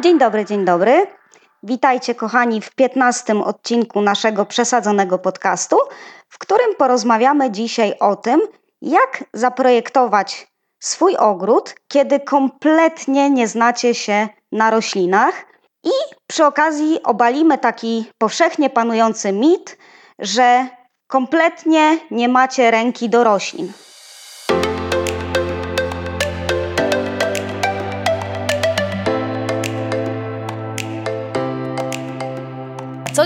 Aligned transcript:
Dzień 0.00 0.18
dobry, 0.18 0.44
dzień 0.44 0.64
dobry. 0.64 1.06
Witajcie, 1.62 2.14
kochani, 2.14 2.60
w 2.60 2.70
15 2.70 3.44
odcinku 3.44 4.00
naszego 4.00 4.46
przesadzonego 4.46 5.18
podcastu, 5.18 5.76
w 6.28 6.38
którym 6.38 6.74
porozmawiamy 6.78 7.50
dzisiaj 7.50 7.94
o 7.98 8.16
tym, 8.16 8.40
jak 8.82 9.24
zaprojektować 9.32 10.46
swój 10.78 11.16
ogród, 11.16 11.74
kiedy 11.88 12.20
kompletnie 12.20 13.30
nie 13.30 13.48
znacie 13.48 13.94
się 13.94 14.28
na 14.52 14.70
roślinach. 14.70 15.46
I 15.84 15.90
przy 16.26 16.44
okazji 16.44 17.02
obalimy 17.02 17.58
taki 17.58 18.04
powszechnie 18.18 18.70
panujący 18.70 19.32
mit, 19.32 19.78
że 20.18 20.66
kompletnie 21.06 21.98
nie 22.10 22.28
macie 22.28 22.70
ręki 22.70 23.08
do 23.08 23.24
roślin. 23.24 23.72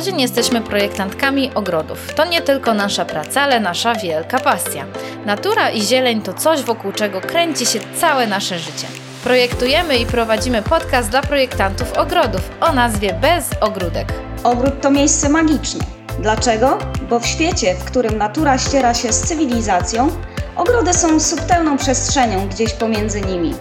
Co 0.04 0.16
jesteśmy 0.16 0.60
projektantkami 0.60 1.54
ogrodów. 1.54 2.14
To 2.14 2.24
nie 2.24 2.42
tylko 2.42 2.74
nasza 2.74 3.04
praca, 3.04 3.42
ale 3.42 3.60
nasza 3.60 3.94
wielka 3.94 4.38
pasja. 4.38 4.84
Natura 5.26 5.70
i 5.70 5.82
zieleń 5.82 6.22
to 6.22 6.34
coś, 6.34 6.62
wokół 6.62 6.92
czego 6.92 7.20
kręci 7.20 7.66
się 7.66 7.78
całe 8.00 8.26
nasze 8.26 8.58
życie. 8.58 8.86
Projektujemy 9.22 9.96
i 9.98 10.06
prowadzimy 10.06 10.62
podcast 10.62 11.10
dla 11.10 11.22
projektantów 11.22 11.92
ogrodów 11.92 12.50
o 12.60 12.72
nazwie 12.72 13.14
Bez 13.20 13.50
Ogródek. 13.60 14.12
Ogród 14.42 14.80
to 14.80 14.90
miejsce 14.90 15.28
magiczne. 15.28 15.84
Dlaczego? 16.20 16.78
Bo 17.10 17.20
w 17.20 17.26
świecie, 17.26 17.74
w 17.74 17.84
którym 17.84 18.18
natura 18.18 18.58
ściera 18.58 18.94
się 18.94 19.12
z 19.12 19.20
cywilizacją, 19.20 20.08
ogrody 20.56 20.94
są 20.94 21.20
subtelną 21.20 21.76
przestrzenią 21.76 22.48
gdzieś 22.48 22.72
pomiędzy 22.72 23.20
nimi. 23.20 23.54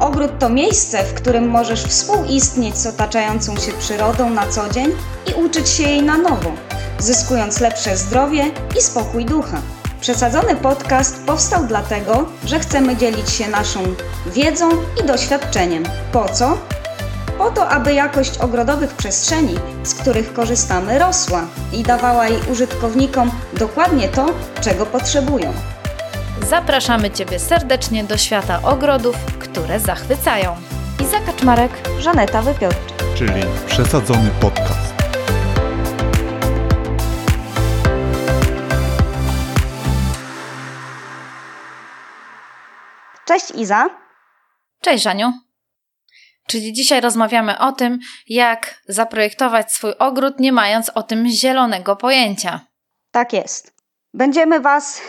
Ogród 0.00 0.38
to 0.38 0.48
miejsce, 0.48 1.04
w 1.04 1.14
którym 1.14 1.48
możesz 1.48 1.82
współistnieć 1.82 2.78
z 2.78 2.86
otaczającą 2.86 3.56
się 3.56 3.72
przyrodą 3.72 4.30
na 4.30 4.46
co 4.46 4.68
dzień 4.68 4.92
i 5.26 5.42
uczyć 5.44 5.68
się 5.68 5.82
jej 5.82 6.02
na 6.02 6.18
nowo, 6.18 6.52
zyskując 6.98 7.60
lepsze 7.60 7.96
zdrowie 7.96 8.44
i 8.78 8.82
spokój 8.82 9.24
ducha. 9.24 9.62
Przesadzony 10.00 10.56
podcast 10.56 11.24
powstał 11.26 11.66
dlatego, 11.66 12.28
że 12.44 12.60
chcemy 12.60 12.96
dzielić 12.96 13.30
się 13.30 13.48
naszą 13.48 13.80
wiedzą 14.26 14.68
i 15.04 15.06
doświadczeniem. 15.06 15.82
Po 16.12 16.28
co? 16.28 16.58
Po 17.38 17.50
to, 17.50 17.68
aby 17.68 17.94
jakość 17.94 18.38
ogrodowych 18.38 18.94
przestrzeni, 18.94 19.54
z 19.82 19.94
których 19.94 20.32
korzystamy, 20.32 20.98
rosła 20.98 21.46
i 21.72 21.82
dawała 21.82 22.28
jej 22.28 22.40
użytkownikom 22.52 23.30
dokładnie 23.52 24.08
to, 24.08 24.26
czego 24.60 24.86
potrzebują. 24.86 25.52
Zapraszamy 26.50 27.10
Ciebie 27.10 27.38
serdecznie 27.38 28.04
do 28.04 28.16
świata 28.16 28.62
ogrodów, 28.62 29.16
które 29.38 29.80
zachwycają. 29.80 30.56
Iza 31.02 31.20
Kaczmarek, 31.20 31.72
Żaneta 31.98 32.42
Wypiorcza. 32.42 32.94
czyli 33.16 33.42
przesadzony 33.66 34.30
podcast. 34.40 34.94
Cześć 43.24 43.50
Iza. 43.50 43.90
Cześć 44.80 45.04
Żaniu. 45.04 45.32
Czyli 46.46 46.72
dzisiaj 46.72 47.00
rozmawiamy 47.00 47.58
o 47.58 47.72
tym, 47.72 47.98
jak 48.28 48.82
zaprojektować 48.88 49.72
swój 49.72 49.92
ogród, 49.98 50.40
nie 50.40 50.52
mając 50.52 50.88
o 50.88 51.02
tym 51.02 51.28
zielonego 51.28 51.96
pojęcia. 51.96 52.60
Tak 53.10 53.32
jest. 53.32 53.74
Będziemy 54.14 54.60
Was 54.60 55.02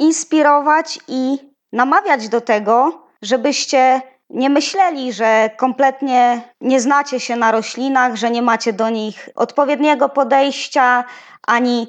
inspirować 0.00 0.98
i 1.08 1.38
namawiać 1.72 2.28
do 2.28 2.40
tego, 2.40 3.06
żebyście 3.22 4.02
nie 4.30 4.50
myśleli, 4.50 5.12
że 5.12 5.50
kompletnie 5.56 6.42
nie 6.60 6.80
znacie 6.80 7.20
się 7.20 7.36
na 7.36 7.52
roślinach, 7.52 8.16
że 8.16 8.30
nie 8.30 8.42
macie 8.42 8.72
do 8.72 8.90
nich 8.90 9.28
odpowiedniego 9.34 10.08
podejścia 10.08 11.04
ani 11.46 11.86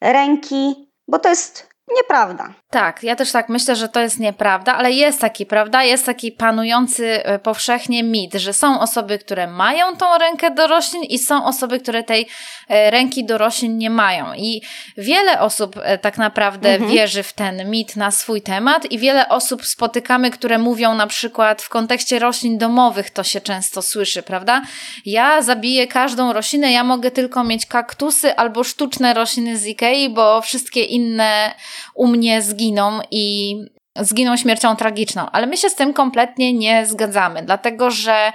ręki, 0.00 0.90
bo 1.08 1.18
to 1.18 1.28
jest 1.28 1.69
nieprawda. 1.96 2.54
Tak, 2.70 3.02
ja 3.02 3.16
też 3.16 3.32
tak 3.32 3.48
myślę, 3.48 3.76
że 3.76 3.88
to 3.88 4.00
jest 4.00 4.18
nieprawda, 4.20 4.74
ale 4.74 4.92
jest 4.92 5.20
taki, 5.20 5.46
prawda? 5.46 5.84
Jest 5.84 6.06
taki 6.06 6.32
panujący 6.32 7.24
e, 7.24 7.38
powszechnie 7.38 8.02
mit, 8.02 8.34
że 8.34 8.52
są 8.52 8.80
osoby, 8.80 9.18
które 9.18 9.46
mają 9.46 9.96
tą 9.96 10.18
rękę 10.18 10.50
do 10.50 10.66
roślin 10.66 11.02
i 11.02 11.18
są 11.18 11.44
osoby, 11.44 11.80
które 11.80 12.02
tej 12.02 12.26
e, 12.68 12.90
ręki 12.90 13.24
do 13.24 13.38
roślin 13.38 13.78
nie 13.78 13.90
mają. 13.90 14.34
I 14.34 14.62
wiele 14.96 15.40
osób 15.40 15.76
e, 15.82 15.98
tak 15.98 16.18
naprawdę 16.18 16.70
Mhm. 16.70 16.90
wierzy 16.90 17.22
w 17.22 17.32
ten 17.32 17.70
mit 17.70 17.96
na 17.96 18.10
swój 18.10 18.42
temat 18.42 18.92
i 18.92 18.98
wiele 18.98 19.28
osób 19.28 19.66
spotykamy, 19.66 20.30
które 20.30 20.58
mówią 20.58 20.94
na 20.94 21.06
przykład 21.06 21.62
w 21.62 21.68
kontekście 21.68 22.18
roślin 22.18 22.58
domowych, 22.58 23.10
to 23.10 23.24
się 23.24 23.40
często 23.40 23.82
słyszy, 23.82 24.22
prawda? 24.22 24.62
Ja 25.06 25.42
zabiję 25.42 25.86
każdą 25.86 26.32
roślinę, 26.32 26.72
ja 26.72 26.84
mogę 26.84 27.10
tylko 27.10 27.44
mieć 27.44 27.66
kaktusy 27.66 28.36
albo 28.36 28.64
sztuczne 28.64 29.14
rośliny 29.14 29.58
z 29.58 29.66
Ikei, 29.66 30.08
bo 30.08 30.40
wszystkie 30.40 30.82
inne 30.82 31.54
u 31.94 32.06
mnie 32.06 32.42
zginą 32.42 33.00
i 33.10 33.54
zginą 33.96 34.36
śmiercią 34.36 34.76
tragiczną. 34.76 35.30
Ale 35.30 35.46
my 35.46 35.56
się 35.56 35.70
z 35.70 35.74
tym 35.74 35.92
kompletnie 35.92 36.52
nie 36.52 36.86
zgadzamy, 36.86 37.42
dlatego 37.42 37.90
że 37.90 38.32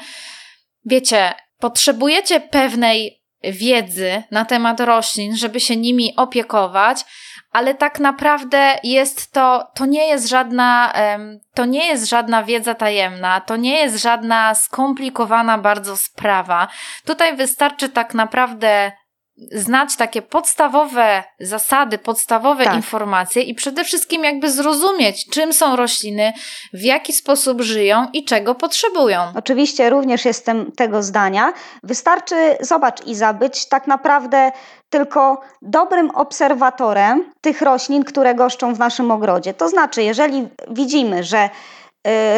wiecie, 0.85 1.33
potrzebujecie 1.59 2.39
pewnej 2.39 3.21
wiedzy 3.43 4.23
na 4.31 4.45
temat 4.45 4.79
roślin, 4.79 5.35
żeby 5.35 5.59
się 5.59 5.75
nimi 5.75 6.15
opiekować, 6.15 7.05
ale 7.51 7.75
tak 7.75 7.99
naprawdę 7.99 8.79
jest 8.83 9.31
to, 9.31 9.67
to 9.75 9.85
nie 9.85 10.07
jest 10.07 10.29
żadna, 10.29 10.93
to 11.53 11.65
nie 11.65 11.87
jest 11.87 12.09
żadna 12.09 12.43
wiedza 12.43 12.73
tajemna, 12.73 13.41
to 13.41 13.55
nie 13.55 13.79
jest 13.79 14.03
żadna 14.03 14.55
skomplikowana 14.55 15.57
bardzo 15.57 15.97
sprawa. 15.97 16.67
Tutaj 17.05 17.35
wystarczy 17.35 17.89
tak 17.89 18.13
naprawdę 18.13 18.91
znać 19.37 19.95
takie 19.95 20.21
podstawowe 20.21 21.23
zasady, 21.39 21.97
podstawowe 21.97 22.63
Tak. 22.63 22.75
informacje 22.75 23.43
i 23.43 23.55
przede 23.55 23.83
wszystkim 23.83 24.23
jakby 24.23 24.51
zrozumieć, 24.51 25.29
czym 25.29 25.53
są 25.53 25.75
rośliny, 25.75 26.33
w 26.73 26.81
jaki 26.81 27.13
sposób 27.13 27.61
żyją 27.61 28.07
i 28.13 28.25
czego 28.25 28.55
potrzebują. 28.55 29.19
Oczywiście 29.35 29.89
również 29.89 30.25
jestem 30.25 30.71
tego 30.71 31.03
zdania. 31.03 31.53
Wystarczy, 31.83 32.57
zobacz 32.59 33.05
Iza, 33.05 33.33
być 33.33 33.67
tak 33.67 33.87
naprawdę 33.87 34.51
tylko 34.89 35.41
dobrym 35.61 36.09
obserwatorem 36.11 37.31
tych 37.41 37.61
roślin, 37.61 38.03
które 38.03 38.35
goszczą 38.35 38.73
w 38.75 38.79
naszym 38.79 39.11
ogrodzie. 39.11 39.53
To 39.53 39.69
znaczy, 39.69 40.03
jeżeli 40.03 40.47
widzimy, 40.71 41.23
że 41.23 41.49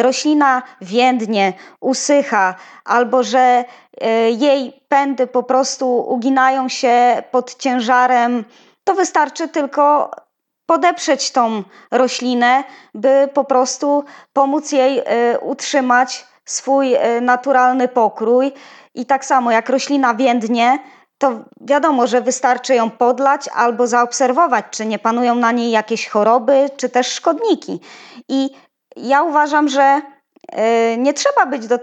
roślina 0.02 0.62
więdnie, 0.80 1.52
usycha, 1.80 2.54
albo 2.84 3.22
że 3.22 3.64
y, 4.02 4.06
jej 4.30 4.80
pędy 4.88 5.26
po 5.26 5.42
prostu 5.42 5.98
uginają 5.98 6.68
się 6.68 7.22
pod 7.30 7.54
ciężarem, 7.54 8.44
to 8.84 8.94
wystarczy 8.94 9.48
tylko 9.48 10.10
podeprzeć 10.66 11.30
tą 11.30 11.62
roślinę, 11.90 12.64
by 12.94 13.28
po 13.34 13.44
prostu 13.44 14.04
pomóc 14.32 14.72
jej 14.72 14.98
y, 14.98 15.04
utrzymać 15.40 16.26
swój 16.44 16.94
y, 16.94 17.20
naturalny 17.20 17.88
pokrój. 17.88 18.52
I 18.94 19.06
tak 19.06 19.24
samo 19.24 19.50
jak 19.52 19.68
roślina 19.68 20.14
więdnie, 20.14 20.78
to 21.18 21.32
wiadomo, 21.60 22.06
że 22.06 22.20
wystarczy 22.20 22.74
ją 22.74 22.90
podlać 22.90 23.48
albo 23.54 23.86
zaobserwować, 23.86 24.64
czy 24.70 24.86
nie 24.86 24.98
panują 24.98 25.34
na 25.34 25.52
niej 25.52 25.70
jakieś 25.70 26.08
choroby, 26.08 26.70
czy 26.76 26.88
też 26.88 27.06
szkodniki. 27.06 27.80
I 28.28 28.50
ja 28.98 29.22
uważam, 29.22 29.68
że 29.68 30.02
y, 30.92 30.96
nie 30.98 31.14
trzeba 31.14 31.46
być 31.46 31.66
do, 31.66 31.74
y, 31.74 31.80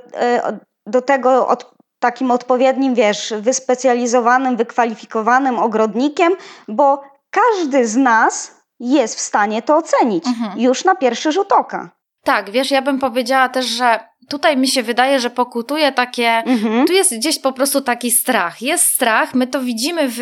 do 0.86 1.02
tego 1.02 1.48
od, 1.48 1.76
takim 2.00 2.32
odpowiednim, 2.32 2.96
wiesz, 2.96 3.34
wyspecjalizowanym, 3.40 4.58
wykwalifikowanym 4.58 5.60
ogrodnikiem, 5.60 6.34
bo 6.68 7.04
każdy 7.30 7.88
z 7.88 7.96
nas 7.96 8.52
jest 8.80 9.16
w 9.16 9.20
stanie 9.20 9.62
to 9.62 9.78
ocenić 9.78 10.28
Mhm. 10.28 10.60
już 10.60 10.86
na 10.86 10.96
pierwszy 10.96 11.32
rzut 11.32 11.52
oka. 11.52 11.90
Tak, 12.26 12.52
wiesz, 12.52 12.72
ja 12.72 12.82
bym 12.82 13.00
powiedziała 13.00 13.50
też, 13.50 13.66
że 13.66 14.00
tutaj 14.30 14.58
mi 14.58 14.68
się 14.68 14.84
wydaje, 14.84 15.20
że 15.20 15.30
pokutuje 15.30 15.92
takie. 15.92 16.30
Mhm. 16.30 16.88
Tu 16.88 16.94
jest 16.94 17.16
gdzieś 17.16 17.40
po 17.40 17.54
prostu 17.54 17.82
taki 17.82 18.12
strach. 18.12 18.62
Jest 18.62 18.86
strach, 18.86 19.34
my 19.34 19.48
to 19.48 19.62
widzimy 19.62 20.10
w, 20.10 20.20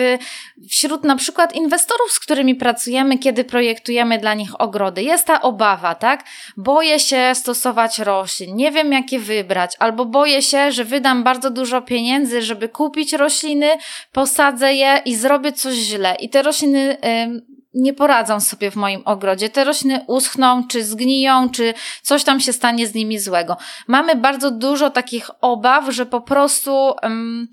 wśród 0.69 1.03
na 1.03 1.15
przykład 1.15 1.55
inwestorów, 1.55 2.11
z 2.11 2.19
którymi 2.19 2.55
pracujemy, 2.55 3.17
kiedy 3.17 3.43
projektujemy 3.43 4.17
dla 4.19 4.33
nich 4.33 4.61
ogrody. 4.61 5.03
Jest 5.03 5.25
ta 5.25 5.41
obawa, 5.41 5.95
tak? 5.95 6.23
Boję 6.57 6.99
się 6.99 7.31
stosować 7.33 7.99
roślin, 7.99 8.55
nie 8.55 8.71
wiem 8.71 8.91
jakie 8.91 9.19
wybrać, 9.19 9.75
albo 9.79 10.05
boję 10.05 10.41
się, 10.41 10.71
że 10.71 10.83
wydam 10.83 11.23
bardzo 11.23 11.49
dużo 11.49 11.81
pieniędzy, 11.81 12.41
żeby 12.41 12.69
kupić 12.69 13.13
rośliny, 13.13 13.69
posadzę 14.11 14.73
je 14.73 15.01
i 15.05 15.15
zrobię 15.15 15.51
coś 15.51 15.73
źle. 15.73 16.15
I 16.19 16.29
te 16.29 16.41
rośliny. 16.41 16.97
Ym, 17.23 17.52
nie 17.73 17.93
poradzą 17.93 18.39
sobie 18.39 18.71
w 18.71 18.75
moim 18.75 19.01
ogrodzie. 19.05 19.49
Te 19.49 19.63
rośliny 19.63 20.05
uschną, 20.07 20.67
czy 20.67 20.83
zgniją, 20.83 21.49
czy 21.49 21.73
coś 22.01 22.23
tam 22.23 22.39
się 22.39 22.53
stanie 22.53 22.87
z 22.87 22.93
nimi 22.93 23.19
złego. 23.19 23.57
Mamy 23.87 24.15
bardzo 24.15 24.51
dużo 24.51 24.89
takich 24.89 25.29
obaw, 25.41 25.85
że 25.89 26.05
po 26.05 26.21
prostu 26.21 26.93
um, 27.03 27.47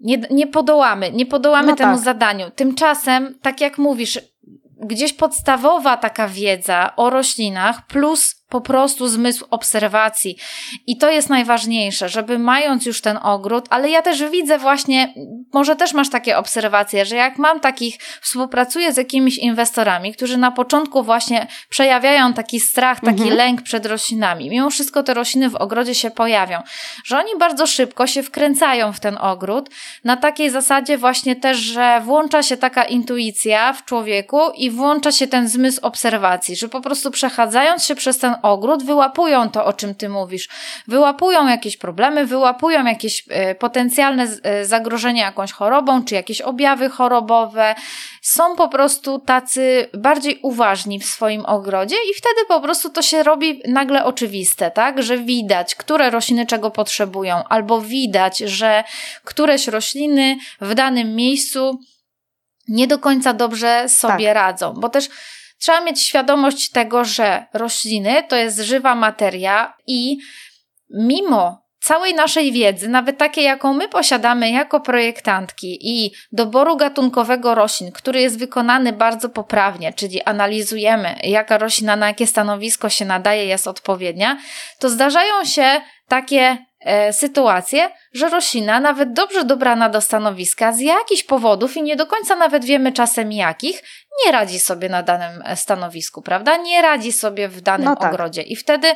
nie, 0.00 0.18
nie 0.30 0.46
podołamy, 0.46 1.12
nie 1.12 1.26
podołamy 1.26 1.68
No 1.68 1.76
temu 1.76 1.94
tak. 1.94 2.04
zadaniu. 2.04 2.50
Tymczasem, 2.50 3.38
tak 3.42 3.60
jak 3.60 3.78
mówisz, 3.78 4.20
gdzieś 4.80 5.12
podstawowa 5.12 5.96
taka 5.96 6.28
wiedza 6.28 6.96
o 6.96 7.10
roślinach 7.10 7.86
plus 7.86 8.43
po 8.54 8.60
prostu 8.60 9.08
zmysł 9.08 9.44
obserwacji. 9.50 10.36
I 10.86 10.96
to 10.96 11.10
jest 11.10 11.28
najważniejsze, 11.28 12.08
żeby 12.08 12.38
mając 12.38 12.86
już 12.86 13.00
ten 13.00 13.18
ogród, 13.22 13.66
ale 13.70 13.90
ja 13.90 14.02
też 14.02 14.24
widzę 14.30 14.58
właśnie, 14.58 15.14
może 15.52 15.76
też 15.76 15.94
masz 15.94 16.10
takie 16.10 16.38
obserwacje, 16.38 17.06
że 17.06 17.16
jak 17.16 17.38
mam 17.38 17.60
takich, 17.60 17.98
współpracuję 18.20 18.92
z 18.92 18.96
jakimiś 18.96 19.38
inwestorami, 19.38 20.12
którzy 20.12 20.36
na 20.36 20.50
początku 20.50 21.02
właśnie 21.02 21.46
przejawiają 21.68 22.32
taki 22.32 22.60
strach, 22.60 23.00
taki 23.00 23.22
mhm. 23.22 23.36
lęk 23.36 23.62
przed 23.62 23.86
roślinami. 23.86 24.50
Mimo 24.50 24.70
wszystko 24.70 25.02
te 25.02 25.14
rośliny 25.14 25.50
w 25.50 25.54
ogrodzie 25.54 25.94
się 25.94 26.10
pojawią, 26.10 26.62
że 27.04 27.18
oni 27.18 27.30
bardzo 27.38 27.66
szybko 27.66 28.06
się 28.06 28.22
wkręcają 28.22 28.92
w 28.92 29.00
ten 29.00 29.18
ogród 29.20 29.70
na 30.04 30.16
takiej 30.16 30.50
zasadzie 30.50 30.98
właśnie 30.98 31.36
też, 31.36 31.58
że 31.58 32.00
włącza 32.04 32.42
się 32.42 32.56
taka 32.56 32.84
intuicja 32.84 33.72
w 33.72 33.84
człowieku 33.84 34.40
i 34.56 34.70
włącza 34.70 35.12
się 35.12 35.26
ten 35.26 35.48
zmysł 35.48 35.80
obserwacji, 35.82 36.56
że 36.56 36.68
po 36.68 36.80
prostu 36.80 37.10
przechadzając 37.10 37.84
się 37.84 37.94
przez 37.94 38.18
ten 38.18 38.34
ogród, 38.44 38.84
wyłapują 38.84 39.50
to, 39.50 39.64
o 39.64 39.72
czym 39.72 39.94
ty 39.94 40.08
mówisz. 40.08 40.48
Wyłapują 40.88 41.48
jakieś 41.48 41.76
problemy, 41.76 42.26
wyłapują 42.26 42.84
jakieś 42.84 43.24
y, 43.50 43.54
potencjalne 43.54 44.26
y, 44.62 44.66
zagrożenie 44.66 45.20
jakąś 45.20 45.52
chorobą, 45.52 46.04
czy 46.04 46.14
jakieś 46.14 46.40
objawy 46.40 46.88
chorobowe. 46.88 47.74
Są 48.22 48.56
po 48.56 48.68
prostu 48.68 49.18
tacy 49.18 49.88
bardziej 49.94 50.38
uważni 50.42 51.00
w 51.00 51.04
swoim 51.04 51.46
ogrodzie 51.46 51.96
i 52.10 52.14
wtedy 52.14 52.40
po 52.48 52.60
prostu 52.60 52.90
to 52.90 53.02
się 53.02 53.22
robi 53.22 53.62
nagle 53.68 54.04
oczywiste, 54.04 54.70
tak? 54.70 55.02
Że 55.02 55.18
widać, 55.18 55.74
które 55.74 56.10
rośliny 56.10 56.46
czego 56.46 56.70
potrzebują, 56.70 57.44
albo 57.48 57.80
widać, 57.80 58.38
że 58.38 58.84
któreś 59.24 59.68
rośliny 59.68 60.36
w 60.60 60.74
danym 60.74 61.14
miejscu 61.14 61.78
nie 62.68 62.86
do 62.86 62.98
końca 62.98 63.32
dobrze 63.32 63.88
sobie 63.88 64.26
tak. 64.26 64.34
radzą, 64.34 64.72
bo 64.72 64.88
też 64.88 65.08
trzeba 65.58 65.80
mieć 65.80 66.02
świadomość 66.02 66.70
tego, 66.70 67.04
że 67.04 67.46
rośliny 67.54 68.22
to 68.28 68.36
jest 68.36 68.58
żywa 68.58 68.94
materia 68.94 69.74
i 69.86 70.18
mimo 70.90 71.64
całej 71.84 72.14
naszej 72.14 72.52
wiedzy, 72.52 72.88
nawet 72.88 73.18
takiej, 73.18 73.44
jaką 73.44 73.74
my 73.74 73.88
posiadamy 73.88 74.50
jako 74.50 74.80
projektantki 74.80 75.78
i 75.80 76.12
doboru 76.32 76.76
gatunkowego 76.76 77.54
roślin, 77.54 77.92
który 77.92 78.20
jest 78.20 78.38
wykonany 78.38 78.92
bardzo 78.92 79.28
poprawnie, 79.28 79.92
czyli 79.92 80.22
analizujemy, 80.22 81.16
jaka 81.22 81.58
roślina 81.58 81.96
na 81.96 82.06
jakie 82.06 82.26
stanowisko 82.26 82.88
się 82.88 83.04
nadaje, 83.04 83.46
jest 83.46 83.66
odpowiednia, 83.66 84.38
to 84.78 84.88
zdarzają 84.88 85.44
się 85.44 85.80
takie 86.08 86.58
e, 86.84 87.12
sytuacje, 87.12 87.90
że 88.12 88.28
roślina, 88.28 88.80
nawet 88.80 89.12
dobrze 89.12 89.44
dobrana 89.44 89.88
do 89.88 90.00
stanowiska, 90.00 90.72
z 90.72 90.80
jakichś 90.80 91.22
powodów 91.22 91.76
i 91.76 91.82
nie 91.82 91.96
do 91.96 92.06
końca 92.06 92.36
nawet 92.36 92.64
wiemy 92.64 92.92
czasem 92.92 93.32
jakich, 93.32 93.82
nie 94.26 94.32
radzi 94.32 94.58
sobie 94.58 94.88
na 94.88 95.02
danym 95.02 95.42
e, 95.44 95.56
stanowisku, 95.56 96.22
prawda? 96.22 96.56
Nie 96.56 96.82
radzi 96.82 97.12
sobie 97.12 97.48
w 97.48 97.60
danym 97.60 97.84
no 97.84 97.96
tak. 97.96 98.12
ogrodzie. 98.12 98.42
I 98.42 98.56
wtedy 98.56 98.94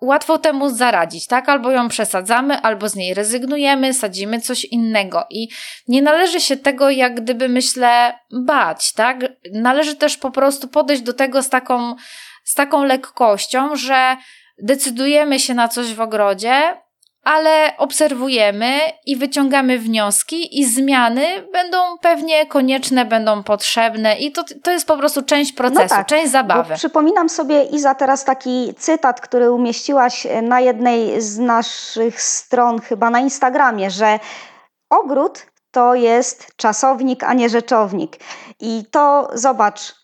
łatwo 0.00 0.38
temu 0.38 0.70
zaradzić, 0.70 1.26
tak? 1.26 1.48
Albo 1.48 1.70
ją 1.70 1.88
przesadzamy, 1.88 2.60
albo 2.60 2.88
z 2.88 2.94
niej 2.94 3.14
rezygnujemy, 3.14 3.94
sadzimy 3.94 4.40
coś 4.40 4.64
innego. 4.64 5.26
I 5.30 5.48
nie 5.88 6.02
należy 6.02 6.40
się 6.40 6.56
tego, 6.56 6.90
jak 6.90 7.20
gdyby 7.20 7.48
myślę, 7.48 8.18
bać, 8.32 8.92
tak? 8.92 9.18
Należy 9.52 9.96
też 9.96 10.16
po 10.16 10.30
prostu 10.30 10.68
podejść 10.68 11.02
do 11.02 11.12
tego 11.12 11.42
z 11.42 11.48
taką, 11.48 11.96
z 12.44 12.54
taką 12.54 12.84
lekkością, 12.84 13.76
że 13.76 14.16
decydujemy 14.58 15.40
się 15.40 15.54
na 15.54 15.68
coś 15.68 15.94
w 15.94 16.00
ogrodzie, 16.00 16.76
ale 17.26 17.76
obserwujemy 17.78 18.80
i 19.06 19.16
wyciągamy 19.16 19.78
wnioski, 19.78 20.60
i 20.60 20.64
zmiany 20.64 21.26
będą 21.52 21.78
pewnie 22.00 22.46
konieczne, 22.46 23.04
będą 23.04 23.42
potrzebne, 23.42 24.18
i 24.18 24.32
to, 24.32 24.44
to 24.62 24.70
jest 24.70 24.86
po 24.86 24.96
prostu 24.96 25.22
część 25.22 25.52
no 25.52 25.56
procesu, 25.56 25.82
no 25.82 25.88
tak, 25.88 26.06
część 26.06 26.30
zabawy. 26.32 26.74
Przypominam 26.74 27.28
sobie, 27.28 27.62
Iza, 27.62 27.94
teraz 27.94 28.24
taki 28.24 28.74
cytat, 28.78 29.20
który 29.20 29.50
umieściłaś 29.50 30.26
na 30.42 30.60
jednej 30.60 31.20
z 31.20 31.38
naszych 31.38 32.22
stron, 32.22 32.80
chyba 32.80 33.10
na 33.10 33.20
Instagramie, 33.20 33.90
że 33.90 34.18
ogród 34.90 35.46
to 35.70 35.94
jest 35.94 36.56
czasownik, 36.56 37.24
a 37.24 37.34
nie 37.34 37.48
rzeczownik. 37.48 38.16
I 38.60 38.84
to 38.90 39.28
zobacz, 39.34 39.94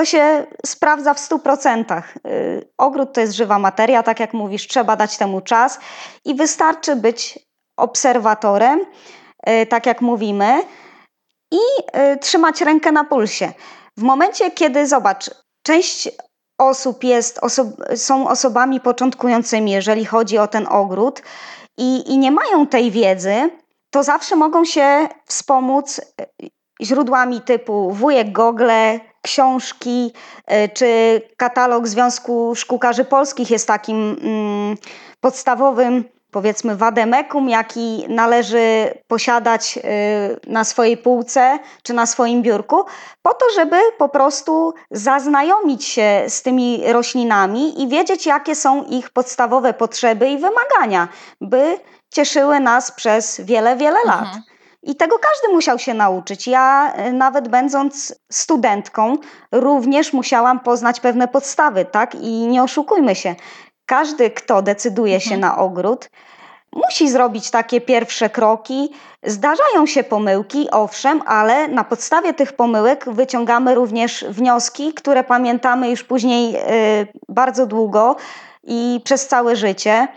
to 0.00 0.04
się 0.04 0.46
sprawdza 0.66 1.14
w 1.14 1.18
100%. 1.18 2.02
Y, 2.26 2.68
ogród 2.78 3.12
to 3.12 3.20
jest 3.20 3.32
żywa 3.32 3.58
materia, 3.58 4.02
tak 4.02 4.20
jak 4.20 4.32
mówisz, 4.32 4.66
trzeba 4.68 4.96
dać 4.96 5.16
temu 5.16 5.40
czas 5.40 5.78
i 6.24 6.34
wystarczy 6.34 6.96
być 6.96 7.38
obserwatorem, 7.76 8.80
y, 9.48 9.66
tak 9.66 9.86
jak 9.86 10.00
mówimy, 10.00 10.62
i 11.50 11.58
y, 12.14 12.18
trzymać 12.18 12.60
rękę 12.60 12.92
na 12.92 13.04
pulsie. 13.04 13.52
W 13.96 14.02
momencie, 14.02 14.50
kiedy 14.50 14.86
zobacz, 14.86 15.30
część 15.62 16.08
osób 16.58 17.04
jest, 17.04 17.38
oso 17.42 17.64
są 17.96 18.28
osobami 18.28 18.80
początkującymi, 18.80 19.70
jeżeli 19.70 20.04
chodzi 20.04 20.38
o 20.38 20.48
ten 20.48 20.66
ogród, 20.70 21.22
i, 21.78 22.12
i 22.12 22.18
nie 22.18 22.30
mają 22.30 22.66
tej 22.66 22.90
wiedzy, 22.90 23.50
to 23.90 24.02
zawsze 24.02 24.36
mogą 24.36 24.64
się 24.64 25.08
wspomóc 25.26 26.00
źródłami 26.82 27.40
typu 27.40 27.90
wujek 27.90 28.32
Google, 28.32 28.70
książki 29.22 30.12
e, 30.46 30.68
czy 30.68 31.20
katalog 31.36 31.88
Związku 31.88 32.54
Szkółkarzy 32.54 33.04
Polskich 33.04 33.50
jest 33.50 33.66
takim 33.66 34.16
mm, 34.22 34.76
podstawowym 35.20 36.04
powiedzmy 36.30 36.76
wademekum, 36.76 37.48
jaki 37.48 38.04
należy 38.08 38.94
posiadać 39.08 39.78
e, 39.78 39.80
na 40.46 40.64
swojej 40.64 40.96
półce 40.96 41.58
czy 41.82 41.92
na 41.92 42.06
swoim 42.06 42.42
biurku, 42.42 42.84
po 43.22 43.34
to, 43.34 43.46
żeby 43.54 43.76
po 43.98 44.08
prostu 44.08 44.74
zaznajomić 44.90 45.84
się 45.84 46.24
z 46.28 46.42
tymi 46.42 46.82
roślinami 46.92 47.82
i 47.82 47.88
wiedzieć, 47.88 48.26
jakie 48.26 48.54
są 48.54 48.84
ich 48.84 49.10
podstawowe 49.10 49.74
potrzeby 49.74 50.28
i 50.28 50.38
wymagania, 50.38 51.08
by 51.40 51.78
cieszyły 52.10 52.60
nas 52.60 52.92
przez 52.92 53.40
wiele, 53.40 53.76
wiele 53.76 53.98
lat. 54.06 54.22
Mhm. 54.22 54.42
I 54.82 54.96
tego 54.96 55.18
każdy 55.18 55.54
musiał 55.54 55.78
się 55.78 55.94
nauczyć. 55.94 56.46
Ja, 56.46 56.92
e, 56.92 57.12
nawet 57.12 57.48
będąc 57.48 58.14
studentką, 58.32 59.16
również 59.52 60.12
musiałam 60.12 60.60
poznać 60.60 61.00
pewne 61.00 61.28
podstawy, 61.28 61.84
tak? 61.84 62.14
I 62.14 62.46
nie 62.46 62.62
oszukujmy 62.62 63.14
się, 63.14 63.34
każdy, 63.86 64.30
kto 64.30 64.62
decyduje 64.62 65.14
mhm. 65.14 65.30
się 65.30 65.36
na 65.36 65.58
ogród, 65.58 66.10
musi 66.72 67.08
zrobić 67.10 67.50
takie 67.50 67.80
pierwsze 67.80 68.30
kroki. 68.30 68.92
Zdarzają 69.22 69.86
się 69.86 70.04
pomyłki, 70.04 70.70
owszem, 70.70 71.22
ale 71.26 71.68
na 71.68 71.84
podstawie 71.84 72.34
tych 72.34 72.52
pomyłek 72.52 73.04
wyciągamy 73.08 73.74
również 73.74 74.24
wnioski, 74.28 74.94
które 74.94 75.24
pamiętamy 75.24 75.90
już 75.90 76.04
później 76.04 76.52
yy, 76.52 76.58
bardzo 77.28 77.66
długo 77.66 78.16
i 78.62 79.00
przez 79.04 79.28
całe 79.28 79.56
życie. 79.56 80.08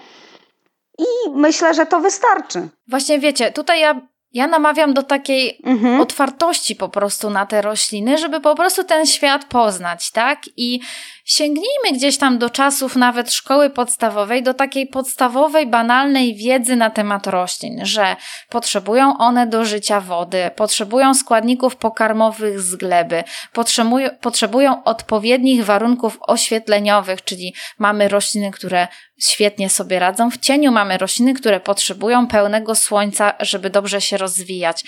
I 1.00 1.30
myślę, 1.32 1.74
że 1.74 1.86
to 1.86 2.00
wystarczy. 2.00 2.70
Właśnie 2.88 3.20
wiecie, 3.20 3.52
tutaj 3.52 3.82
ja 3.82 4.02
ja 4.34 4.48
namawiam 4.48 4.94
do 4.94 5.04
takiej 5.04 5.60
mhm. 5.64 6.02
otwartości 6.02 6.76
po 6.76 6.90
prostu 6.90 7.30
na 7.30 7.46
te 7.46 7.62
rośliny, 7.62 8.18
żeby 8.18 8.42
po 8.42 8.56
prostu 8.56 8.84
ten 8.84 9.06
świat 9.06 9.46
poznać, 9.46 10.12
tak? 10.12 10.40
I 10.58 10.80
sięgnijmy 11.26 11.92
gdzieś 11.94 12.18
tam 12.18 12.38
do 12.38 12.50
czasów 12.50 12.96
nawet 12.96 13.34
szkoły 13.34 13.70
podstawowej, 13.70 14.44
do 14.44 14.54
takiej 14.54 14.88
podstawowej, 14.88 15.68
banalnej 15.68 16.36
wiedzy 16.36 16.76
na 16.76 16.90
temat 16.90 17.28
roślin, 17.28 17.86
że 17.86 18.16
potrzebują 18.50 19.18
one 19.18 19.48
do 19.48 19.66
życia 19.66 20.02
wody, 20.02 20.52
potrzebują 20.56 21.14
składników 21.14 21.76
pokarmowych 21.76 22.62
z 22.62 22.76
gleby, 22.76 23.24
potrzebują, 23.54 24.10
potrzebują 24.22 24.84
odpowiednich 24.84 25.66
warunków 25.66 26.18
oświetleniowych, 26.22 27.24
czyli 27.24 27.54
mamy 27.80 28.08
rośliny, 28.08 28.52
które 28.52 28.88
świetnie 29.20 29.70
sobie 29.70 30.00
radzą 30.00 30.32
w 30.32 30.38
cieniu, 30.38 30.72
mamy 30.72 30.98
rośliny, 30.98 31.34
które 31.34 31.60
potrzebują 31.60 32.28
pełnego 32.28 32.76
słońca, 32.76 33.34
żeby 33.40 33.70
dobrze 33.70 34.02
się 34.02 34.18
rozwijać. 34.18 34.84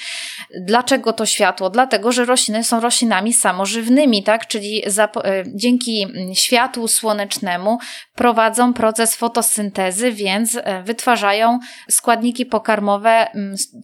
Dlaczego 0.61 1.13
to 1.13 1.25
światło? 1.25 1.69
Dlatego, 1.69 2.11
że 2.11 2.25
rośliny 2.25 2.63
są 2.63 2.79
roślinami 2.79 3.33
samożywnymi, 3.33 4.23
tak? 4.23 4.47
Czyli 4.47 4.83
e, 4.85 5.43
dzięki 5.47 6.07
światłu 6.33 6.87
słonecznemu 6.87 7.77
prowadzą 8.15 8.73
proces 8.73 9.15
fotosyntezy, 9.15 10.11
więc 10.11 10.55
e, 10.55 10.83
wytwarzają 10.83 11.59
składniki 11.89 12.45
pokarmowe, 12.45 13.27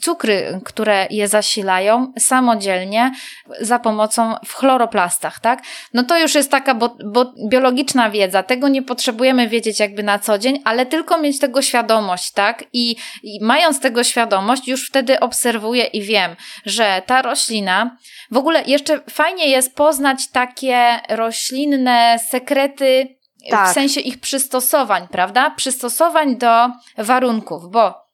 cukry, 0.02 0.62
które 0.66 1.08
je 1.10 1.28
zasilają 1.28 2.14
samodzielnie 2.20 3.12
za 3.62 3.80
pomocą 3.80 4.36
w 4.46 4.54
chloroplastach, 4.54 5.40
tak? 5.40 5.62
No 5.94 6.04
to 6.04 6.20
już 6.20 6.36
jest 6.36 6.52
taka 6.52 6.76
bo, 6.76 6.98
bo 7.06 7.34
biologiczna 7.50 8.10
wiedza. 8.10 8.44
Tego 8.44 8.68
nie 8.68 8.82
potrzebujemy 8.82 9.48
wiedzieć 9.48 9.80
jakby 9.80 10.04
na 10.04 10.20
co 10.20 10.31
dzień, 10.38 10.62
ale 10.66 10.86
tylko 10.86 11.18
mieć 11.18 11.40
tego 11.40 11.62
świadomość, 11.62 12.32
tak? 12.32 12.64
I, 12.74 12.96
i 13.24 13.40
mając 13.42 13.80
tego 13.80 14.04
świadomość, 14.04 14.68
już 14.68 14.88
wtedy 14.88 15.20
obserwuję 15.20 15.84
i 15.84 16.02
wiem, 16.02 16.36
że 16.66 17.02
ta 17.06 17.22
roślina, 17.22 17.98
w 18.32 18.38
ogóle 18.38 18.64
jeszcze 18.64 19.02
fajnie 19.10 19.48
jest 19.48 19.76
poznać 19.76 20.28
takie 20.28 21.00
roślinne 21.10 22.20
sekrety 22.30 23.18
tak. 23.50 23.70
w 23.70 23.74
sensie 23.74 24.02
ich 24.02 24.20
przystosowań, 24.20 25.08
prawda? 25.08 25.50
Przystosowań 25.50 26.38
do 26.38 26.70
warunków, 26.98 27.72
bo 27.72 28.11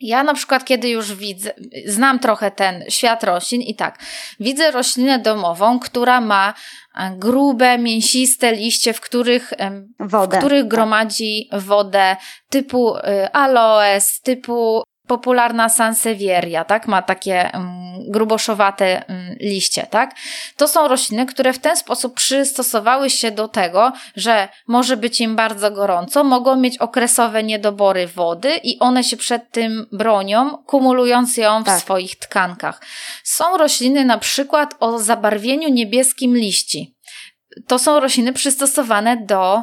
Ja 0.00 0.22
na 0.22 0.34
przykład, 0.34 0.64
kiedy 0.64 0.88
już 0.88 1.14
widzę, 1.14 1.52
znam 1.86 2.18
trochę 2.18 2.50
ten 2.50 2.84
świat 2.88 3.24
roślin 3.24 3.62
i 3.62 3.74
tak, 3.74 3.98
widzę 4.40 4.70
roślinę 4.70 5.18
domową, 5.18 5.78
która 5.78 6.20
ma 6.20 6.54
e, 6.94 7.10
grube, 7.16 7.78
mięsiste 7.78 8.52
liście, 8.52 8.92
w 8.92 9.00
których, 9.00 9.52
wodę. 10.00 10.36
w 10.36 10.38
których 10.38 10.68
gromadzi 10.68 11.48
wodę 11.52 12.16
typu 12.50 12.96
y, 12.96 13.32
aloes, 13.32 14.20
typu 14.20 14.82
popularna 15.08 15.68
sansevieria, 15.68 16.64
tak? 16.64 16.88
Ma 16.88 17.02
takie 17.02 17.50
um, 17.54 17.88
gruboszowate 18.08 19.04
um, 19.08 19.36
liście, 19.40 19.86
tak? 19.90 20.14
To 20.56 20.68
są 20.68 20.88
rośliny, 20.88 21.26
które 21.26 21.52
w 21.52 21.58
ten 21.58 21.76
sposób 21.76 22.14
przystosowały 22.14 23.10
się 23.10 23.30
do 23.30 23.48
tego, 23.48 23.92
że 24.16 24.48
może 24.66 24.96
być 24.96 25.20
im 25.20 25.36
bardzo 25.36 25.70
gorąco, 25.70 26.24
mogą 26.24 26.56
mieć 26.56 26.78
okresowe 26.78 27.42
niedobory 27.42 28.06
wody 28.06 28.56
i 28.62 28.78
one 28.78 29.04
się 29.04 29.16
przed 29.16 29.50
tym 29.50 29.86
bronią, 29.92 30.58
kumulując 30.66 31.36
ją 31.36 31.62
w 31.62 31.66
tak. 31.66 31.80
swoich 31.80 32.16
tkankach. 32.16 32.80
Są 33.24 33.56
rośliny 33.56 34.04
na 34.04 34.18
przykład 34.18 34.74
o 34.80 34.98
zabarwieniu 34.98 35.68
niebieskim 35.68 36.36
liści. 36.36 36.96
To 37.66 37.78
są 37.78 38.00
rośliny 38.00 38.32
przystosowane 38.32 39.16
do 39.16 39.62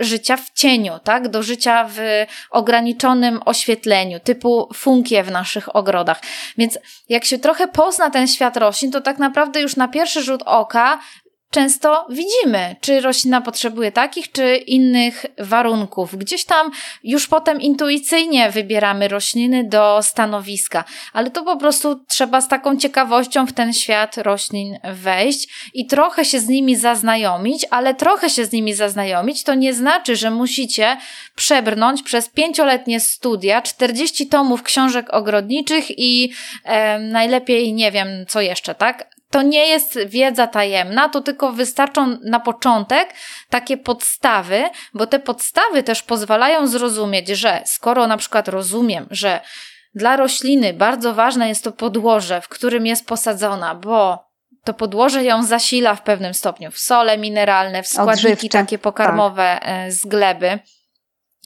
życia 0.00 0.36
w 0.36 0.50
cieniu, 0.50 0.98
tak? 1.04 1.28
Do 1.28 1.42
życia 1.42 1.88
w 1.88 2.26
ograniczonym 2.50 3.40
oświetleniu, 3.44 4.20
typu 4.20 4.68
funkie 4.74 5.22
w 5.22 5.30
naszych 5.30 5.76
ogrodach. 5.76 6.20
Więc 6.58 6.78
jak 7.08 7.24
się 7.24 7.38
trochę 7.38 7.68
pozna 7.68 8.10
ten 8.10 8.28
świat 8.28 8.56
roślin, 8.56 8.92
to 8.92 9.00
tak 9.00 9.18
naprawdę 9.18 9.60
już 9.60 9.76
na 9.76 9.88
pierwszy 9.88 10.22
rzut 10.22 10.42
oka 10.46 10.98
często 11.52 12.06
widzimy, 12.10 12.76
czy 12.80 13.00
roślina 13.00 13.40
potrzebuje 13.40 13.92
takich 13.92 14.32
czy 14.32 14.56
innych 14.56 15.26
warunków. 15.38 16.16
Gdzieś 16.16 16.44
tam 16.44 16.70
już 17.04 17.26
potem 17.26 17.60
intuicyjnie 17.60 18.50
wybieramy 18.50 19.08
rośliny 19.08 19.64
do 19.64 19.98
stanowiska, 20.02 20.84
ale 21.12 21.30
to 21.30 21.42
po 21.42 21.56
prostu 21.56 22.04
trzeba 22.08 22.40
z 22.40 22.48
taką 22.48 22.76
ciekawością 22.76 23.46
w 23.46 23.52
ten 23.52 23.72
świat 23.72 24.18
roślin 24.18 24.78
wejść 24.92 25.70
i 25.74 25.86
trochę 25.86 26.24
się 26.24 26.40
z 26.40 26.48
nimi 26.48 26.76
zaznajomić, 26.76 27.66
ale 27.70 27.94
trochę 27.94 28.30
się 28.30 28.44
z 28.44 28.52
nimi 28.52 28.74
zaznajomić 28.74 29.42
to 29.44 29.54
nie 29.54 29.74
znaczy, 29.74 30.16
że 30.16 30.30
musicie 30.30 30.96
przebrnąć 31.34 32.02
przez 32.02 32.28
pięcioletnie 32.28 33.00
studia, 33.00 33.62
40 33.62 34.26
tomów 34.26 34.62
książek 34.62 35.14
ogrodniczych 35.14 35.98
i 35.98 36.32
e, 36.64 36.98
najlepiej 36.98 37.72
nie 37.72 37.92
wiem 37.92 38.08
co 38.28 38.40
jeszcze, 38.40 38.74
tak? 38.74 39.11
To 39.32 39.42
nie 39.42 39.66
jest 39.68 39.98
wiedza 40.06 40.46
tajemna, 40.46 41.08
to 41.08 41.20
tylko 41.20 41.52
wystarczą 41.52 42.18
na 42.24 42.40
początek 42.40 43.14
takie 43.50 43.76
podstawy, 43.76 44.64
bo 44.94 45.06
te 45.06 45.18
podstawy 45.18 45.82
też 45.82 46.02
pozwalają 46.02 46.66
zrozumieć, 46.66 47.28
że 47.28 47.62
skoro 47.64 48.06
na 48.06 48.16
przykład 48.16 48.48
rozumiem, 48.48 49.06
że 49.10 49.40
dla 49.94 50.16
rośliny 50.16 50.72
bardzo 50.72 51.14
ważne 51.14 51.48
jest 51.48 51.64
to 51.64 51.72
podłoże, 51.72 52.40
w 52.40 52.48
którym 52.48 52.86
jest 52.86 53.06
posadzona, 53.06 53.74
bo 53.74 54.24
to 54.64 54.74
podłoże 54.74 55.24
ją 55.24 55.42
zasila 55.42 55.94
w 55.94 56.02
pewnym 56.02 56.34
stopniu 56.34 56.70
w 56.70 56.78
sole 56.78 57.18
mineralne, 57.18 57.82
w 57.82 57.88
składniki 57.88 58.26
Odżywcze. 58.26 58.48
takie 58.48 58.78
pokarmowe 58.78 59.58
tak. 59.62 59.92
z 59.92 60.06
gleby 60.06 60.58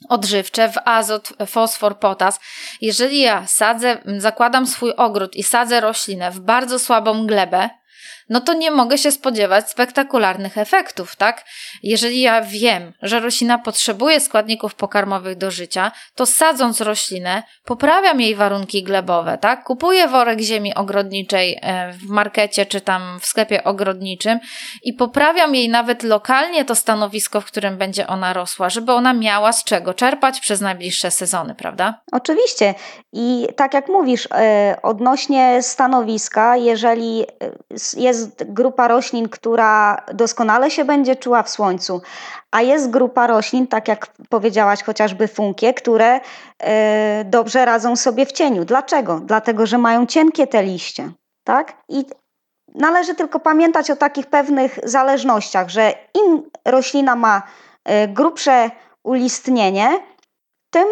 odżywcze, 0.09 0.71
w 0.71 0.77
azot, 0.85 1.33
fosfor, 1.47 1.99
potas. 1.99 2.39
Jeżeli 2.81 3.19
ja 3.21 3.47
sadzę, 3.47 3.97
zakładam 4.17 4.67
swój 4.67 4.93
ogród 4.97 5.35
i 5.35 5.43
sadzę 5.43 5.79
roślinę 5.79 6.31
w 6.31 6.39
bardzo 6.39 6.79
słabą 6.79 7.27
glebę, 7.27 7.69
no 8.29 8.41
to 8.41 8.53
nie 8.53 8.71
mogę 8.71 8.97
się 8.97 9.11
spodziewać 9.11 9.69
spektakularnych 9.69 10.57
efektów, 10.57 11.15
tak? 11.15 11.45
Jeżeli 11.83 12.21
ja 12.21 12.41
wiem, 12.41 12.93
że 13.01 13.19
roślina 13.19 13.57
potrzebuje 13.57 14.19
składników 14.19 14.75
pokarmowych 14.75 15.37
do 15.37 15.51
życia, 15.51 15.91
to 16.15 16.25
sadząc 16.25 16.81
roślinę, 16.81 17.43
poprawiam 17.65 18.21
jej 18.21 18.35
warunki 18.35 18.83
glebowe, 18.83 19.37
tak? 19.37 19.63
Kupuję 19.63 20.07
worek 20.07 20.39
ziemi 20.39 20.75
ogrodniczej 20.75 21.59
e, 21.61 21.93
w 21.93 22.09
markecie 22.09 22.65
czy 22.65 22.81
tam 22.81 23.19
w 23.19 23.25
sklepie 23.25 23.63
ogrodniczym 23.63 24.39
i 24.83 24.93
poprawiam 24.93 25.55
jej 25.55 25.69
nawet 25.69 26.03
lokalnie 26.03 26.65
to 26.65 26.75
stanowisko, 26.75 27.41
w 27.41 27.45
którym 27.45 27.77
będzie 27.77 28.07
ona 28.07 28.33
rosła, 28.33 28.69
żeby 28.69 28.91
ona 28.91 29.13
miała 29.13 29.53
z 29.53 29.63
czego 29.63 29.93
czerpać 29.93 30.39
przez 30.39 30.61
najbliższe 30.61 31.11
sezony, 31.11 31.55
prawda? 31.55 32.01
Oczywiście. 32.11 32.73
I 33.13 33.47
tak 33.55 33.73
jak 33.73 33.87
mówisz, 33.87 34.27
e, 34.31 34.77
odnośnie 34.83 35.59
stanowiska, 35.61 36.57
jeżeli 36.57 37.23
e, 37.23 37.25
jest 37.97 38.16
jest 38.17 38.51
grupa 38.53 38.87
roślin, 38.87 39.29
która 39.29 40.01
doskonale 40.13 40.71
się 40.71 40.85
będzie 40.85 41.15
czuła 41.15 41.43
w 41.43 41.49
słońcu, 41.49 42.01
a 42.51 42.61
jest 42.61 42.89
grupa 42.89 43.27
roślin, 43.27 43.67
tak 43.67 43.87
jak 43.87 44.07
powiedziałaś, 44.29 44.83
chociażby 44.83 45.27
funkie, 45.27 45.73
które 45.73 46.19
e, 46.59 47.25
dobrze 47.25 47.65
radzą 47.65 47.95
sobie 47.95 48.25
w 48.25 48.31
cieniu. 48.31 48.65
Dlaczego? 48.65 49.19
Dlatego, 49.19 49.65
że 49.65 49.77
mają 49.77 50.05
cienkie 50.05 50.47
te 50.47 50.63
liście. 50.63 51.11
Tak? 51.43 51.73
I 51.89 52.05
należy 52.75 53.15
tylko 53.15 53.39
pamiętać 53.39 53.91
o 53.91 53.95
takich 53.95 54.25
pewnych 54.25 54.79
zależnościach, 54.83 55.69
że 55.69 55.93
im 56.13 56.43
roślina 56.65 57.15
ma 57.15 57.43
e, 57.85 58.07
grubsze 58.07 58.71
ulistnienie, 59.03 59.99
tym 60.69 60.87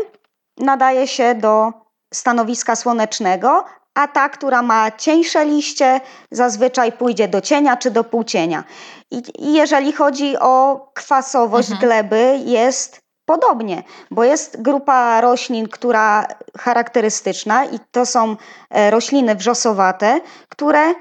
nadaje 0.57 1.07
się 1.07 1.35
do 1.35 1.73
stanowiska 2.13 2.75
słonecznego, 2.75 3.65
a 3.95 4.07
ta, 4.07 4.29
która 4.29 4.61
ma 4.61 4.91
cieńsze 4.91 5.45
liście, 5.45 6.01
zazwyczaj 6.31 6.91
pójdzie 6.91 7.27
do 7.27 7.41
cienia 7.41 7.77
czy 7.77 7.91
do 7.91 8.03
półcienia. 8.03 8.63
I, 9.11 9.23
i 9.39 9.53
jeżeli 9.53 9.91
chodzi 9.91 10.37
o 10.39 10.85
kwasowość 10.93 11.71
mhm. 11.71 11.87
gleby, 11.87 12.39
jest 12.45 12.99
podobnie, 13.25 13.83
bo 14.11 14.23
jest 14.23 14.61
grupa 14.61 15.21
roślin, 15.21 15.67
która 15.67 16.27
charakterystyczna 16.57 17.65
i 17.65 17.79
to 17.91 18.05
są 18.05 18.35
e, 18.69 18.91
rośliny 18.91 19.35
wrzosowate, 19.35 20.21
które 20.49 20.93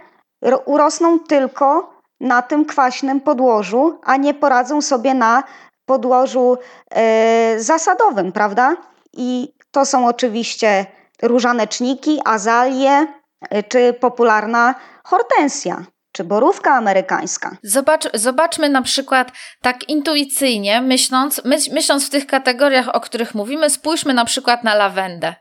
urosną 0.64 1.18
tylko 1.18 1.94
na 2.20 2.42
tym 2.42 2.64
kwaśnym 2.64 3.20
podłożu, 3.20 3.98
a 4.02 4.16
nie 4.16 4.34
poradzą 4.34 4.82
sobie 4.82 5.14
na 5.14 5.42
podłożu 5.86 6.58
e, 6.90 7.54
zasadowym, 7.58 8.32
prawda? 8.32 8.76
I 9.12 9.54
to 9.70 9.86
są 9.86 10.06
oczywiście 10.06 10.86
różaneczniki, 11.22 12.20
azalie 12.24 13.06
y, 13.54 13.62
czy 13.62 13.92
popularna 13.92 14.74
hortensja 15.04 15.84
czy 16.14 16.24
borówka 16.24 16.74
amerykańska. 16.74 17.56
Zobacz, 17.62 18.04
zobaczmy 18.14 18.68
na 18.68 18.82
przykład 18.82 19.32
tak 19.62 19.88
intuicyjnie, 19.88 20.80
myśląc, 20.80 21.44
myśl, 21.44 21.70
myśląc 21.72 22.06
w 22.06 22.10
tych 22.10 22.26
kategoriach, 22.26 22.94
o 22.94 23.00
których 23.00 23.34
mówimy, 23.34 23.70
spójrzmy 23.70 24.14
na 24.14 24.24
przykład 24.24 24.64
na 24.64 24.74
lawendę. 24.74 25.34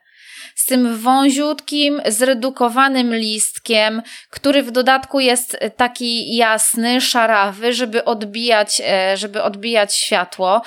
Z 0.56 0.65
tym 0.65 0.98
wąziutkim, 0.98 2.01
zredukowanym 2.08 3.15
listkiem, 3.15 4.01
który 4.30 4.63
w 4.63 4.72
dodatku 4.72 5.20
jest 5.20 5.58
taki 5.77 6.36
jasny, 6.36 7.01
szarawy, 7.01 7.74
żeby 7.74 8.06
odbijać, 8.06 8.82
e, 8.86 9.18
żeby 9.18 9.44
odbijać 9.44 9.96
światło 9.96 10.62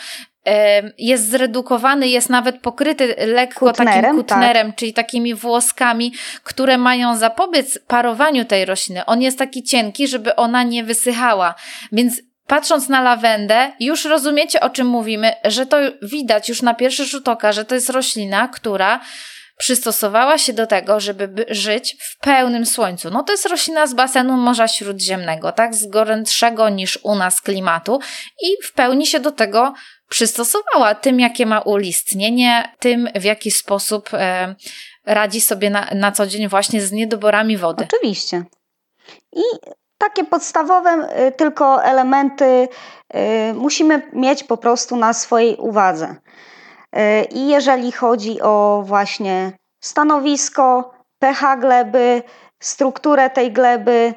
jest 0.98 1.28
zredukowany, 1.28 2.08
jest 2.08 2.30
nawet 2.30 2.60
pokryty 2.60 3.14
lekko 3.26 3.66
kutnerem, 3.66 4.02
takim 4.02 4.16
kutnerem, 4.16 4.66
tak. 4.66 4.76
czyli 4.76 4.92
takimi 4.92 5.34
włoskami, 5.34 6.12
które 6.42 6.78
mają 6.78 7.16
zapobiec 7.16 7.78
parowaniu 7.86 8.44
tej 8.44 8.64
rośliny. 8.64 9.04
On 9.04 9.22
jest 9.22 9.38
taki 9.38 9.62
cienki, 9.62 10.08
żeby 10.08 10.36
ona 10.36 10.62
nie 10.62 10.84
wysychała. 10.84 11.54
Więc 11.92 12.22
Patrząc 12.46 12.88
na 12.88 13.02
lawendę, 13.02 13.72
już 13.80 14.04
rozumiecie 14.04 14.60
o 14.60 14.70
czym 14.70 14.86
mówimy, 14.86 15.32
że 15.44 15.66
to 15.66 15.76
widać 16.02 16.48
już 16.48 16.62
na 16.62 16.74
pierwszy 16.74 17.04
rzut 17.04 17.28
oka, 17.28 17.52
że 17.52 17.64
to 17.64 17.74
jest 17.74 17.90
roślina, 17.90 18.48
która 18.48 19.00
przystosowała 19.58 20.38
się 20.38 20.52
do 20.52 20.66
tego, 20.66 21.00
żeby 21.00 21.46
żyć 21.48 21.96
w 22.00 22.18
pełnym 22.18 22.66
słońcu. 22.66 23.10
No 23.10 23.22
to 23.22 23.32
jest 23.32 23.46
roślina 23.46 23.86
z 23.86 23.94
basenu 23.94 24.36
Morza 24.36 24.68
Śródziemnego, 24.68 25.52
tak, 25.52 25.74
z 25.74 25.86
gorętszego 25.86 26.68
niż 26.68 26.98
u 27.02 27.14
nas 27.14 27.40
klimatu 27.40 27.98
i 28.42 28.66
w 28.66 28.72
pełni 28.72 29.06
się 29.06 29.20
do 29.20 29.32
tego 29.32 29.74
przystosowała 30.08 30.94
tym, 30.94 31.20
jakie 31.20 31.46
ma 31.46 31.60
ulistnienie, 31.60 32.74
tym, 32.78 33.08
w 33.14 33.24
jaki 33.24 33.50
sposób 33.50 34.08
e, 34.12 34.54
radzi 35.06 35.40
sobie 35.40 35.70
na, 35.70 35.88
na 35.94 36.12
co 36.12 36.26
dzień 36.26 36.48
właśnie 36.48 36.80
z 36.80 36.92
niedoborami 36.92 37.56
wody. 37.56 37.86
Oczywiście. 37.94 38.44
I 39.32 39.42
takie 39.98 40.24
podstawowe 40.24 41.08
y, 41.28 41.32
tylko 41.32 41.84
elementy 41.84 42.44
y, 42.44 42.68
musimy 43.54 44.10
mieć 44.12 44.44
po 44.44 44.56
prostu 44.56 44.96
na 44.96 45.12
swojej 45.12 45.56
uwadze. 45.56 46.16
Y, 46.96 47.24
I 47.24 47.48
jeżeli 47.48 47.92
chodzi 47.92 48.42
o 48.42 48.82
właśnie 48.86 49.52
stanowisko, 49.80 50.94
pH 51.18 51.56
gleby, 51.56 52.22
strukturę 52.62 53.30
tej 53.30 53.52
gleby, 53.52 54.14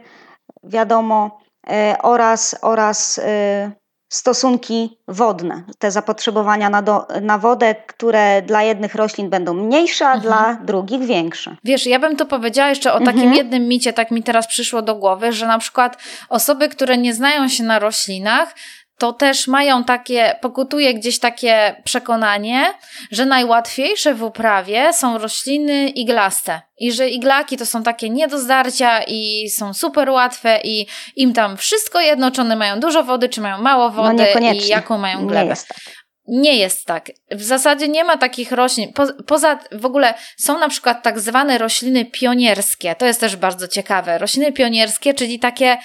wiadomo, 0.64 1.40
oraz, 2.04 2.56
oraz 2.62 3.20
stosunki 4.10 4.98
wodne, 5.08 5.64
te 5.80 5.92
zapotrzebowania 5.92 6.70
na, 6.70 6.82
do, 6.82 7.08
na 7.22 7.38
wodę, 7.38 7.76
które 7.76 8.42
dla 8.42 8.64
jednych 8.64 8.96
roślin 8.96 9.30
będą 9.30 9.54
mniejsze, 9.54 10.08
a 10.08 10.14
mhm. 10.14 10.22
dla 10.22 10.66
drugich 10.66 11.06
większe. 11.06 11.56
Wiesz, 11.64 11.86
ja 11.86 12.00
bym 12.00 12.16
to 12.16 12.26
powiedziała 12.26 12.70
jeszcze 12.70 12.94
o 12.94 13.00
takim 13.00 13.22
mhm. 13.22 13.34
jednym 13.34 13.68
micie, 13.68 13.94
tak 13.94 14.12
mi 14.12 14.24
teraz 14.24 14.48
przyszło 14.48 14.82
do 14.82 14.96
głowy, 14.96 15.32
że 15.32 15.48
na 15.48 15.60
przykład 15.60 15.98
osoby, 16.30 16.70
które 16.70 16.98
nie 16.98 17.14
znają 17.14 17.48
się 17.48 17.64
na 17.64 17.80
roślinach, 17.80 18.56
to 19.00 19.14
też 19.14 19.48
mają 19.48 19.84
takie, 19.84 20.36
pokutuje 20.42 20.94
gdzieś 20.94 21.20
takie 21.20 21.76
przekonanie, 21.84 22.74
że 23.12 23.26
najłatwiejsze 23.26 24.14
w 24.14 24.24
uprawie 24.24 24.94
są 24.94 25.18
rośliny 25.18 25.90
iglaste. 25.90 26.62
I 26.78 26.92
że 26.92 27.10
iglaki 27.10 27.58
to 27.58 27.66
są 27.66 27.84
takie 27.84 28.10
nie 28.10 28.28
do 28.28 28.40
zdarcia 28.40 29.04
i 29.08 29.50
są 29.50 29.74
super 29.74 30.10
łatwe 30.10 30.60
i 30.64 30.88
im 31.16 31.34
tam 31.34 31.58
wszystko 31.58 32.00
jednoczone 32.02 32.56
mają 32.56 32.80
dużo 32.80 33.04
wody, 33.04 33.30
czy 33.30 33.42
mają 33.42 33.58
mało 33.58 33.90
No 33.90 33.92
wody 34.04 34.14
niekoniecznie. 34.24 34.66
i 34.66 34.70
jaką 34.70 34.98
mają 34.98 35.22
Nie 35.22 35.28
glebę. 35.28 35.50
jest 35.50 35.68
tak. 35.68 35.78
Nie 36.28 36.56
jest 36.56 36.86
tak. 36.86 37.12
W 37.32 37.44
zasadzie 37.44 37.88
nie 37.88 38.04
ma 38.04 38.18
takich 38.18 38.52
roślin. 38.52 38.94
Po, 38.94 39.08
poza 39.28 39.60
w 39.72 39.86
ogóle 39.86 40.14
są 40.38 40.60
na 40.60 40.70
przykład 40.70 41.04
tak 41.04 41.20
zwane 41.20 41.58
rośliny 41.58 42.06
pionierskie. 42.06 42.96
To 42.96 43.06
jest 43.06 43.20
też 43.20 43.36
bardzo 43.36 43.68
ciekawe. 43.68 44.18
Rośliny 44.18 44.52
pionierskie, 44.52 45.14
czyli 45.14 45.40
takie, 45.40 45.78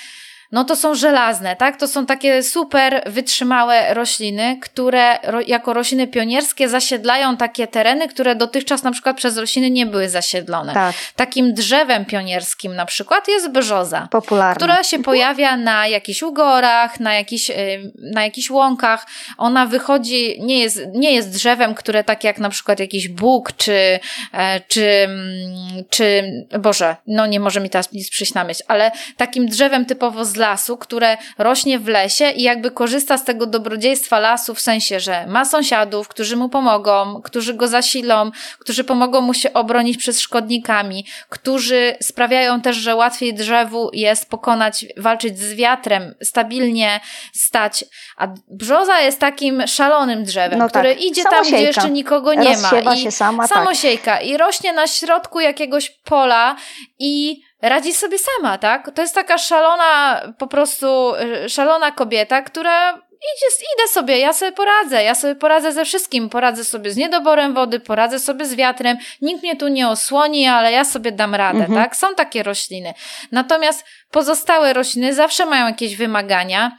no 0.52 0.64
to 0.64 0.76
są 0.76 0.94
żelazne, 0.94 1.56
tak? 1.56 1.76
To 1.76 1.88
są 1.88 2.06
takie 2.06 2.42
super 2.42 3.02
wytrzymałe 3.06 3.94
rośliny, 3.94 4.58
które 4.62 5.18
ro, 5.22 5.40
jako 5.40 5.72
rośliny 5.72 6.06
pionierskie 6.06 6.68
zasiedlają 6.68 7.36
takie 7.36 7.66
tereny, 7.66 8.08
które 8.08 8.34
dotychczas 8.34 8.82
na 8.82 8.92
przykład 8.92 9.16
przez 9.16 9.38
rośliny 9.38 9.70
nie 9.70 9.86
były 9.86 10.08
zasiedlone. 10.08 10.74
Tak, 10.74 10.94
Takim 11.16 11.54
drzewem 11.54 12.04
pionierskim 12.04 12.76
na 12.76 12.86
przykład 12.86 13.28
jest 13.28 13.50
brzoza 13.50 14.08
popularne. 14.10 14.56
która 14.56 14.82
się 14.82 15.02
pojawia 15.02 15.56
na 15.56 15.86
jakichś 15.86 16.22
ugorach, 16.22 17.00
na, 17.00 17.14
jakichś, 17.14 17.50
y, 17.50 17.92
na 17.98 18.24
jakichś 18.24 18.50
łąkach. 18.50 19.06
Ona 19.38 19.66
wychodzi, 19.66 20.42
nie 20.42 20.58
jest, 20.58 20.80
nie 20.92 21.12
jest 21.12 21.30
drzewem, 21.30 21.74
które 21.74 22.04
tak 22.04 22.24
jak 22.24 22.38
na 22.38 22.48
przykład 22.48 22.80
jakiś 22.80 23.08
bóg, 23.08 23.52
czy, 23.56 24.00
e, 24.32 24.60
czy, 24.68 24.86
mm, 24.86 25.84
czy, 25.90 26.24
Boże, 26.58 26.96
no 27.06 27.26
nie 27.26 27.40
może 27.40 27.60
mi 27.60 27.70
teraz 27.70 27.92
nic 27.92 28.10
przyjść 28.10 28.34
na 28.34 28.44
myśl, 28.44 28.62
ale 28.68 28.90
takim 29.16 29.46
drzewem 29.46 29.86
typowo 29.86 30.24
z 30.24 30.36
lasu, 30.44 30.76
które 30.76 31.16
rośnie 31.38 31.78
w 31.78 31.88
lesie 31.88 32.30
i 32.30 32.42
jakby 32.42 32.70
korzysta 32.70 33.18
z 33.18 33.24
tego 33.24 33.46
dobrodziejstwa 33.46 34.18
lasu 34.18 34.54
w 34.54 34.60
sensie, 34.60 35.00
że 35.00 35.26
ma 35.26 35.44
sąsiadów, 35.44 36.08
którzy 36.08 36.36
mu 36.36 36.48
pomogą, 36.48 37.20
którzy 37.24 37.54
go 37.54 37.68
zasilą, 37.68 38.30
którzy 38.58 38.84
pomogą 38.84 39.20
mu 39.20 39.34
się 39.34 39.52
obronić 39.52 39.96
przed 39.96 40.20
szkodnikami, 40.20 41.06
którzy 41.28 41.96
sprawiają 42.02 42.60
też, 42.60 42.76
że 42.76 42.96
łatwiej 42.96 43.34
drzewu 43.34 43.90
jest 43.92 44.30
pokonać, 44.30 44.86
walczyć 44.96 45.38
z 45.38 45.54
wiatrem, 45.54 46.14
stabilnie 46.22 47.00
stać. 47.32 47.84
A 48.16 48.28
brzoza 48.48 49.00
jest 49.00 49.20
takim 49.20 49.66
szalonym 49.66 50.24
drzewem, 50.24 50.58
No 50.58 50.68
które 50.68 50.94
tak, 50.94 51.04
idzie 51.04 51.22
tam, 51.22 51.32
samosiejka. 51.32 51.56
gdzie 51.56 51.66
jeszcze 51.66 51.90
nikogo 51.90 52.34
nie 52.34 52.56
ma. 52.56 52.70
Rozsiewa 52.70 52.94
I 52.94 52.98
się 52.98 53.10
sama, 53.10 53.48
tak. 53.48 53.58
samosiejka. 53.58 54.20
I 54.20 54.36
rośnie 54.36 54.72
na 54.72 54.86
środku 54.86 55.40
jakiegoś 55.40 55.90
pola 55.90 56.56
i 56.98 57.42
radzi 57.68 57.92
sobie 57.92 58.18
sama, 58.18 58.58
tak? 58.58 58.90
To 58.94 59.02
jest 59.02 59.14
taka 59.14 59.38
szalona, 59.38 60.22
po 60.38 60.46
prostu 60.46 61.14
y, 61.44 61.48
szalona 61.48 61.92
kobieta, 61.92 62.42
która 62.42 62.92
idzie, 63.14 63.46
idę 63.76 63.88
sobie, 63.92 64.18
ja 64.18 64.32
sobie 64.32 64.52
poradzę, 64.52 65.02
ja 65.02 65.14
sobie 65.14 65.34
poradzę 65.34 65.72
ze 65.72 65.84
wszystkim, 65.84 66.28
poradzę 66.28 66.64
sobie 66.64 66.90
z 66.90 66.96
niedoborem 66.96 67.54
wody, 67.54 67.80
poradzę 67.80 68.18
sobie 68.18 68.46
z 68.46 68.54
wiatrem, 68.54 68.96
nikt 69.20 69.42
mnie 69.42 69.56
tu 69.56 69.68
nie 69.68 69.88
osłoni, 69.88 70.46
ale 70.46 70.72
ja 70.72 70.84
sobie 70.84 71.12
dam 71.12 71.34
radę, 71.34 71.58
Mhm. 71.58 71.74
tak? 71.84 71.96
Są 71.96 72.14
takie 72.14 72.42
rośliny. 72.42 72.94
Natomiast 73.32 73.84
pozostałe 74.10 74.72
rośliny 74.72 75.14
zawsze 75.14 75.46
mają 75.46 75.66
jakieś 75.66 75.96
wymagania, 75.96 76.78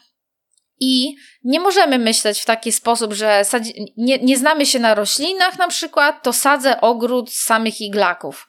i 0.80 1.16
nie 1.44 1.60
możemy 1.60 2.00
myśleć 2.00 2.42
w 2.42 2.46
taki 2.46 2.72
sposób, 2.72 3.14
że 3.14 3.44
nie, 3.98 4.18
nie 4.18 4.38
znamy 4.38 4.66
się 4.66 4.80
na 4.80 4.96
roślinach 4.96 5.58
na 5.58 5.68
przykład, 5.68 6.24
to 6.24 6.34
sadzę 6.34 6.82
ogród 6.82 7.34
z 7.34 7.44
samych 7.44 7.82
iglaków. 7.82 8.48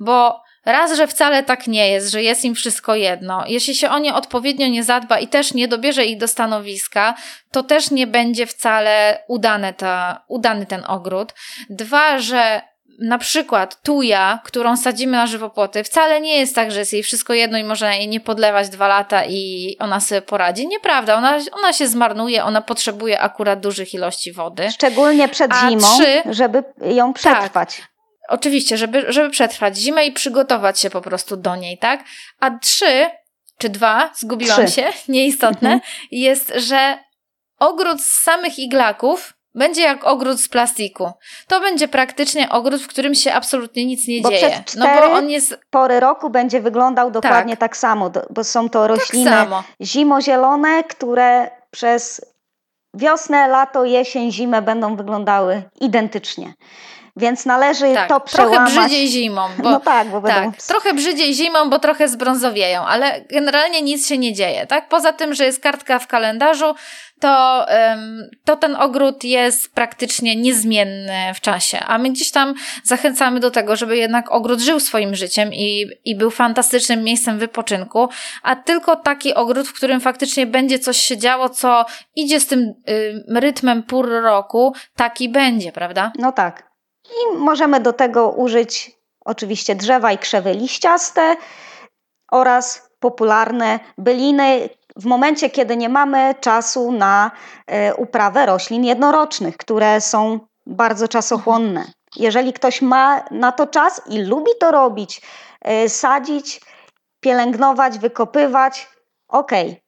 Bo 0.00 0.43
raz, 0.66 0.96
że 0.96 1.06
wcale 1.06 1.42
tak 1.42 1.66
nie 1.66 1.88
jest, 1.90 2.10
że 2.10 2.22
jest 2.22 2.44
im 2.44 2.54
wszystko 2.54 2.94
jedno. 2.94 3.44
Jeśli 3.46 3.74
się 3.74 3.90
o 3.90 3.98
nie 3.98 4.14
odpowiednio 4.14 4.66
nie 4.68 4.84
zadba 4.84 5.18
i 5.18 5.28
też 5.28 5.54
nie 5.54 5.68
dobierze 5.68 6.04
ich 6.04 6.18
do 6.18 6.28
stanowiska, 6.28 7.14
to 7.50 7.62
też 7.62 7.90
nie 7.90 8.06
będzie 8.06 8.46
wcale 8.46 9.18
udane 9.28 9.74
ta, 9.74 10.24
udany 10.28 10.66
ten 10.66 10.82
ogród. 10.86 11.32
Dwa, 11.70 12.18
że 12.18 12.62
na 13.00 13.18
przykład 13.18 13.82
tuja, 13.82 14.40
którą 14.44 14.76
sadzimy 14.76 15.12
na 15.12 15.26
żywopłoty, 15.26 15.84
wcale 15.84 16.20
nie 16.20 16.38
jest 16.38 16.54
tak, 16.54 16.70
że 16.72 16.78
jest 16.78 16.92
jej 16.92 17.02
wszystko 17.02 17.34
jedno 17.34 17.58
i 17.58 17.64
można 17.64 17.94
jej 17.94 18.08
nie 18.08 18.20
podlewać 18.20 18.68
dwa 18.68 18.88
lata 18.88 19.24
i 19.24 19.76
ona 19.78 20.00
sobie 20.00 20.22
poradzi. 20.22 20.66
Nieprawda, 20.68 21.14
ona, 21.16 21.38
ona 21.52 21.72
się 21.72 21.88
zmarnuje, 21.88 22.44
ona 22.44 22.60
potrzebuje 22.60 23.20
akurat 23.20 23.60
dużych 23.60 23.94
ilości 23.94 24.32
wody. 24.32 24.70
Szczególnie 24.70 25.28
przed 25.28 25.52
A 25.52 25.70
zimą, 25.70 25.88
trzy- 25.98 26.22
żeby 26.34 26.64
ją 26.82 27.12
przetrwać. 27.12 27.82
Oczywiście, 28.28 28.76
żeby, 28.76 29.04
żeby 29.12 29.30
przetrwać 29.30 29.76
zimę 29.78 30.06
i 30.06 30.12
przygotować 30.12 30.80
się 30.80 30.90
po 30.90 31.00
prostu 31.00 31.36
do 31.36 31.56
niej, 31.56 31.78
tak? 31.78 32.04
A 32.40 32.50
trzy, 32.58 33.06
czy 33.58 33.68
dwa, 33.68 34.10
zgubiłam 34.16 34.66
Trzy. 34.66 34.72
się, 34.74 34.92
nieistotne, 35.12 35.72
Mhm. 35.72 35.92
jest, 36.10 36.52
że 36.56 36.98
ogród 37.58 38.00
z 38.02 38.22
samych 38.22 38.58
iglaków 38.58 39.34
będzie 39.54 39.82
jak 39.82 40.04
ogród 40.04 40.40
z 40.40 40.48
plastiku. 40.48 41.10
To 41.48 41.60
będzie 41.60 41.88
praktycznie 41.88 42.48
ogród, 42.50 42.82
w 42.82 42.86
którym 42.86 43.14
się 43.14 43.32
absolutnie 43.32 43.84
nic 43.86 44.08
nie 44.08 44.20
Bo 44.20 44.30
dzieje. 44.30 44.50
przez 44.62 44.76
No 44.76 44.86
bo 44.86 44.92
cztery 44.92 45.12
on 45.12 45.30
jest 45.30 45.58
Pory 45.70 46.00
roku 46.00 46.30
będzie 46.30 46.60
wyglądał 46.60 47.10
dokładnie 47.10 47.56
tak, 47.56 47.76
samo, 47.76 48.10
do- 48.10 48.26
bo 48.30 48.44
są 48.44 48.68
to 48.68 48.80
tak 48.80 48.88
rośliny 48.98 49.30
samo. 49.30 49.62
zimozielone, 49.82 50.84
które 50.84 51.50
przez 51.70 52.20
wiosnę, 52.94 53.48
lato, 53.48 53.84
jesień, 53.84 54.32
zimę 54.32 54.62
będą 54.62 54.96
wyglądały 54.96 55.62
identycznie. 55.80 56.52
Więc 57.16 57.46
należy 57.46 57.94
Tak, 57.94 58.08
to 58.08 58.20
trochę 58.20 58.50
przełamać. 58.50 58.74
brzydziej 58.74 59.08
zimą, 59.08 59.48
bo 59.58 59.70
no 59.70 59.80
tak, 59.80 60.08
bo 60.08 60.20
będą 60.20 60.52
Tak, 60.52 60.62
trochę 60.62 60.94
brzydziej 60.94 61.34
zimą, 61.34 61.70
bo 61.70 61.78
trochę 61.78 62.08
zbrązowieją, 62.08 62.82
ale 62.86 63.20
generalnie 63.30 63.82
nic 63.82 64.08
się 64.08 64.18
nie 64.18 64.32
dzieje, 64.32 64.66
tak? 64.66 64.88
Poza 64.88 65.12
tym, 65.12 65.34
że 65.34 65.44
jest 65.44 65.62
kartka 65.62 65.98
w 65.98 66.06
kalendarzu, 66.06 66.74
to, 67.20 67.66
to 68.44 68.56
ten 68.56 68.76
ogród 68.76 69.24
jest 69.24 69.74
praktycznie 69.74 70.36
niezmienny 70.36 71.34
w 71.34 71.40
czasie, 71.40 71.80
a 71.80 71.98
my 71.98 72.10
gdzieś 72.10 72.30
tam 72.30 72.54
zachęcamy 72.84 73.40
do 73.40 73.50
tego, 73.50 73.76
żeby 73.76 73.96
jednak 73.96 74.32
ogród 74.32 74.60
żył 74.60 74.80
swoim 74.80 75.14
życiem 75.14 75.52
i, 75.52 75.86
i 76.04 76.16
był 76.16 76.30
fantastycznym 76.30 77.04
miejscem 77.04 77.38
wypoczynku, 77.38 78.08
a 78.42 78.56
tylko 78.56 78.96
taki 78.96 79.34
ogród, 79.34 79.68
w 79.68 79.74
którym 79.74 80.00
faktycznie 80.00 80.46
będzie 80.46 80.78
coś 80.78 80.96
się 80.96 81.18
działo, 81.18 81.48
co 81.48 81.86
idzie 82.16 82.40
z 82.40 82.46
tym 82.46 82.74
y, 82.88 83.24
rytmem 83.40 83.82
pór 83.82 84.08
roku, 84.22 84.74
taki 84.96 85.28
będzie, 85.28 85.72
prawda? 85.72 86.12
No 86.18 86.32
tak. 86.32 86.73
I 87.10 87.36
możemy 87.36 87.80
do 87.80 87.92
tego 87.92 88.30
użyć 88.30 88.98
oczywiście 89.24 89.74
drzewa 89.74 90.12
i 90.12 90.18
krzewy 90.18 90.52
liściaste 90.54 91.36
oraz 92.32 92.88
popularne 93.00 93.80
byliny 93.98 94.68
w 94.96 95.04
momencie, 95.04 95.50
kiedy 95.50 95.76
nie 95.76 95.88
mamy 95.88 96.34
czasu 96.40 96.92
na 96.92 97.30
e, 97.66 97.94
uprawę 97.94 98.46
roślin 98.46 98.84
jednorocznych, 98.84 99.56
które 99.56 100.00
są 100.00 100.40
bardzo 100.66 101.08
czasochłonne. 101.08 101.84
Jeżeli 102.16 102.52
ktoś 102.52 102.82
ma 102.82 103.24
na 103.30 103.52
to 103.52 103.66
czas 103.66 104.02
i 104.06 104.22
lubi 104.22 104.50
to 104.60 104.70
robić, 104.70 105.22
e, 105.60 105.88
sadzić, 105.88 106.60
pielęgnować, 107.20 107.98
wykopywać, 107.98 108.88
okej, 109.28 109.82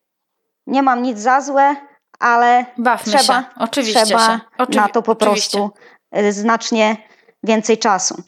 nie 0.67 0.83
mam 0.83 1.03
nic 1.03 1.19
za 1.19 1.41
złe, 1.41 1.77
ale 2.19 2.67
Bawmy 2.79 3.13
trzeba, 3.13 3.41
się, 3.41 3.47
oczywiście 3.57 4.03
trzeba 4.03 4.27
się. 4.27 4.41
Oczywi- 4.59 4.77
na 4.77 4.89
to 4.89 5.03
po 5.03 5.13
oczywiście. 5.13 5.59
prostu 5.59 5.81
znacznie 6.31 6.97
więcej 7.43 7.79
czasu. 7.79 8.23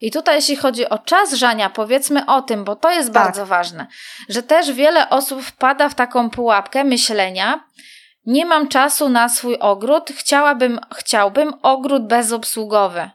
I 0.00 0.10
tutaj, 0.10 0.36
jeśli 0.36 0.56
chodzi 0.56 0.88
o 0.88 0.98
czas 0.98 1.32
żania, 1.32 1.70
powiedzmy 1.70 2.26
o 2.26 2.42
tym, 2.42 2.64
bo 2.64 2.76
to 2.76 2.90
jest 2.90 3.12
Tak. 3.12 3.24
bardzo 3.24 3.46
ważne, 3.46 3.86
że 4.28 4.42
też 4.42 4.72
wiele 4.72 5.10
osób 5.10 5.42
wpada 5.42 5.88
w 5.88 5.94
taką 5.94 6.30
pułapkę 6.30 6.84
myślenia, 6.84 7.64
nie 8.26 8.46
mam 8.46 8.68
czasu 8.68 9.08
na 9.08 9.28
swój 9.28 9.58
ogród, 9.58 10.10
chciałabym, 10.16 10.80
chciałbym 10.96 11.52
ogród 11.62 12.06
bezobsługowy. 12.06 13.10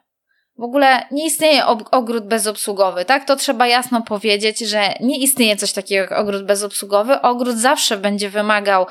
W 0.59 0.63
ogóle 0.63 1.07
nie 1.11 1.25
istnieje 1.25 1.65
ogród 1.91 2.27
bezobsługowy, 2.27 3.05
tak? 3.05 3.25
To 3.25 3.35
trzeba 3.35 3.67
jasno 3.67 4.01
powiedzieć, 4.01 4.59
że 4.59 4.93
nie 4.99 5.17
istnieje 5.19 5.55
coś 5.55 5.73
takiego 5.73 6.01
jak 6.01 6.11
ogród 6.11 6.45
bezobsługowy. 6.45 7.21
Ogród 7.21 7.57
zawsze 7.57 7.97
będzie 7.97 8.29
wymagał 8.29 8.85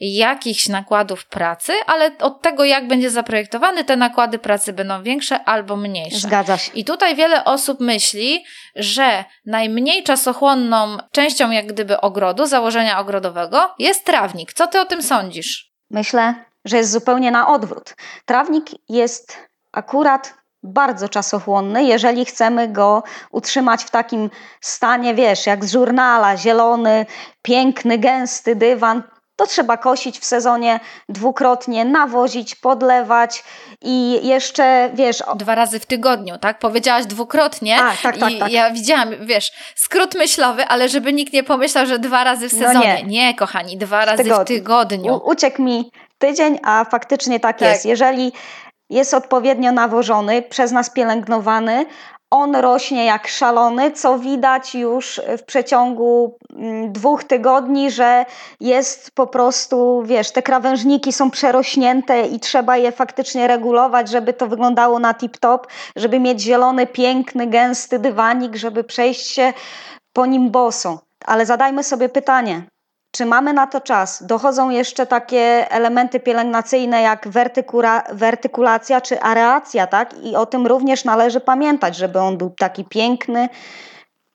jakichś 0.00 0.68
nakładów 0.68 1.26
pracy, 1.26 1.72
ale 1.86 2.10
od 2.18 2.42
tego, 2.42 2.64
jak 2.64 2.88
będzie 2.88 3.10
zaprojektowany, 3.10 3.84
te 3.84 3.96
nakłady 3.96 4.38
pracy 4.38 4.72
będą 4.72 5.02
większe 5.02 5.44
albo 5.44 5.76
mniejsze. 5.76 6.18
Zgadza 6.18 6.58
się. 6.58 6.72
I 6.72 6.84
tutaj 6.84 7.16
wiele 7.16 7.44
osób 7.44 7.80
myśli, 7.80 8.44
że 8.76 9.24
najmniej 9.46 10.02
czasochłonną 10.02 10.96
częścią 11.12 11.50
jak 11.50 11.66
gdyby 11.66 12.00
ogrodu, 12.00 12.46
założenia 12.46 12.98
ogrodowego 12.98 13.74
jest 13.78 14.04
trawnik. 14.04 14.52
Co 14.52 14.66
ty 14.66 14.80
o 14.80 14.84
tym 14.84 15.02
sądzisz? 15.02 15.72
Myślę, 15.90 16.34
że 16.64 16.76
jest 16.76 16.90
zupełnie 16.90 17.30
na 17.30 17.48
odwrót. 17.48 17.94
Trawnik 18.24 18.64
jest 18.88 19.36
akurat 19.72 20.41
bardzo 20.62 21.08
czasochłonny, 21.08 21.84
jeżeli 21.84 22.24
chcemy 22.24 22.68
go 22.68 23.02
utrzymać 23.30 23.84
w 23.84 23.90
takim 23.90 24.30
stanie, 24.60 25.14
wiesz, 25.14 25.46
jak 25.46 25.64
z 25.64 25.72
żurnala, 25.72 26.36
zielony, 26.36 27.06
piękny, 27.42 27.98
gęsty 27.98 28.56
dywan. 28.56 29.02
to 29.36 29.46
trzeba 29.46 29.76
kosić 29.76 30.18
w 30.18 30.24
sezonie 30.24 30.80
dwukrotnie, 31.08 31.84
nawozić, 31.84 32.54
podlewać 32.54 33.44
i 33.80 34.20
jeszcze, 34.28 34.90
wiesz... 34.94 35.22
Dwa 35.36 35.54
razy 35.54 35.80
w 35.80 35.86
tygodniu, 35.86 36.38
tak? 36.38 36.58
Powiedziałaś 36.58 37.06
dwukrotnie. 37.06 37.76
A, 37.76 37.92
tak, 38.02 38.18
tak, 38.18 38.32
I 38.32 38.38
tak. 38.38 38.52
ja 38.52 38.70
widziałam, 38.70 39.10
wiesz, 39.26 39.52
skrót 39.74 40.14
myślowy, 40.14 40.66
ale 40.66 40.88
żeby 40.88 41.12
nikt 41.12 41.32
nie 41.32 41.42
pomyślał, 41.42 41.86
że 41.86 41.98
dwa 41.98 42.24
razy 42.24 42.48
w 42.48 42.52
sezonie. 42.52 42.72
No 43.02 43.08
nie. 43.08 43.26
nie. 43.26 43.34
kochani, 43.34 43.76
dwa 43.76 44.04
razy 44.04 44.34
w 44.34 44.44
tygodniu. 44.44 45.14
U, 45.14 45.30
uciekł 45.30 45.62
mi 45.62 45.90
tydzień, 46.18 46.58
a 46.62 46.84
faktycznie 46.84 47.40
tak, 47.40 47.58
Tak. 47.58 47.68
jest. 47.68 47.86
Jeżeli 47.86 48.32
jest 48.92 49.14
odpowiednio 49.14 49.72
nawożony, 49.72 50.42
przez 50.42 50.72
nas 50.72 50.90
pielęgnowany, 50.90 51.86
on 52.30 52.56
rośnie 52.56 53.04
jak 53.04 53.28
szalony, 53.28 53.90
co 53.90 54.18
widać 54.18 54.74
już 54.74 55.20
w 55.38 55.42
przeciągu 55.42 56.38
mm, 56.56 56.92
dwóch 56.92 57.24
tygodni, 57.24 57.90
że 57.90 58.24
jest 58.60 59.10
po 59.10 59.26
prostu, 59.26 60.02
wiesz, 60.06 60.30
te 60.30 60.42
krawężniki 60.42 61.12
są 61.12 61.30
przerośnięte 61.30 62.22
i 62.22 62.40
trzeba 62.40 62.76
je 62.76 62.92
faktycznie 62.92 63.46
regulować, 63.46 64.08
żeby 64.08 64.32
to 64.32 64.46
wyglądało 64.46 64.98
na 64.98 65.12
tip-top, 65.12 65.58
żeby 65.96 66.20
mieć 66.20 66.40
zielony, 66.40 66.86
piękny, 66.86 67.46
gęsty 67.46 67.98
dywanik, 67.98 68.56
żeby 68.56 68.84
przejść 68.84 69.26
się 69.26 69.52
po 70.12 70.26
nim 70.26 70.50
boso. 70.50 71.00
Ale 71.24 71.46
zadajmy 71.46 71.84
sobie 71.84 72.08
pytanie, 72.08 72.62
czy 73.12 73.26
mamy 73.26 73.52
na 73.52 73.66
to 73.66 73.80
czas? 73.80 74.22
Dochodzą 74.26 74.70
jeszcze 74.70 75.06
takie 75.06 75.70
elementy 75.70 76.20
pielęgnacyjne 76.20 77.02
jak 77.02 77.28
wertykura, 77.28 78.02
wertykulacja 78.12 79.00
czy 79.00 79.20
areacja, 79.20 79.86
tak? 79.86 80.14
I 80.22 80.36
o 80.36 80.46
tym 80.46 80.66
również 80.66 81.04
należy 81.04 81.40
pamiętać, 81.40 81.96
żeby 81.96 82.18
on 82.18 82.38
był 82.38 82.50
taki 82.50 82.84
piękny. 82.84 83.48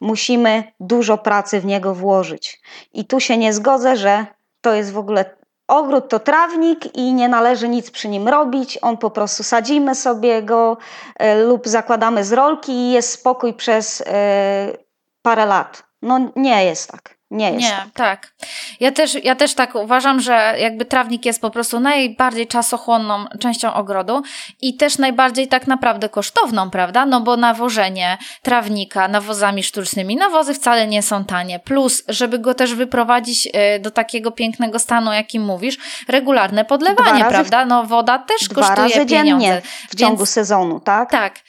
Musimy 0.02 0.63
dużo 0.80 1.18
pracy 1.18 1.60
w 1.60 1.66
niego 1.66 1.94
włożyć. 1.94 2.62
I 2.94 3.06
tu 3.06 3.20
się 3.20 3.38
nie 3.38 3.54
zgodzę, 3.54 3.98
że 3.98 4.26
to 4.62 4.74
jest 4.74 4.92
w 4.92 4.98
ogóle 4.98 5.38
ogród 5.68 6.10
to 6.10 6.20
trawnik 6.20 6.96
i 6.96 7.13
nie 7.13 7.30
należy 7.30 7.70
nic 7.70 7.92
przy 7.92 8.10
nim 8.10 8.28
robić. 8.28 8.80
On 8.82 8.98
po 8.98 9.10
prostu 9.10 9.44
sadzimy 9.44 9.96
sobie 9.96 10.44
go 10.44 10.78
e, 11.16 11.44
lub 11.44 11.68
zakładamy 11.68 12.24
z 12.24 12.34
rolki 12.34 12.72
i 12.72 12.92
jest 12.92 13.12
spokój 13.12 13.54
przez 13.54 14.04
e, 14.08 14.78
parę 15.22 15.46
lat. 15.46 15.84
No 16.02 16.20
nie 16.36 16.66
jest 16.66 16.92
tak. 16.92 17.17
Nie 17.32 17.52
jest 17.52 17.62
Nie, 17.62 17.70
tak. 17.72 17.94
tak. 17.94 18.34
Ja 18.80 18.92
też, 18.92 19.24
ja 19.24 19.36
też 19.36 19.54
tak 19.54 19.76
uważam, 19.76 20.20
że 20.22 20.56
jakby 20.60 20.86
trawnik 20.86 21.26
jest 21.26 21.42
po 21.42 21.50
prostu 21.50 21.80
najbardziej 21.80 22.48
czasochłonną 22.48 23.26
częścią 23.40 23.74
ogrodu 23.74 24.22
i 24.62 24.78
też 24.78 24.98
najbardziej 24.98 25.48
tak 25.48 25.68
naprawdę 25.68 26.10
kosztowną, 26.10 26.70
prawda? 26.70 27.06
No 27.06 27.22
bo 27.22 27.38
nawożenie 27.38 28.18
trawnika 28.42 29.08
nawozami 29.08 29.63
sztucznymi, 29.63 30.16
nawozy 30.16 30.54
wcale 30.54 30.88
nie 30.88 31.04
są 31.04 31.26
tanie. 31.26 31.60
Plus, 31.60 32.04
żeby 32.08 32.40
go 32.40 32.54
też 32.54 32.76
wyprowadzić 32.76 33.50
e, 33.54 33.80
do 33.80 33.92
takiego 33.92 34.32
pięknego 34.32 34.80
stanu, 34.80 35.13
jakim 35.13 35.44
mówisz, 35.46 35.78
regularne 36.08 36.66
podlewanie, 36.66 37.24
razy 37.24 37.30
prawda? 37.36 37.66
No 37.66 37.84
woda 37.84 38.20
też 38.20 38.50
kosztuje 38.50 38.76
razy 38.78 39.06
dziennie 39.06 39.32
pieniądze. 39.32 39.62
w 39.90 39.96
ciągu 39.96 40.18
Więc- 40.18 40.30
sezonu, 40.30 40.80
tak? 40.80 41.12
tak. 41.12 41.40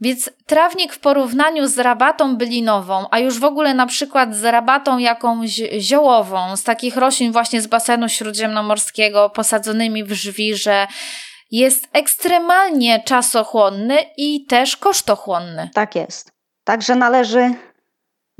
Więc 0.00 0.30
trawnik 0.46 0.92
w 0.92 0.98
porównaniu 0.98 1.66
z 1.66 1.78
rabatą 1.78 2.36
bylinową, 2.36 3.06
a 3.10 3.18
już 3.18 3.38
w 3.38 3.44
ogóle 3.44 3.74
na 3.74 3.86
przykład 3.86 4.34
z 4.34 4.44
rabatą 4.44 4.98
jakąś 4.98 5.50
ziołową, 5.78 6.56
z 6.56 6.62
takich 6.62 6.96
roślin 6.96 7.32
właśnie 7.32 7.62
z 7.62 7.66
basenu 7.66 8.08
śródziemnomorskiego, 8.08 9.30
posadzonymi 9.30 10.04
w 10.04 10.12
żwirze, 10.12 10.86
jest 11.50 11.88
ekstremalnie 11.92 13.02
czasochłonny 13.04 13.98
i 14.16 14.46
też 14.46 14.76
kosztochłonny. 14.76 15.70
Tak 15.74 15.94
jest. 15.94 16.32
Także 16.64 16.94
należy 16.94 17.54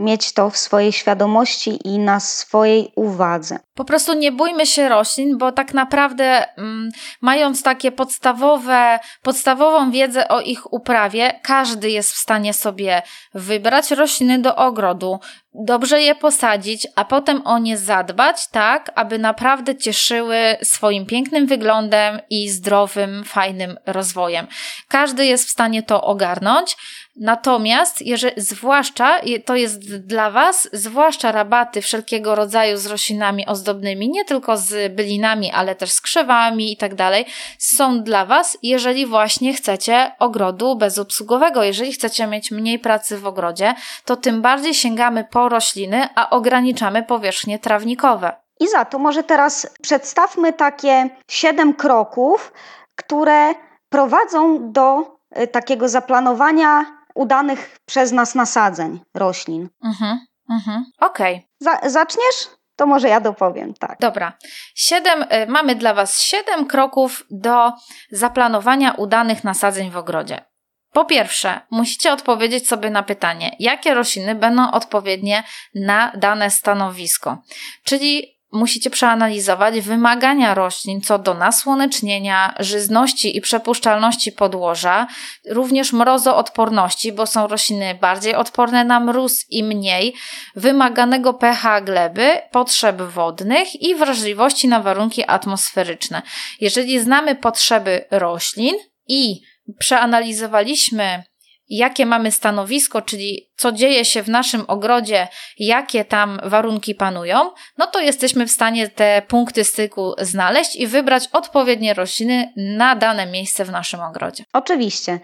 mieć 0.00 0.32
to 0.32 0.50
w 0.50 0.56
swojej 0.56 0.92
świadomości 0.92 1.78
i 1.84 1.98
na 1.98 2.20
swojej 2.20 2.92
uwadze. 2.96 3.58
Po 3.74 3.84
prostu 3.84 4.14
nie 4.14 4.32
bójmy 4.32 4.66
się 4.66 4.88
roślin, 4.88 5.38
bo 5.38 5.52
tak 5.52 5.74
naprawdę 5.74 6.58
mm, 6.58 6.88
mając 7.20 7.62
takie 7.62 7.92
podstawowe, 7.92 8.98
podstawową 9.22 9.90
wiedzę 9.90 10.28
o 10.28 10.40
ich 10.40 10.72
uprawie, 10.72 11.40
każdy 11.42 11.90
jest 11.90 12.12
w 12.12 12.16
stanie 12.16 12.54
sobie 12.54 13.02
wybrać 13.34 13.90
rośliny 13.90 14.38
do 14.38 14.56
ogrodu, 14.56 15.20
dobrze 15.54 16.00
je 16.00 16.14
posadzić, 16.14 16.86
a 16.96 17.04
potem 17.04 17.46
o 17.46 17.58
nie 17.58 17.78
zadbać, 17.78 18.48
tak, 18.48 18.90
aby 18.94 19.18
naprawdę 19.18 19.76
cieszyły 19.76 20.56
swoim 20.62 21.06
pięknym 21.06 21.46
wyglądem 21.46 22.20
i 22.30 22.48
zdrowym, 22.48 23.24
fajnym 23.24 23.78
rozwojem. 23.86 24.46
Każdy 24.88 25.26
jest 25.26 25.48
w 25.48 25.50
stanie 25.50 25.82
to 25.82 26.02
ogarnąć. 26.02 26.76
Natomiast, 27.16 28.03
jeżeli, 28.03 28.35
zwłaszcza 28.40 29.20
to 29.44 29.57
jest 29.57 29.96
dla 30.07 30.31
Was, 30.31 30.68
zwłaszcza 30.73 31.33
rabaty 31.33 31.83
wszelkiego 31.83 32.35
rodzaju 32.35 32.77
z 32.77 32.87
roślinami 32.87 33.46
ozdobnymi, 33.46 34.11
nie 34.11 34.25
tylko 34.25 34.57
z 34.57 34.94
bylinami, 34.94 35.51
ale 35.53 35.75
też 35.75 35.92
z 35.92 36.01
krzewami 36.01 36.73
i 36.73 36.77
tak 36.77 36.94
dalej, 36.94 37.27
są 37.59 38.03
dla 38.03 38.25
Was, 38.25 38.59
jeżeli 38.62 39.07
właśnie 39.07 39.55
chcecie 39.55 40.12
ogrodu 40.18 40.77
bezobsługowego. 40.77 41.64
Jeżeli 41.64 41.92
chcecie 41.92 42.27
mieć 42.27 42.51
mniej 42.51 42.79
pracy 42.79 43.18
w 43.18 43.27
ogrodzie, 43.27 43.75
to 44.05 44.16
tym 44.16 44.42
bardziej 44.42 44.75
sięgamy 44.75 45.25
po 45.25 45.49
rośliny, 45.49 46.09
a 46.14 46.31
ograniczamy 46.31 47.03
powierzchnie 47.03 47.59
trawnikowe. 47.59 48.33
I 48.61 48.68
za 48.68 48.85
to 48.85 48.99
może 48.99 49.23
teraz 49.23 49.75
przedstawmy 49.83 50.53
takie 50.53 51.11
siedem 51.31 51.75
kroków, 51.75 52.53
które 52.96 53.55
prowadzą 53.88 54.73
do 54.73 55.16
y, 55.38 55.46
takiego 55.46 55.88
zaplanowania 55.88 56.99
udanych 57.20 57.76
przez 57.87 58.12
nas 58.12 58.35
nasadzeń 58.35 59.00
roślin. 59.14 59.68
Mhm, 59.85 60.18
mhm. 60.50 60.85
Okej. 61.00 61.48
Za, 61.61 61.80
zaczniesz? 61.90 62.48
To 62.76 62.87
może 62.87 63.09
ja 63.09 63.20
dopowiem, 63.20 63.74
tak. 63.74 63.98
Dobra. 64.00 64.33
Siedem, 64.74 65.22
y, 65.22 65.46
mamy 65.48 65.74
dla 65.74 65.94
Was 65.94 66.20
siedem 66.20 66.66
kroków 66.66 67.24
do 67.30 67.72
zaplanowania 68.11 68.92
udanych 68.92 69.44
nasadzeń 69.44 69.90
w 69.90 69.96
ogrodzie. 69.96 70.44
Po 70.92 71.04
pierwsze, 71.04 71.61
musicie 71.70 72.12
odpowiedzieć 72.12 72.68
sobie 72.68 72.90
na 72.90 73.02
pytanie, 73.02 73.56
jakie 73.59 73.94
rośliny 73.94 74.35
będą 74.35 74.70
odpowiednie 74.70 75.42
na 75.74 76.12
dane 76.16 76.50
stanowisko. 76.50 77.38
Czyli 77.85 78.39
musicie 78.52 78.90
przeanalizować 78.90 79.80
wymagania 79.80 80.54
roślin 80.54 81.00
co 81.00 81.18
do 81.18 81.34
nasłonecznienia, 81.34 82.54
żyzności 82.58 83.36
i 83.36 83.40
przepuszczalności 83.40 84.32
podłoża, 84.32 85.06
również 85.48 85.92
mrozoodporności, 85.92 87.12
bo 87.12 87.26
są 87.26 87.46
rośliny 87.46 87.94
bardziej 87.94 88.34
odporne 88.34 88.84
na 88.84 89.00
mróz 89.00 89.44
i 89.50 89.64
mniej, 89.64 90.14
wymaganego 90.56 91.34
pH 91.34 91.80
gleby, 91.80 92.38
potrzeb 92.50 93.02
wodnych 93.02 93.82
i 93.82 93.94
wrażliwości 93.94 94.68
na 94.68 94.80
warunki 94.80 95.24
atmosferyczne. 95.24 96.22
Jeżeli 96.60 97.00
znamy 97.00 97.34
potrzeby 97.34 98.04
roślin 98.10 98.74
i 99.08 99.40
przeanalizowaliśmy, 99.78 101.22
jakie 101.70 102.06
mamy 102.06 102.33
stanowisko, 102.33 103.02
czyli 103.02 103.50
co 103.56 103.72
dzieje 103.72 104.04
się 104.04 104.22
w 104.22 104.28
naszym 104.28 104.64
ogrodzie, 104.68 105.28
jakie 105.59 106.04
tam 106.04 106.40
warunki 106.44 106.94
panują, 106.94 107.50
no 107.78 107.87
to 107.87 108.00
jesteśmy 108.00 108.46
w 108.46 108.50
stanie 108.50 108.88
te 108.88 109.22
punkty 109.28 109.64
styku 109.64 110.14
znaleźć 110.18 110.76
i 110.76 110.87
wybrać 110.87 111.28
odpowiednie 111.33 111.94
rośliny 111.94 112.52
na 112.56 112.96
dane 112.96 113.26
miejsce 113.26 113.64
w 113.64 113.70
naszym 113.70 114.00
ogrodzie. 114.00 114.44
Oczywiście. 114.52 115.20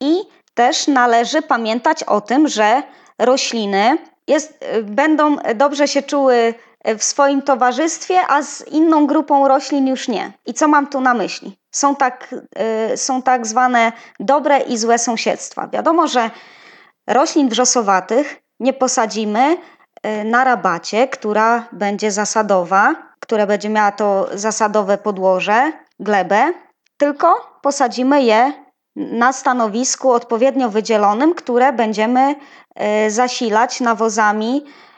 I 0.00 0.14
też 0.54 0.86
należy 0.86 1.42
pamiętać 1.42 2.02
o 2.02 2.20
tym, 2.20 2.48
że 2.48 2.82
rośliny 3.18 3.98
jest, 4.28 4.64
y, 4.76 4.82
będą 4.82 5.36
dobrze 5.54 5.88
się 5.88 6.02
czuły 6.02 6.54
w 6.84 7.04
swoim 7.04 7.42
towarzystwie, 7.42 8.18
a 8.28 8.42
z 8.42 8.68
inną 8.68 9.06
grupą 9.06 9.48
roślin 9.48 9.86
już 9.86 10.08
nie. 10.08 10.32
I 10.46 10.54
co 10.54 10.68
mam 10.68 10.86
tu 10.86 11.00
na 11.00 11.14
myśli? 11.14 11.58
Są 11.70 11.96
tak, 11.96 12.34
y, 12.92 12.96
są 12.96 13.22
tak 13.22 13.46
zwane 13.46 13.92
dobre 14.20 14.58
i 14.58 14.78
złe 14.78 14.98
sąsiedztwa. 14.98 15.68
Wiadomo, 15.68 16.06
że 16.06 16.30
roślin 17.06 17.48
wrzosowatych 17.48 18.42
nie 18.60 18.72
posadzimy 18.72 19.56
y, 20.06 20.24
na 20.24 20.44
rabacie, 20.44 21.08
która 21.08 21.68
będzie 21.72 22.10
zasadowa, 22.10 22.94
która 23.20 23.46
będzie 23.46 23.68
miała 23.68 23.92
to 23.92 24.28
zasadowe 24.34 24.98
podłoże, 24.98 25.72
glebę, 26.00 26.52
tylko 26.96 27.58
posadzimy 27.62 28.22
je 28.22 28.52
na 28.96 29.32
stanowisku 29.32 30.12
odpowiednio 30.12 30.68
wydzielonym, 30.68 31.34
które 31.34 31.72
będziemy 31.72 32.34
e, 32.74 33.10
zasilać 33.10 33.80
nawozami 33.80 34.64
e, 34.66 34.89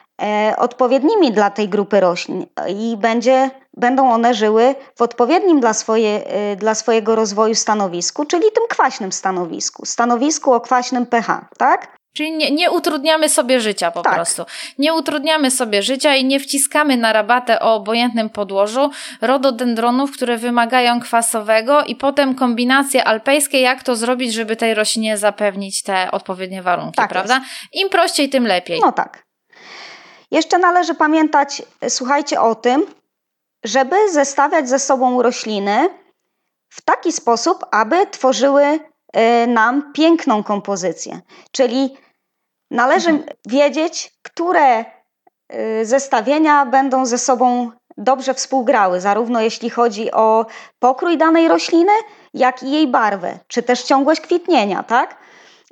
odpowiednimi 0.57 1.31
dla 1.31 1.49
tej 1.49 1.69
grupy 1.69 1.99
roślin 1.99 2.45
i 2.69 2.97
będzie, 2.97 3.49
będą 3.77 4.11
one 4.11 4.33
żyły 4.33 4.75
w 4.97 5.01
odpowiednim 5.01 5.59
dla, 5.59 5.73
swoje, 5.73 6.25
e, 6.27 6.55
dla 6.55 6.75
swojego 6.75 7.15
rozwoju 7.15 7.55
stanowisku, 7.55 8.25
czyli 8.25 8.43
tym 8.55 8.63
kwaśnym 8.69 9.11
stanowisku, 9.11 9.85
stanowisku 9.85 10.53
o 10.53 10.61
kwaśnym 10.61 11.05
pH, 11.05 11.45
tak? 11.57 11.95
Czyli 12.15 12.31
nie, 12.31 12.51
nie 12.51 12.71
utrudniamy 12.71 13.29
sobie 13.29 13.59
życia 13.59 13.91
po 13.91 14.01
Tak. 14.01 14.13
prostu. 14.13 14.43
Nie 14.77 14.93
utrudniamy 14.93 15.51
sobie 15.51 15.83
życia 15.83 16.15
i 16.15 16.25
nie 16.25 16.39
wciskamy 16.39 16.97
na 16.97 17.13
rabatę 17.13 17.59
o 17.59 17.75
obojętnym 17.75 18.29
podłożu 18.29 18.89
rododendronów, 19.21 20.11
które 20.11 20.37
wymagają 20.37 20.99
kwasowego 21.01 21.83
i 21.83 21.95
potem 21.95 22.35
kombinacje 22.35 23.03
alpejskie, 23.03 23.61
jak 23.61 23.83
to 23.83 23.95
zrobić, 23.95 24.33
żeby 24.33 24.55
tej 24.55 24.73
roślinie 24.73 25.17
zapewnić 25.17 25.83
te 25.83 26.11
odpowiednie 26.11 26.61
warunki, 26.61 26.95
Tak 26.95 27.09
prawda? 27.09 27.41
Im 27.73 27.89
prościej, 27.89 28.29
tym 28.29 28.47
lepiej. 28.47 28.79
No 28.85 28.91
tak. 28.91 29.23
Jeszcze 30.33 30.57
należy 30.57 30.95
pamiętać, 30.95 31.61
słuchajcie 31.89 32.41
o 32.41 32.55
tym, 32.55 32.85
żeby 33.65 34.11
zestawiać 34.11 34.69
ze 34.69 34.79
sobą 34.79 35.21
rośliny 35.21 35.89
w 36.69 36.81
taki 36.81 37.11
sposób, 37.11 37.65
aby 37.71 38.07
tworzyły 38.07 38.63
y, 38.63 38.79
nam 39.47 39.93
piękną 39.93 40.43
kompozycję. 40.43 41.19
Czyli 41.51 41.97
należy 42.71 43.09
mhm. 43.09 43.37
wiedzieć, 43.47 44.13
które 44.21 44.79
y, 44.81 45.85
zestawienia 45.85 46.65
będą 46.65 47.05
ze 47.05 47.17
sobą 47.17 47.71
dobrze 47.97 48.33
współgrały, 48.33 49.01
zarówno 49.01 49.41
jeśli 49.41 49.69
chodzi 49.69 50.11
o 50.11 50.45
pokrój 50.79 51.17
danej 51.17 51.47
rośliny, 51.47 51.93
jak 52.33 52.63
i 52.63 52.71
jej 52.71 52.87
barwę, 52.87 53.39
czy 53.47 53.63
też 53.63 53.83
ciągłość 53.83 54.21
kwitnienia, 54.21 54.83
tak? 54.83 55.22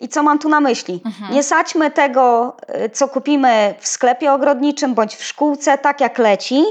I 0.01 0.09
co 0.09 0.23
mam 0.23 0.39
tu 0.39 0.49
na 0.49 0.59
myśli? 0.59 1.01
Mhm. 1.05 1.33
Nie 1.33 1.43
sadźmy 1.43 1.91
tego, 1.91 2.55
y, 2.85 2.89
co 2.89 3.07
kupimy 3.07 3.75
w 3.79 3.87
sklepie 3.87 4.33
ogrodniczym 4.33 4.93
bądź 4.93 5.15
w 5.15 5.23
szkółce, 5.23 5.77
tak 5.77 6.01
jak 6.01 6.17
leci, 6.17 6.63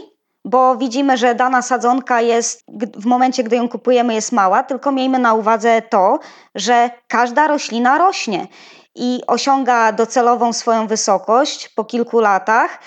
bo 0.45 0.77
widzimy, 0.77 1.17
że 1.17 1.35
dana 1.35 1.63
sadzonka 1.63 2.21
jest 2.21 2.65
w 2.97 3.07
momencie, 3.07 3.45
gdy 3.45 3.57
ją 3.57 3.69
kupujemy, 3.69 4.15
jest 4.15 4.33
mała, 4.33 4.63
tylko 4.63 4.93
miejmy 4.93 5.19
na 5.19 5.35
uwadze 5.35 5.83
to, 5.83 6.19
że 6.55 6.91
każda 7.09 7.49
roślina 7.49 7.99
rośnie 7.99 8.47
i 8.95 9.21
osiąga 9.27 9.93
docelową 9.93 10.53
swoją 10.53 10.87
wysokość 10.87 11.69
po 11.69 11.85
kilku 11.85 12.21
latach. 12.21 12.79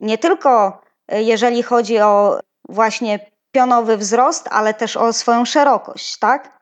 Nie 0.00 0.18
tylko 0.18 0.80
y, 1.12 1.22
jeżeli 1.22 1.62
chodzi 1.62 2.00
o 2.00 2.40
właśnie 2.68 3.30
pionowy 3.52 3.96
wzrost, 3.96 4.48
ale 4.50 4.74
też 4.74 4.96
o 4.96 5.12
swoją 5.12 5.44
szerokość, 5.44 6.18
tak? 6.18 6.58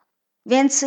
Więc 0.46 0.84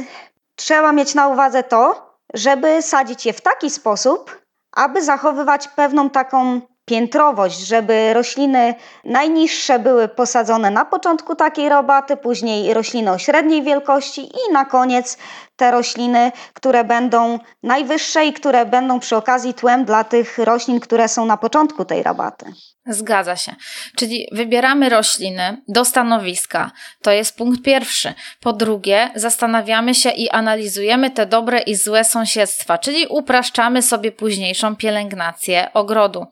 trzeba 0.56 0.92
mieć 0.92 1.16
na 1.16 1.28
uwadze 1.28 1.64
to, 1.64 2.05
żeby 2.34 2.82
sadzić 2.82 3.26
je 3.26 3.34
w 3.34 3.42
taki 3.42 3.70
sposób, 3.70 4.42
aby 4.76 5.04
zachowywać 5.04 5.68
pewną 5.68 6.10
taką 6.10 6.62
piętrowość, 6.86 7.60
żeby 7.60 8.14
rośliny 8.14 8.76
najniższe 9.04 9.80
były 9.80 10.08
posadzone 10.08 10.72
na 10.72 10.86
początku 10.86 11.36
takiej 11.36 11.70
robaty, 11.70 12.18
później 12.18 12.74
rośliny 12.74 13.12
o 13.12 13.18
średniej 13.18 13.64
wielkości 13.64 14.22
i 14.22 14.54
na 14.54 14.66
koniec 14.66 15.18
te 15.56 15.72
rośliny, 15.72 16.32
które 16.54 16.84
będą 16.84 17.40
najwyższe 17.64 18.26
i 18.26 18.34
które 18.34 18.66
będą 18.66 19.00
przy 19.00 19.16
okazji 19.16 19.54
tłem 19.54 19.86
dla 19.86 20.04
tych 20.04 20.38
roślin, 20.38 20.80
które 20.80 21.08
są 21.08 21.26
na 21.26 21.38
początku 21.38 21.86
tej 21.86 22.04
rabaty. 22.04 22.46
Zgadza 22.88 23.36
się. 23.36 23.56
Czyli 23.96 24.28
wybieramy 24.32 24.90
rośliny 24.90 25.62
do 25.68 25.86
stanowiska. 25.86 26.72
To 27.02 27.12
jest 27.12 27.38
punkt 27.38 27.62
pierwszy. 27.62 28.14
Po 28.40 28.54
drugie, 28.54 29.10
zastanawiamy 29.16 29.96
się 29.96 30.10
i 30.10 30.30
analizujemy 30.30 31.12
te 31.12 31.26
dobre 31.26 31.60
i 31.60 31.76
złe 31.76 32.04
sąsiedztwa, 32.04 32.78
czyli 32.78 33.08
upraszczamy 33.08 33.82
sobie 33.82 34.12
późniejszą 34.12 34.76
pielęgnację 34.76 35.70
ogrodu. 35.74 36.26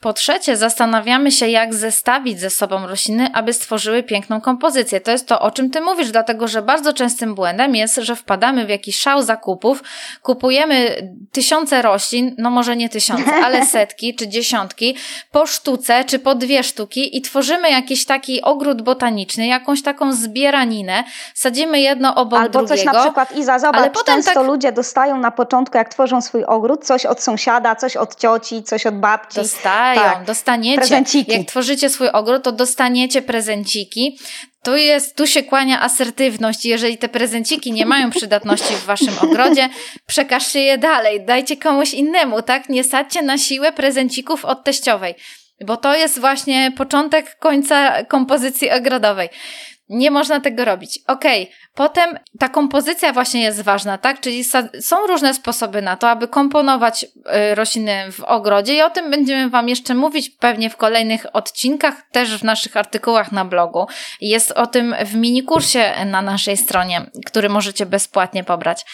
Po 0.00 0.12
trzecie, 0.12 0.56
zastanawiamy 0.56 1.32
się, 1.32 1.48
jak 1.48 1.74
zestawić 1.74 2.40
ze 2.40 2.50
sobą 2.50 2.86
rośliny, 2.86 3.30
aby 3.32 3.52
stworzyły 3.52 4.02
piękną 4.02 4.40
kompozycję. 4.40 5.00
To 5.00 5.10
jest 5.10 5.28
to, 5.28 5.40
o 5.40 5.50
czym 5.50 5.70
ty 5.70 5.80
mówisz, 5.80 6.10
dlatego 6.10 6.48
że 6.48 6.62
bardzo 6.62 6.92
częstym 6.92 7.34
błędem 7.34 7.74
jest, 7.74 7.96
że 7.96 8.16
wpadamy 8.16 8.65
w 8.66 8.68
jakiś 8.68 8.98
szał 8.98 9.22
zakupów, 9.22 9.82
kupujemy 10.22 10.96
tysiące 11.32 11.82
roślin, 11.82 12.34
no 12.38 12.50
może 12.50 12.76
nie 12.76 12.88
tysiące, 12.88 13.34
ale 13.44 13.66
setki 13.66 14.14
czy 14.14 14.28
dziesiątki 14.28 14.96
po 15.32 15.46
sztuce 15.46 16.04
czy 16.04 16.18
po 16.18 16.34
dwie 16.34 16.62
sztuki 16.62 17.16
i 17.16 17.22
tworzymy 17.22 17.70
jakiś 17.70 18.04
taki 18.06 18.42
ogród 18.42 18.82
botaniczny, 18.82 19.46
jakąś 19.46 19.82
taką 19.82 20.12
zbieraninę, 20.12 21.04
sadzimy 21.34 21.80
jedno 21.80 22.14
obok 22.14 22.40
Albo 22.40 22.58
drugiego. 22.58 22.72
Albo 22.72 22.76
coś 22.76 22.94
na 22.94 23.02
przykład, 23.02 23.36
Iza, 23.36 23.58
zobacz, 23.58 23.80
ale 23.80 23.90
potem 23.90 24.14
często 24.14 24.34
tak... 24.34 24.46
ludzie 24.46 24.72
dostają 24.72 25.18
na 25.18 25.30
początku, 25.30 25.78
jak 25.78 25.88
tworzą 25.88 26.20
swój 26.20 26.44
ogród, 26.44 26.84
coś 26.84 27.06
od 27.06 27.22
sąsiada, 27.22 27.76
coś 27.76 27.96
od 27.96 28.16
cioci, 28.16 28.62
coś 28.62 28.86
od 28.86 28.98
babci. 28.98 29.36
Dostają, 29.36 30.00
tak. 30.00 30.24
dostaniecie. 30.24 30.78
Prezenciki. 30.78 31.32
Jak 31.32 31.46
tworzycie 31.46 31.90
swój 31.90 32.08
ogród, 32.08 32.42
to 32.42 32.52
dostaniecie 32.52 33.22
prezenciki. 33.22 34.18
Tu 34.66 34.76
jest, 34.76 35.16
tu 35.16 35.26
się 35.26 35.42
kłania 35.42 35.80
asertywność. 35.80 36.64
Jeżeli 36.64 36.98
te 36.98 37.08
prezenciki 37.08 37.72
nie 37.72 37.86
mają 37.86 38.10
przydatności 38.10 38.74
w 38.74 38.84
waszym 38.84 39.18
ogrodzie, 39.20 39.68
przekażcie 40.06 40.60
je 40.60 40.78
dalej, 40.78 41.24
dajcie 41.24 41.56
komuś 41.56 41.94
innemu, 41.94 42.42
tak? 42.42 42.68
Nie 42.68 42.84
sadźcie 42.84 43.22
na 43.22 43.38
siłę 43.38 43.72
prezencików 43.72 44.44
od 44.44 44.64
teściowej, 44.64 45.14
bo 45.66 45.76
to 45.76 45.94
jest 45.94 46.20
właśnie 46.20 46.72
początek 46.76 47.38
końca 47.38 48.04
kompozycji 48.04 48.70
ogrodowej. 48.70 49.28
Nie 49.88 50.10
można 50.10 50.40
tego 50.40 50.64
robić. 50.64 50.98
Okej, 51.06 51.42
okay. 51.42 51.56
potem 51.74 52.18
ta 52.38 52.48
kompozycja 52.48 53.12
właśnie 53.12 53.42
jest 53.42 53.62
ważna, 53.62 53.98
tak? 53.98 54.20
Czyli 54.20 54.44
są 54.80 55.06
różne 55.06 55.34
sposoby 55.34 55.82
na 55.82 55.96
to, 55.96 56.10
aby 56.10 56.28
komponować 56.28 57.04
y, 57.04 57.54
rośliny 57.54 58.12
w 58.12 58.20
ogrodzie 58.20 58.74
i 58.74 58.82
o 58.82 58.90
tym 58.90 59.10
będziemy 59.10 59.50
Wam 59.50 59.68
jeszcze 59.68 59.94
mówić 59.94 60.30
pewnie 60.30 60.70
w 60.70 60.76
kolejnych 60.76 61.26
odcinkach, 61.32 61.94
też 62.12 62.38
w 62.38 62.44
naszych 62.44 62.76
artykułach 62.76 63.32
na 63.32 63.44
blogu. 63.44 63.86
Jest 64.20 64.52
o 64.52 64.66
tym 64.66 64.94
w 65.04 65.14
minikursie 65.14 65.92
na 66.06 66.22
naszej 66.22 66.56
stronie, 66.56 67.10
który 67.26 67.48
możecie 67.48 67.86
bezpłatnie 67.86 68.44
pobrać. 68.44 68.84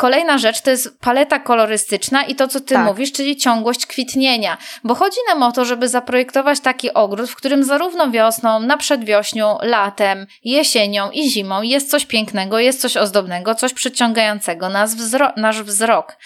Kolejna 0.00 0.38
rzecz 0.38 0.60
to 0.60 0.70
jest 0.70 1.00
paleta 1.00 1.38
kolorystyczna 1.38 2.24
i 2.24 2.34
to, 2.34 2.48
co 2.48 2.60
ty 2.60 2.74
tak. 2.74 2.84
mówisz, 2.84 3.12
czyli 3.12 3.36
ciągłość 3.36 3.86
kwitnienia. 3.86 4.58
Bo 4.84 4.94
chodzi 4.94 5.16
nam 5.28 5.42
o 5.42 5.52
to, 5.52 5.64
żeby 5.64 5.88
zaprojektować 5.88 6.60
taki 6.60 6.94
ogród, 6.94 7.30
w 7.30 7.36
którym 7.36 7.64
zarówno 7.64 8.10
wiosną, 8.10 8.60
na 8.60 8.76
przedwiośniu, 8.76 9.46
latem, 9.62 10.26
jesienią 10.44 11.10
i 11.10 11.30
zimą 11.30 11.62
jest 11.62 11.90
coś 11.90 12.06
pięknego, 12.06 12.58
jest 12.58 12.80
coś 12.80 12.96
ozdobnego, 12.96 13.54
coś 13.54 13.74
przyciągającego 13.74 14.68
nas 14.68 14.94
wzro 14.94 15.32
nasz 15.36 15.62
wzrok. 15.62 16.16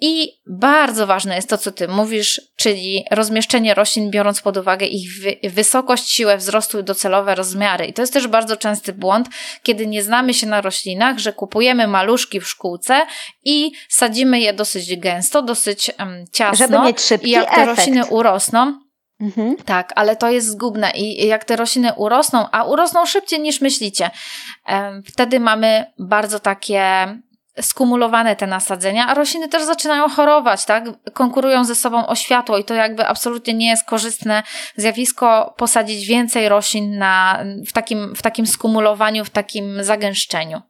I 0.00 0.32
bardzo 0.46 1.06
ważne 1.06 1.36
jest 1.36 1.48
to, 1.48 1.58
co 1.58 1.72
ty 1.72 1.88
mówisz, 1.88 2.40
czyli 2.56 3.04
rozmieszczenie 3.10 3.74
roślin, 3.74 4.10
biorąc 4.10 4.40
pod 4.40 4.56
uwagę 4.56 4.86
ich 4.86 5.10
wysokość, 5.52 6.10
siłę 6.10 6.36
wzrostu 6.36 6.78
i 6.78 6.84
docelowe 6.84 7.34
rozmiary. 7.34 7.86
I 7.86 7.92
to 7.92 8.02
jest 8.02 8.12
też 8.12 8.26
bardzo 8.26 8.56
częsty 8.56 8.92
błąd, 8.92 9.28
kiedy 9.62 9.86
nie 9.86 10.02
znamy 10.02 10.34
się 10.34 10.46
na 10.46 10.60
roślinach, 10.60 11.18
że 11.18 11.32
kupujemy 11.32 11.86
maluszki 11.86 12.40
w 12.40 12.48
szkółce 12.48 13.06
i 13.44 13.72
sadzimy 13.88 14.40
je 14.40 14.52
dosyć 14.52 14.96
gęsto, 14.96 15.42
dosyć 15.42 15.90
um, 15.98 16.24
ciasno. 16.32 16.66
Żeby 16.66 16.78
mieć 16.78 17.00
szybki 17.00 17.28
I 17.28 17.30
jak 17.30 17.54
te 17.54 17.62
efekt. 17.62 17.78
rośliny 17.78 18.06
urosną, 18.06 18.80
Mhm. 19.20 19.56
Tak, 19.56 19.92
ale 19.96 20.16
to 20.16 20.30
jest 20.30 20.48
zgubne 20.48 20.90
i 20.90 21.26
jak 21.26 21.44
te 21.44 21.56
rośliny 21.56 21.92
urosną, 21.96 22.46
a 22.50 22.64
urosną 22.64 23.06
szybciej 23.06 23.40
niż 23.40 23.60
myślicie, 23.60 24.10
wtedy 25.06 25.40
mamy 25.40 25.84
bardzo 25.98 26.40
takie 26.40 27.06
skumulowane 27.62 28.36
te 28.36 28.46
nasadzenia, 28.46 29.06
a 29.06 29.14
rośliny 29.14 29.48
też 29.48 29.62
zaczynają 29.62 30.08
chorować, 30.08 30.64
tak? 30.64 30.84
Konkurują 31.12 31.64
ze 31.64 31.74
sobą 31.74 32.06
o 32.06 32.14
światło 32.14 32.58
i 32.58 32.64
to 32.64 32.74
jakby 32.74 33.06
absolutnie 33.06 33.54
nie 33.54 33.68
jest 33.68 33.84
korzystne 33.84 34.42
zjawisko 34.76 35.54
posadzić 35.56 36.06
więcej 36.06 36.48
roślin 36.48 36.98
na, 36.98 37.44
w, 37.66 37.72
takim, 37.72 38.14
w 38.16 38.22
takim 38.22 38.46
skumulowaniu, 38.46 39.24
w 39.24 39.30
takim 39.30 39.84
zagęszczeniu. 39.84 40.62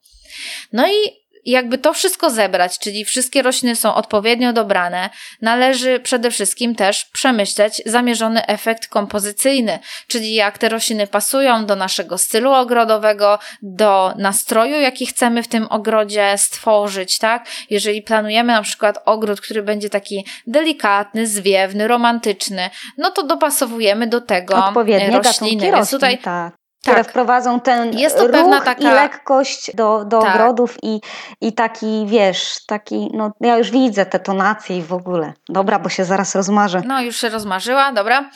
No 0.72 0.88
i 0.88 1.20
jakby 1.44 1.78
to 1.78 1.92
wszystko 1.92 2.30
zebrać, 2.30 2.78
czyli 2.78 3.04
wszystkie 3.04 3.42
rośliny 3.42 3.76
są 3.76 3.94
odpowiednio 3.94 4.52
dobrane, 4.52 5.10
należy 5.42 6.00
przede 6.00 6.30
wszystkim 6.30 6.74
też 6.74 7.04
przemyśleć 7.04 7.82
zamierzony 7.86 8.46
efekt 8.46 8.86
kompozycyjny, 8.86 9.78
czyli 10.06 10.34
jak 10.34 10.58
te 10.58 10.68
rośliny 10.68 11.06
pasują 11.06 11.66
do 11.66 11.76
naszego 11.76 12.18
stylu 12.18 12.52
ogrodowego, 12.52 13.38
do 13.62 14.14
nastroju, 14.18 14.80
jaki 14.80 15.06
chcemy 15.06 15.42
w 15.42 15.48
tym 15.48 15.66
ogrodzie 15.70 16.34
stworzyć, 16.38 17.18
tak? 17.18 17.46
Jeżeli 17.70 18.02
planujemy 18.02 18.52
na 18.52 18.62
przykład 18.62 18.98
ogród, 19.04 19.40
który 19.40 19.62
będzie 19.62 19.90
taki 19.90 20.26
delikatny, 20.46 21.26
zwiewny, 21.26 21.88
romantyczny, 21.88 22.70
no 22.98 23.10
to 23.10 23.22
dopasowujemy 23.22 24.06
do 24.06 24.20
tego 24.20 24.64
Odpowiednie 24.66 25.20
rośliny. 25.20 25.72
Więc 25.72 25.90
tutaj 25.90 26.18
tak 26.18 26.59
które 26.82 26.96
tak. 26.96 27.10
wprowadzą 27.10 27.60
ten 27.60 27.98
Jest 27.98 28.16
to 28.16 28.26
ruch 28.26 28.64
taka... 28.64 28.80
i 28.80 28.84
lekkość 28.84 29.76
do, 29.76 30.04
do 30.04 30.20
tak. 30.20 30.34
ogrodów 30.34 30.76
i, 30.82 31.00
i 31.40 31.52
taki, 31.52 32.06
wiesz, 32.06 32.64
taki, 32.66 33.10
no 33.14 33.32
ja 33.40 33.56
już 33.56 33.70
widzę 33.70 34.06
te 34.06 34.20
tonacje 34.20 34.78
i 34.78 34.82
w 34.82 34.92
ogóle. 34.92 35.32
Dobra, 35.48 35.78
bo 35.78 35.88
się 35.88 36.04
zaraz 36.04 36.34
rozmarzę. 36.34 36.82
No 36.86 37.02
już 37.02 37.16
się 37.16 37.28
rozmarzyła, 37.28 37.92
dobra. 37.92 38.30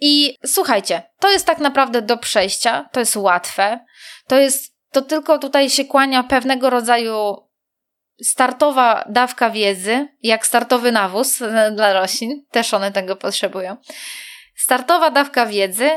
I 0.00 0.36
słuchajcie, 0.46 1.02
to 1.18 1.30
jest 1.30 1.46
tak 1.46 1.58
naprawdę 1.58 2.02
do 2.02 2.16
przejścia, 2.16 2.88
to 2.92 3.00
jest 3.00 3.16
łatwe, 3.16 3.80
to 4.26 4.36
jest, 4.36 4.74
to 4.90 5.02
tylko 5.02 5.38
tutaj 5.38 5.70
się 5.70 5.84
kłania 5.84 6.22
pewnego 6.22 6.70
rodzaju 6.70 7.36
startowa 8.22 9.04
dawka 9.08 9.50
wiedzy, 9.50 10.08
jak 10.22 10.46
startowy 10.46 10.92
nawóz 10.92 11.38
dla 11.72 11.92
roślin, 11.92 12.44
też 12.50 12.74
one 12.74 12.92
tego 12.92 13.16
potrzebują. 13.16 13.76
Startowa 14.56 15.10
dawka 15.10 15.46
wiedzy, 15.46 15.90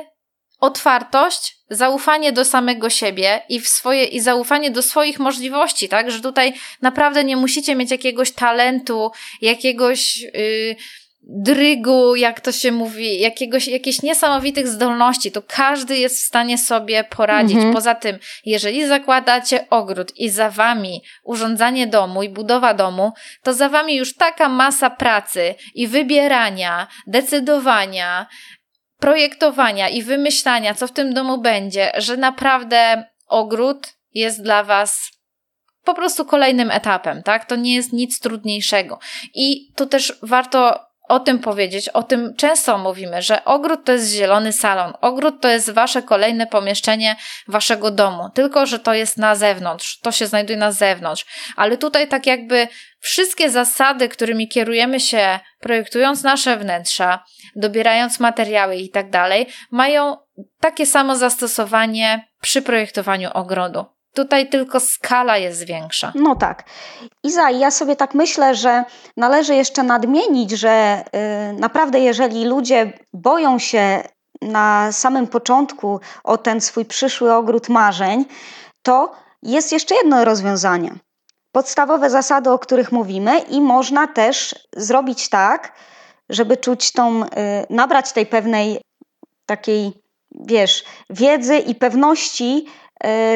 otwartość, 0.64 1.58
zaufanie 1.70 2.32
do 2.32 2.46
samego 2.46 2.90
siebie 2.90 3.42
i 3.50 3.60
w 3.60 3.68
swoje, 3.68 4.06
i 4.06 4.20
zaufanie 4.20 4.72
do 4.72 4.82
swoich 4.82 5.20
możliwości, 5.20 5.90
tak? 5.90 6.12
Że 6.12 6.20
tutaj 6.20 6.54
naprawdę 6.82 7.24
nie 7.24 7.38
musicie 7.38 7.76
mieć 7.76 7.92
jakiegoś 7.92 8.32
talentu, 8.32 9.12
jakiegoś 9.42 10.22
yy, 10.22 10.76
drygu, 11.24 12.16
jak 12.16 12.42
to 12.42 12.52
się 12.52 12.72
mówi, 12.72 13.20
jakiegoś, 13.20 13.68
jakichś 13.68 14.02
niesamowitych 14.02 14.68
zdolności, 14.68 15.32
to 15.32 15.42
każdy 15.48 15.98
jest 15.98 16.18
w 16.18 16.26
stanie 16.26 16.58
sobie 16.58 17.04
poradzić. 17.04 17.56
Mhm. 17.56 17.74
Poza 17.74 17.96
tym, 17.96 18.20
jeżeli 18.46 18.88
zakładacie 18.88 19.70
ogród 19.70 20.18
i 20.18 20.30
za 20.30 20.50
wami 20.50 21.02
urządzanie 21.24 21.88
domu 21.88 22.24
i 22.24 22.30
budowa 22.30 22.74
domu, 22.74 23.12
to 23.44 23.54
za 23.54 23.70
wami 23.70 23.96
już 23.96 24.16
taka 24.16 24.50
masa 24.50 24.90
pracy 24.90 25.56
i 25.74 25.88
wybierania, 25.88 26.88
decydowania, 27.08 28.28
projektowania 29.00 29.90
i 29.90 30.04
wymyślania, 30.04 30.74
co 30.74 30.88
w 30.88 30.92
tym 30.92 31.14
domu 31.14 31.38
będzie, 31.42 31.92
że 31.98 32.18
naprawdę 32.18 33.04
ogród 33.28 33.88
jest 34.14 34.44
dla 34.44 34.64
Was 34.64 35.12
po 35.84 35.94
prostu 35.94 36.26
kolejnym 36.26 36.72
etapem, 36.72 37.24
tak? 37.24 37.46
To 37.46 37.56
nie 37.56 37.76
jest 37.76 37.94
nic 37.94 38.20
trudniejszego. 38.20 39.00
I 39.34 39.74
tu 39.76 39.86
też 39.86 40.20
warto 40.22 40.80
o 41.10 41.20
tym 41.20 41.40
powiedzieć, 41.40 41.90
o 41.90 42.04
tym 42.04 42.34
często 42.36 42.78
mówimy, 42.78 43.22
że 43.22 43.46
ogród 43.46 43.86
to 43.86 43.92
jest 43.92 44.12
zielony 44.14 44.54
salon, 44.54 44.94
ogród 45.02 45.42
to 45.42 45.50
jest 45.50 45.72
wasze 45.72 46.04
kolejne 46.04 46.48
pomieszczenie 46.48 47.16
waszego 47.48 47.92
domu, 47.92 48.30
tylko 48.34 48.66
że 48.66 48.80
to 48.80 48.94
jest 48.94 49.18
na 49.18 49.36
zewnątrz, 49.36 50.00
to 50.00 50.12
się 50.12 50.28
znajduje 50.28 50.60
na 50.60 50.72
zewnątrz, 50.72 51.26
ale 51.56 51.78
tutaj 51.78 52.08
tak 52.08 52.26
jakby 52.26 52.68
wszystkie 53.00 53.50
zasady, 53.50 54.10
którymi 54.10 54.48
kierujemy 54.48 55.00
się 55.00 55.40
projektując 55.60 56.24
nasze 56.24 56.58
wnętrza, 56.58 57.24
dobierając 57.56 58.20
materiały 58.20 58.76
i 58.76 58.90
tak 58.90 59.10
dalej, 59.10 59.48
mają 59.72 60.18
takie 60.60 60.86
samo 60.86 61.16
zastosowanie 61.16 62.28
przy 62.42 62.62
projektowaniu 62.62 63.30
ogrodu. 63.34 63.86
Tutaj 64.14 64.50
tylko 64.50 64.80
skala 64.80 65.38
jest 65.38 65.66
większa. 65.66 66.12
No 66.16 66.36
tak. 66.36 66.64
Iza, 67.24 67.50
ja 67.50 67.72
sobie 67.72 67.96
tak 67.96 68.14
myślę, 68.14 68.56
że 68.56 68.84
należy 69.18 69.56
jeszcze 69.56 69.84
nadmienić, 69.84 70.52
że 70.52 71.04
y, 71.50 71.54
naprawdę, 71.54 72.00
jeżeli 72.00 72.46
ludzie 72.46 72.94
boją 73.14 73.60
się 73.60 74.04
na 74.42 74.92
samym 74.92 75.28
początku 75.28 76.00
o 76.24 76.38
ten 76.38 76.62
swój 76.62 76.86
przyszły 76.86 77.34
ogród 77.34 77.70
marzeń, 77.70 78.26
to 78.82 79.12
jest 79.44 79.72
jeszcze 79.72 79.96
jedno 79.96 80.26
rozwiązanie. 80.26 80.94
Podstawowe 81.52 82.10
zasady, 82.10 82.50
o 82.50 82.60
których 82.60 82.92
mówimy, 82.92 83.40
i 83.40 83.62
można 83.62 84.08
też 84.08 84.56
zrobić 84.78 85.30
tak, 85.30 85.74
żeby 86.30 86.58
czuć 86.58 86.92
tą, 86.92 87.24
y, 87.24 87.28
nabrać 87.70 88.12
tej 88.12 88.26
pewnej 88.26 88.82
takiej, 89.46 89.92
wiesz, 90.32 90.84
wiedzy 91.10 91.58
i 91.58 91.76
pewności, 91.76 92.66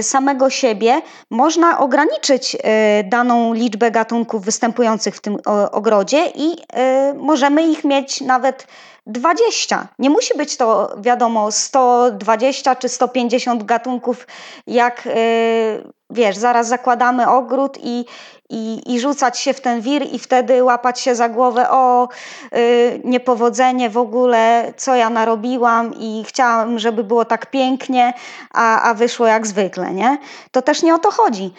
samego 0.01 0.49
siebie 0.49 1.01
można 1.29 1.79
ograniczyć 1.79 2.57
e, 2.63 3.03
daną 3.03 3.53
liczbę 3.53 3.91
gatunków 3.91 4.45
występujących 4.45 5.15
w 5.15 5.21
tym 5.21 5.37
ogrodzie 5.71 6.31
i 6.35 6.55
e, 6.73 7.13
możemy 7.13 7.67
ich 7.67 7.83
mieć 7.83 8.21
nawet 8.21 8.67
20. 9.07 9.87
Nie 9.99 10.09
musi 10.09 10.37
być 10.37 10.57
to, 10.57 10.95
wiadomo, 10.97 11.51
120 11.51 12.75
czy 12.75 12.89
150 12.89 13.63
gatunków, 13.63 14.27
jak 14.67 15.07
wiesz, 16.09 16.37
zaraz 16.37 16.67
zakładamy 16.67 17.27
ogród 17.27 17.77
i, 17.83 18.05
i, 18.49 18.93
i 18.93 18.99
rzucać 18.99 19.39
się 19.39 19.53
w 19.53 19.61
ten 19.61 19.81
wir 19.81 20.13
i 20.13 20.19
wtedy 20.19 20.63
łapać 20.63 20.99
się 20.99 21.15
za 21.15 21.29
głowę, 21.29 21.69
o 21.69 22.09
yy, 22.51 22.59
niepowodzenie 23.03 23.89
w 23.89 23.97
ogóle, 23.97 24.73
co 24.77 24.95
ja 24.95 25.09
narobiłam 25.09 25.93
i 25.99 26.23
chciałam, 26.27 26.79
żeby 26.79 27.03
było 27.03 27.25
tak 27.25 27.51
pięknie, 27.51 28.13
a, 28.53 28.81
a 28.81 28.93
wyszło 28.93 29.27
jak 29.27 29.47
zwykle, 29.47 29.93
nie? 29.93 30.17
To 30.51 30.61
też 30.61 30.83
nie 30.83 30.95
o 30.95 30.99
to 30.99 31.11
chodzi. 31.11 31.53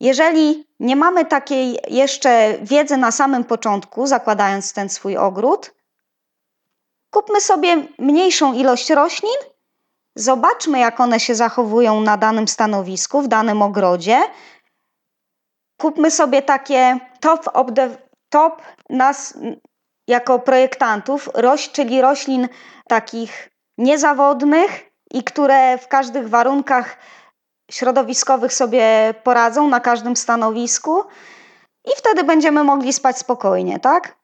Jeżeli 0.00 0.66
nie 0.80 0.96
mamy 0.96 1.24
takiej 1.24 1.78
jeszcze 1.88 2.54
wiedzy 2.62 2.96
na 2.96 3.10
samym 3.10 3.44
początku, 3.44 4.06
zakładając 4.06 4.72
ten 4.72 4.88
swój 4.88 5.16
ogród, 5.16 5.77
kupmy 7.10 7.40
sobie 7.40 7.88
mniejszą 7.98 8.52
ilość 8.52 8.90
roślin, 8.90 9.38
zobaczmy, 10.16 10.78
jak 10.78 11.00
one 11.00 11.20
się 11.20 11.34
zachowują 11.34 12.00
na 12.00 12.16
danym 12.16 12.48
stanowisku, 12.48 13.22
w 13.22 13.28
danym 13.28 13.62
ogrodzie, 13.62 14.18
kupmy 15.80 16.10
sobie 16.10 16.42
takie 16.42 16.98
top 17.20 17.50
of 17.52 17.66
the 17.74 17.96
top 18.28 18.62
nas 18.90 19.38
jako 20.08 20.38
projektantów, 20.38 21.30
roś, 21.34 21.70
czyli 21.70 22.00
roślin 22.00 22.48
takich 22.88 23.50
niezawodnych 23.78 24.90
i 25.10 25.24
które 25.24 25.78
w 25.78 25.88
każdych 25.88 26.28
warunkach 26.28 26.96
środowiskowych 27.70 28.54
sobie 28.54 29.14
poradzą 29.22 29.68
na 29.68 29.80
każdym 29.80 30.16
stanowisku. 30.16 31.04
I 31.84 31.90
wtedy 31.96 32.24
będziemy 32.24 32.64
mogli 32.64 32.92
spać 32.92 33.18
spokojnie, 33.18 33.80
tak? 33.80 34.16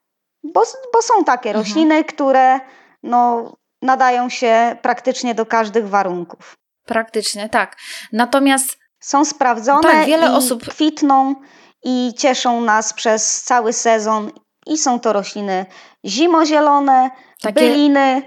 Bo, 0.53 0.63
bo 0.93 1.01
są 1.01 1.23
takie 1.23 1.49
mhm. 1.49 1.65
rośliny, 1.65 2.03
które 2.03 2.59
no, 3.03 3.53
nadają 3.81 4.29
się 4.29 4.77
praktycznie 4.81 5.35
do 5.35 5.45
każdych 5.45 5.89
warunków. 5.89 6.57
Praktycznie, 6.85 7.49
tak. 7.49 7.77
Natomiast 8.11 8.77
są 8.99 9.25
sprawdzone 9.25 9.81
tak, 9.81 10.05
wiele 10.05 10.33
osób 10.35 10.67
kwitną 10.69 11.35
i 11.83 12.13
cieszą 12.17 12.61
nas 12.61 12.93
przez 12.93 13.43
cały 13.43 13.73
sezon. 13.73 14.31
I 14.67 14.77
są 14.77 14.99
to 14.99 15.13
rośliny 15.13 15.65
zimozielone, 16.05 17.09
Takie... 17.41 17.53
byliny 17.61 18.21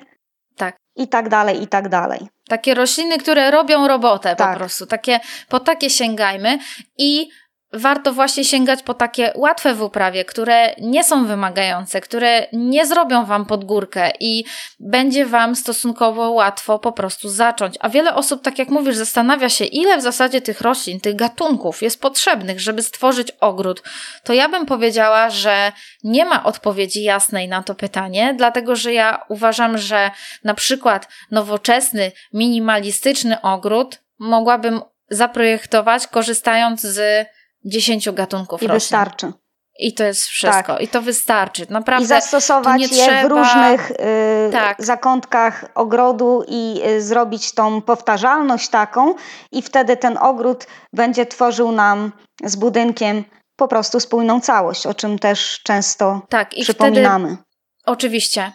tak. 0.57 0.77
i 0.97 1.09
tak 1.09 1.29
dalej, 1.29 1.63
i 1.63 1.67
tak 1.67 1.89
dalej. 1.89 2.29
Takie 2.49 2.75
rośliny, 2.75 3.19
które 3.19 3.51
robią 3.51 3.89
robotę 3.89 4.37
tak. 4.37 4.53
po 4.53 4.59
prostu. 4.59 4.87
Takie, 4.87 5.21
po 5.49 5.61
takie 5.61 5.91
sięgajmy 5.91 6.59
i 6.99 7.29
warto 7.73 8.13
właśnie 8.13 8.45
sięgać 8.45 8.83
po 8.83 8.95
takie 8.95 9.33
łatwe 9.35 9.75
w 9.75 9.83
uprawie, 9.83 10.25
które 10.25 10.75
nie 10.81 11.05
są 11.05 11.27
wymagające, 11.27 12.01
które 12.01 12.47
nie 12.53 12.87
zrobią 12.87 13.25
wam 13.25 13.47
pod 13.47 13.65
górkę 13.65 14.11
i 14.21 14.45
będzie 14.81 15.27
wam 15.27 15.57
stosunkowo 15.57 16.31
łatwo 16.31 16.79
po 16.79 16.93
prostu 16.93 17.29
zacząć. 17.29 17.75
A 17.81 17.89
wiele 17.89 18.15
osób, 18.15 18.43
tak 18.43 18.59
jak 18.59 18.69
mówisz, 18.69 18.97
zastanawia 18.97 19.49
się, 19.49 19.65
ile 19.65 19.99
w 19.99 20.03
zasadzie 20.03 20.41
tych 20.41 20.61
roślin, 20.61 21.01
tych 21.01 21.17
gatunków 21.17 21.83
jest 21.83 22.01
potrzebnych, 22.01 22.61
żeby 22.61 22.83
stworzyć 22.83 23.33
ogród. 23.41 23.83
To 24.25 24.33
ja 24.33 24.49
bym 24.49 24.67
powiedziała, 24.67 25.31
że 25.31 25.73
nie 26.05 26.25
ma 26.25 26.45
odpowiedzi 26.45 27.03
jasnej 27.03 27.49
na 27.49 27.63
to 27.63 27.75
pytanie, 27.75 28.35
dlatego 28.37 28.77
że 28.77 28.93
ja 28.93 29.25
uważam, 29.29 29.79
że 29.79 30.11
na 30.45 30.55
przykład 30.55 31.09
nowoczesny, 31.31 32.13
minimalistyczny 32.33 33.41
ogród 33.41 34.01
mogłabym 34.19 34.81
zaprojektować 35.11 36.07
korzystając 36.07 36.81
z 36.81 37.29
10 37.65 38.11
gatunków 38.11 38.63
I 38.63 38.67
roślin. 38.67 38.77
wystarczy. 38.77 39.33
I 39.79 39.95
to 39.95 40.05
jest 40.05 40.23
wszystko. 40.23 40.73
Tak. 40.73 40.83
I 40.83 40.89
to 40.89 41.03
wystarczy. 41.03 41.67
Naprawdę. 41.71 42.05
I 42.05 42.07
zastosować 42.07 42.81
je 42.81 42.89
trzeba... 42.89 43.23
w 43.23 43.31
różnych 43.31 43.91
y, 43.91 43.95
tak. 44.53 44.85
zakątkach 44.85 45.65
ogrodu 45.75 46.45
i 46.49 46.81
y, 46.87 47.03
zrobić 47.03 47.53
tą 47.53 47.83
powtarzalność 47.83 48.69
taką, 48.69 49.15
i 49.53 49.63
wtedy 49.63 49.97
ten 49.97 50.19
ogród 50.21 50.67
będzie 50.93 51.27
tworzył 51.27 51.73
nam 51.73 52.13
z 52.45 52.57
budynkiem 52.57 53.25
po 53.57 53.69
prostu 53.69 54.01
spójną 54.01 54.41
całość, 54.41 54.87
o 54.87 54.95
czym 54.95 55.19
też 55.19 55.61
często 55.63 56.23
tak, 56.29 56.55
i 56.55 56.63
przypominamy. 56.63 57.29
Wtedy 57.29 57.48
Oczywiście. 57.89 58.53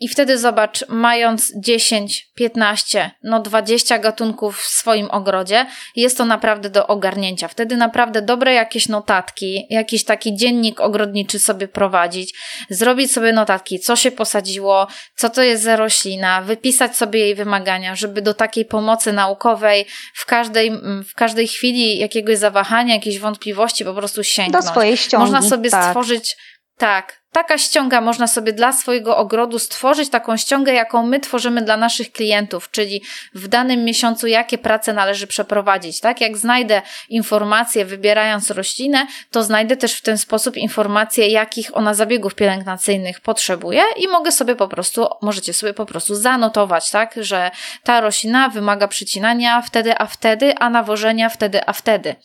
I 0.00 0.08
wtedy 0.08 0.38
zobacz, 0.38 0.88
mając 0.88 1.52
10, 1.56 2.26
15, 2.34 3.10
no 3.22 3.40
20 3.40 3.98
gatunków 3.98 4.58
w 4.58 4.66
swoim 4.66 5.10
ogrodzie, 5.10 5.66
jest 5.96 6.18
to 6.18 6.24
naprawdę 6.24 6.70
do 6.70 6.86
ogarnięcia. 6.86 7.48
Wtedy 7.48 7.76
naprawdę 7.76 8.22
dobre 8.22 8.54
jakieś 8.54 8.88
notatki, 8.88 9.66
jakiś 9.70 10.04
taki 10.04 10.36
dziennik 10.36 10.80
ogrodniczy 10.80 11.38
sobie 11.38 11.68
prowadzić, 11.68 12.34
zrobić 12.70 13.12
sobie 13.12 13.32
notatki, 13.32 13.80
co 13.80 13.96
się 13.96 14.10
posadziło, 14.10 14.86
co 15.16 15.30
to 15.30 15.42
jest 15.42 15.62
za 15.62 15.76
roślina, 15.76 16.42
wypisać 16.42 16.96
sobie 16.96 17.20
jej 17.20 17.34
wymagania, 17.34 17.96
żeby 17.96 18.22
do 18.22 18.34
takiej 18.34 18.64
pomocy 18.64 19.12
naukowej 19.12 19.86
w 20.14 20.26
każdej, 20.26 20.72
w 21.08 21.14
każdej 21.14 21.48
chwili 21.48 21.98
jakiegoś 21.98 22.38
zawahania, 22.38 22.94
jakiejś 22.94 23.18
wątpliwości 23.18 23.84
po 23.84 23.94
prostu 23.94 24.24
sięgnąć. 24.24 24.64
Do 24.64 24.70
swojej 24.70 24.96
ściągi, 24.96 25.24
Można 25.24 25.48
sobie 25.48 25.70
tak. 25.70 25.84
stworzyć 25.84 26.36
tak, 26.78 27.23
taka 27.34 27.58
ściąga 27.58 28.00
można 28.00 28.26
sobie 28.26 28.52
dla 28.52 28.72
swojego 28.72 29.16
ogrodu 29.16 29.58
stworzyć 29.58 30.10
taką 30.10 30.36
ściągę, 30.36 30.72
jaką 30.72 31.06
my 31.06 31.20
tworzymy 31.20 31.62
dla 31.62 31.76
naszych 31.76 32.12
klientów, 32.12 32.70
czyli 32.70 33.02
w 33.34 33.48
danym 33.48 33.84
miesiącu 33.84 34.26
jakie 34.26 34.58
prace 34.58 34.92
należy 34.92 35.26
przeprowadzić. 35.26 36.00
Tak 36.00 36.20
jak 36.20 36.36
znajdę 36.36 36.82
informacje 37.08 37.84
wybierając 37.84 38.50
roślinę, 38.50 39.06
to 39.30 39.42
znajdę 39.42 39.76
też 39.76 39.94
w 39.94 40.02
ten 40.02 40.18
sposób 40.18 40.56
informacje, 40.56 41.28
jakich 41.28 41.76
ona 41.76 41.94
zabiegów 41.94 42.34
pielęgnacyjnych 42.34 43.20
potrzebuje 43.20 43.82
i 43.96 44.08
mogę 44.08 44.32
sobie 44.32 44.56
po 44.56 44.68
prostu, 44.68 45.06
możecie 45.22 45.54
sobie 45.54 45.74
po 45.74 45.86
prostu 45.86 46.14
zanotować, 46.14 46.90
tak, 46.90 47.14
że 47.16 47.50
ta 47.84 48.00
roślina 48.00 48.48
wymaga 48.48 48.88
przycinania 48.88 49.62
wtedy, 49.62 49.98
a 49.98 50.06
wtedy, 50.06 50.54
a 50.58 50.70
nawożenia 50.70 51.28
wtedy, 51.28 51.66
a 51.66 51.72
wtedy. 51.72 52.16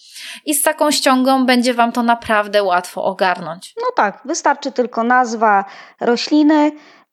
I 0.45 0.56
z 0.56 0.62
taką 0.62 0.91
ściągą 0.91 1.45
będzie 1.45 1.74
Wam 1.74 1.91
to 1.91 2.04
naprawdę 2.04 2.63
łatwo 2.63 3.04
ogarnąć. 3.04 3.74
No 3.78 3.88
tak, 3.95 4.22
wystarczy 4.26 4.72
tylko 4.72 4.98
tylko 4.99 5.03
nazwa 5.03 5.65
rośliny, 6.01 6.71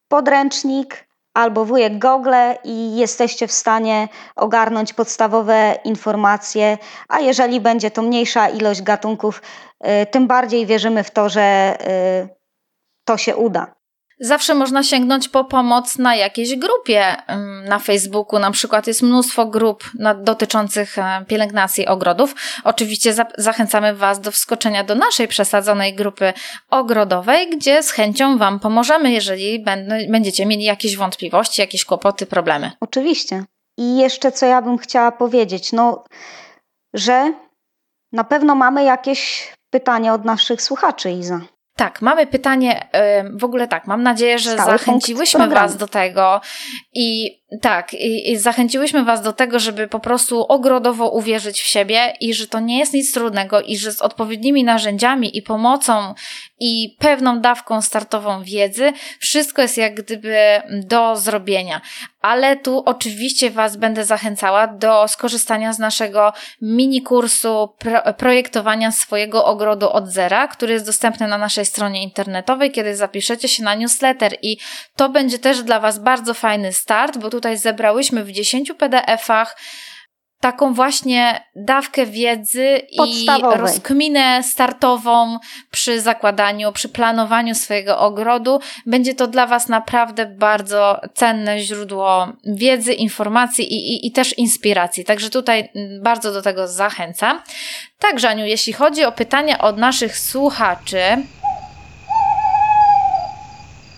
podręcznik 0.08 1.06
albo 1.34 1.64
wujek 1.64 1.98
Google 1.98 2.34
i 2.64 2.96
jesteście 2.96 3.46
w 3.46 3.52
stanie 3.52 4.08
ogarnąć 4.36 4.92
podstawowe 4.92 5.78
informacje, 5.84 6.78
a 7.08 7.20
jeżeli 7.20 7.60
będzie 7.60 7.90
to 7.90 8.02
mniejsza 8.02 8.48
ilość 8.48 8.82
gatunków, 8.82 9.42
y, 10.02 10.06
tym 10.06 10.26
bardziej 10.26 10.66
wierzymy 10.66 11.04
w 11.04 11.10
to, 11.10 11.28
że 11.28 11.76
y, 11.80 12.28
to 13.04 13.16
się 13.16 13.36
uda. 13.36 13.75
Zawsze 14.20 14.54
można 14.54 14.82
sięgnąć 14.82 15.28
po 15.28 15.44
pomoc 15.44 15.98
na 15.98 16.16
jakiejś 16.16 16.56
grupie 16.56 17.16
na 17.68 17.78
Facebooku. 17.78 18.38
Na 18.38 18.50
przykład 18.50 18.86
jest 18.86 19.02
mnóstwo 19.02 19.46
grup 19.46 19.90
dotyczących 20.22 20.98
e, 20.98 21.24
pielęgnacji 21.28 21.86
ogrodów. 21.86 22.34
Oczywiście 22.64 23.14
za 23.14 23.26
zachęcamy 23.38 23.94
Was 23.94 24.20
do 24.20 24.30
wskoczenia 24.30 24.84
do 24.84 24.94
naszej 24.94 25.28
przesadzonej 25.28 25.94
grupy 25.94 26.32
ogrodowej, 26.70 27.50
gdzie 27.50 27.82
z 27.82 27.90
chęcią 27.90 28.38
Wam 28.38 28.60
pomożemy, 28.60 29.12
jeżeli 29.12 29.64
będziecie 30.08 30.46
mieli 30.46 30.64
jakieś 30.64 30.96
wątpliwości, 30.96 31.60
jakieś 31.60 31.84
kłopoty, 31.84 32.26
problemy. 32.26 32.72
Oczywiście. 32.80 33.44
I 33.78 33.96
jeszcze 33.96 34.32
co 34.32 34.46
ja 34.46 34.62
bym 34.62 34.78
chciała 34.78 35.12
powiedzieć, 35.12 35.72
no, 35.72 36.04
że 36.94 37.32
na 38.12 38.24
pewno 38.24 38.54
mamy 38.54 38.84
jakieś 38.84 39.52
pytania 39.70 40.14
od 40.14 40.24
naszych 40.24 40.62
słuchaczy, 40.62 41.10
Iza. 41.10 41.40
Tak, 41.76 42.02
mamy 42.02 42.26
pytanie, 42.26 42.88
w 43.32 43.44
ogóle 43.44 43.68
tak, 43.68 43.86
mam 43.86 44.02
nadzieję, 44.02 44.38
że 44.38 44.52
Stały 44.52 44.70
zachęciłyśmy 44.70 45.48
Was 45.48 45.76
do 45.76 45.88
tego 45.88 46.40
i 46.94 47.38
tak, 47.62 47.94
i, 47.94 48.30
i, 48.32 48.36
zachęciłyśmy 48.36 49.04
Was 49.04 49.22
do 49.22 49.32
tego, 49.32 49.58
żeby 49.58 49.88
po 49.88 50.00
prostu 50.00 50.42
ogrodowo 50.42 51.10
uwierzyć 51.10 51.62
w 51.62 51.66
siebie 51.66 52.16
i 52.20 52.34
że 52.34 52.46
to 52.46 52.60
nie 52.60 52.78
jest 52.78 52.92
nic 52.92 53.12
trudnego 53.12 53.60
i 53.60 53.76
że 53.76 53.92
z 53.92 54.02
odpowiednimi 54.02 54.64
narzędziami 54.64 55.38
i 55.38 55.42
pomocą 55.42 56.14
i 56.60 56.96
pewną 56.98 57.40
dawką 57.40 57.82
startową 57.82 58.42
wiedzy 58.42 58.92
wszystko 59.20 59.62
jest 59.62 59.76
jak 59.76 59.94
gdyby 59.94 60.36
do 60.70 61.16
zrobienia. 61.16 61.80
Ale 62.20 62.56
tu 62.56 62.82
oczywiście 62.86 63.50
Was 63.50 63.76
będę 63.76 64.04
zachęcała 64.04 64.66
do 64.66 65.08
skorzystania 65.08 65.72
z 65.72 65.78
naszego 65.78 66.32
mini 66.62 67.02
kursu 67.02 67.68
pro, 67.78 68.12
projektowania 68.12 68.92
swojego 68.92 69.44
ogrodu 69.44 69.90
od 69.90 70.08
zera, 70.08 70.48
który 70.48 70.72
jest 70.72 70.86
dostępny 70.86 71.28
na 71.28 71.38
naszej 71.38 71.66
stronie 71.66 72.02
internetowej, 72.02 72.70
kiedy 72.70 72.96
zapiszecie 72.96 73.48
się 73.48 73.62
na 73.62 73.74
newsletter 73.74 74.36
i 74.42 74.58
to 74.96 75.08
będzie 75.08 75.38
też 75.38 75.62
dla 75.62 75.80
Was 75.80 75.98
bardzo 75.98 76.34
fajny 76.34 76.72
start, 76.72 77.18
bo 77.18 77.30
tutaj 77.36 77.58
zebrałyśmy 77.58 78.24
w 78.24 78.32
10 78.32 78.72
PDF-ach 78.72 79.56
taką 80.40 80.74
właśnie 80.74 81.44
dawkę 81.56 82.06
wiedzy 82.06 82.80
i 82.90 83.26
rozkminę 83.42 84.42
startową 84.42 85.38
przy 85.70 86.00
zakładaniu, 86.00 86.72
przy 86.72 86.88
planowaniu 86.88 87.54
swojego 87.54 87.98
ogrodu. 87.98 88.60
Będzie 88.86 89.14
to 89.14 89.26
dla 89.26 89.46
Was 89.46 89.68
naprawdę 89.68 90.26
bardzo 90.26 91.00
cenne 91.14 91.60
źródło 91.60 92.28
wiedzy, 92.44 92.92
informacji 92.92 93.74
i, 93.74 93.94
i, 93.94 94.06
i 94.06 94.12
też 94.12 94.38
inspiracji. 94.38 95.04
Także 95.04 95.30
tutaj 95.30 95.68
bardzo 96.02 96.32
do 96.32 96.42
tego 96.42 96.68
zachęcam. 96.68 97.42
Tak, 97.98 98.20
Żaniu, 98.20 98.46
jeśli 98.46 98.72
chodzi 98.72 99.04
o 99.04 99.12
pytania 99.12 99.58
od 99.58 99.78
naszych 99.78 100.18
słuchaczy, 100.18 101.00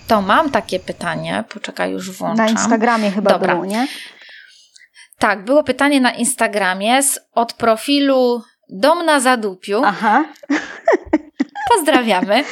to 0.09 0.23
mam 0.23 0.51
takie 0.51 0.81
pytanie. 0.81 1.45
Poczekaj, 1.49 1.91
już 1.93 2.11
włączam. 2.11 2.47
Na 2.47 2.53
Instagramie 2.53 3.11
chyba 3.11 3.31
Dobra. 3.31 3.55
było, 3.55 3.67
nie? 3.67 3.87
Tak, 5.19 5.45
było 5.45 5.63
pytanie 5.63 6.01
na 6.01 6.11
Instagramie 6.13 7.03
z, 7.03 7.21
od 7.33 7.53
profilu 7.53 8.43
Dom 8.69 9.05
na 9.05 9.21
Zadupiu. 9.21 9.83
Aha. 9.85 10.25
Pozdrawiamy. 11.75 12.45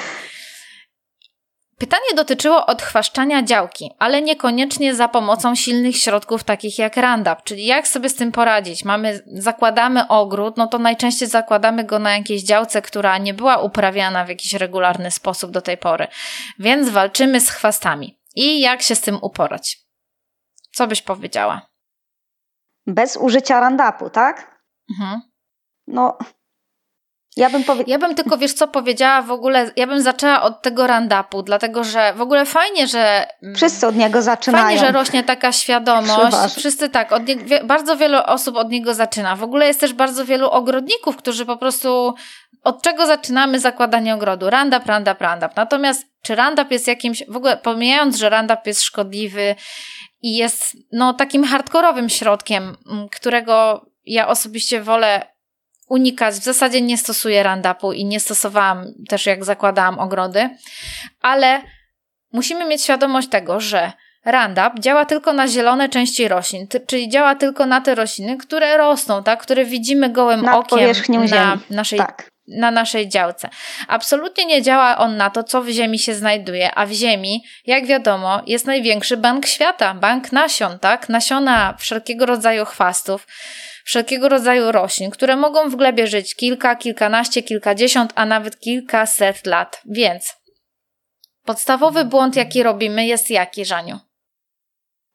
Pytanie 1.78 2.14
dotyczyło 2.16 2.66
odchwaszczania 2.66 3.42
działki, 3.42 3.90
ale 3.98 4.22
niekoniecznie 4.22 4.94
za 4.94 5.08
pomocą 5.08 5.54
silnych 5.54 5.96
środków 5.96 6.44
takich 6.44 6.78
jak 6.78 6.96
Roundup, 6.96 7.42
czyli 7.44 7.66
jak 7.66 7.88
sobie 7.88 8.08
z 8.08 8.14
tym 8.14 8.32
poradzić. 8.32 8.84
Mamy, 8.84 9.22
zakładamy 9.26 10.08
ogród, 10.08 10.56
no 10.56 10.66
to 10.66 10.78
najczęściej 10.78 11.28
zakładamy 11.28 11.84
go 11.84 11.98
na 11.98 12.16
jakiejś 12.16 12.42
działce, 12.42 12.82
która 12.82 13.18
nie 13.18 13.34
była 13.34 13.58
uprawiana 13.58 14.24
w 14.24 14.28
jakiś 14.28 14.52
regularny 14.52 15.10
sposób 15.10 15.50
do 15.50 15.62
tej 15.62 15.78
pory. 15.78 16.06
Więc 16.58 16.88
walczymy 16.88 17.40
z 17.40 17.50
chwastami. 17.50 18.18
I 18.34 18.60
jak 18.60 18.82
się 18.82 18.94
z 18.94 19.00
tym 19.00 19.18
uporać? 19.22 19.78
Co 20.72 20.86
byś 20.86 21.02
powiedziała? 21.02 21.66
Bez 22.86 23.16
użycia 23.16 23.60
Roundupu, 23.60 24.10
tak? 24.10 24.60
Mhm. 24.90 25.20
No, 25.86 26.18
ja 27.36 27.50
bym, 27.50 27.64
powie... 27.64 27.84
ja 27.86 27.98
bym 27.98 28.14
tylko, 28.14 28.38
wiesz 28.38 28.52
co, 28.52 28.68
powiedziała 28.68 29.22
w 29.22 29.30
ogóle, 29.30 29.70
ja 29.76 29.86
bym 29.86 30.02
zaczęła 30.02 30.42
od 30.42 30.62
tego 30.62 30.86
randapu, 30.86 31.42
dlatego 31.42 31.84
że 31.84 32.14
w 32.14 32.20
ogóle 32.20 32.46
fajnie, 32.46 32.86
że... 32.86 33.26
Mm, 33.42 33.54
Wszyscy 33.54 33.86
od 33.86 33.96
niego 33.96 34.22
zaczynają. 34.22 34.64
Fajnie, 34.64 34.80
że 34.80 34.92
rośnie 34.92 35.24
taka 35.24 35.52
świadomość. 35.52 36.36
Wszyscy 36.56 36.88
tak, 36.88 37.12
od 37.12 37.26
nie... 37.28 37.36
bardzo 37.64 37.96
wiele 37.96 38.26
osób 38.26 38.56
od 38.56 38.70
niego 38.70 38.94
zaczyna. 38.94 39.36
W 39.36 39.42
ogóle 39.42 39.66
jest 39.66 39.80
też 39.80 39.92
bardzo 39.92 40.24
wielu 40.24 40.50
ogrodników, 40.50 41.16
którzy 41.16 41.46
po 41.46 41.56
prostu... 41.56 42.14
Od 42.64 42.82
czego 42.82 43.06
zaczynamy 43.06 43.60
zakładanie 43.60 44.14
ogrodu? 44.14 44.50
Randap, 44.50 44.86
randap, 44.86 45.20
randap. 45.20 45.56
Natomiast 45.56 46.06
czy 46.22 46.34
randap 46.34 46.70
jest 46.70 46.86
jakimś, 46.86 47.22
w 47.28 47.36
ogóle 47.36 47.56
pomijając, 47.56 48.16
że 48.16 48.30
randap 48.30 48.66
jest 48.66 48.82
szkodliwy 48.82 49.54
i 50.22 50.36
jest 50.36 50.76
no 50.92 51.14
takim 51.14 51.44
hardkorowym 51.44 52.08
środkiem, 52.08 52.76
mm, 52.90 53.08
którego 53.08 53.86
ja 54.04 54.28
osobiście 54.28 54.82
wolę 54.82 55.35
unikać, 55.88 56.34
w 56.34 56.44
zasadzie 56.44 56.80
nie 56.80 56.98
stosuję 56.98 57.42
randapu 57.42 57.92
i 57.92 58.04
nie 58.04 58.20
stosowałam 58.20 58.86
też 59.08 59.26
jak 59.26 59.44
zakładałam 59.44 59.98
ogrody, 59.98 60.50
ale 61.20 61.60
musimy 62.32 62.64
mieć 62.64 62.82
świadomość 62.82 63.28
tego, 63.28 63.60
że 63.60 63.92
Roundup 64.26 64.80
działa 64.80 65.04
tylko 65.04 65.32
na 65.32 65.48
zielone 65.48 65.88
części 65.88 66.28
roślin, 66.28 66.66
czyli 66.86 67.08
działa 67.08 67.34
tylko 67.34 67.66
na 67.66 67.80
te 67.80 67.94
rośliny, 67.94 68.36
które 68.36 68.76
rosną, 68.76 69.22
tak? 69.22 69.42
które 69.42 69.64
widzimy 69.64 70.10
gołym 70.10 70.42
na 70.42 70.58
okiem 70.58 70.90
na 71.30 71.58
naszej, 71.70 71.98
tak. 71.98 72.28
na 72.48 72.70
naszej 72.70 73.08
działce. 73.08 73.48
Absolutnie 73.88 74.46
nie 74.46 74.62
działa 74.62 74.98
on 74.98 75.16
na 75.16 75.30
to, 75.30 75.44
co 75.44 75.62
w 75.62 75.68
ziemi 75.68 75.98
się 75.98 76.14
znajduje, 76.14 76.74
a 76.74 76.86
w 76.86 76.92
ziemi, 76.92 77.44
jak 77.66 77.86
wiadomo, 77.86 78.42
jest 78.46 78.66
największy 78.66 79.16
bank 79.16 79.46
świata, 79.46 79.94
bank 79.94 80.32
nasion, 80.32 80.78
tak? 80.78 81.08
Nasiona 81.08 81.74
wszelkiego 81.78 82.26
rodzaju 82.26 82.64
chwastów 82.64 83.26
wszelkiego 83.86 84.28
rodzaju 84.28 84.72
roślin, 84.72 85.10
które 85.10 85.36
mogą 85.36 85.68
w 85.68 85.76
glebie 85.76 86.06
żyć 86.06 86.34
kilka, 86.34 86.76
kilkanaście, 86.76 87.42
kilkadziesiąt, 87.42 88.12
a 88.14 88.26
nawet 88.26 88.60
kilkaset 88.60 89.46
lat. 89.46 89.82
Więc 89.84 90.36
podstawowy 91.44 92.04
błąd, 92.04 92.36
jaki 92.36 92.62
robimy, 92.62 93.06
jest 93.06 93.30
jaki, 93.30 93.64
Żaniu? 93.64 93.98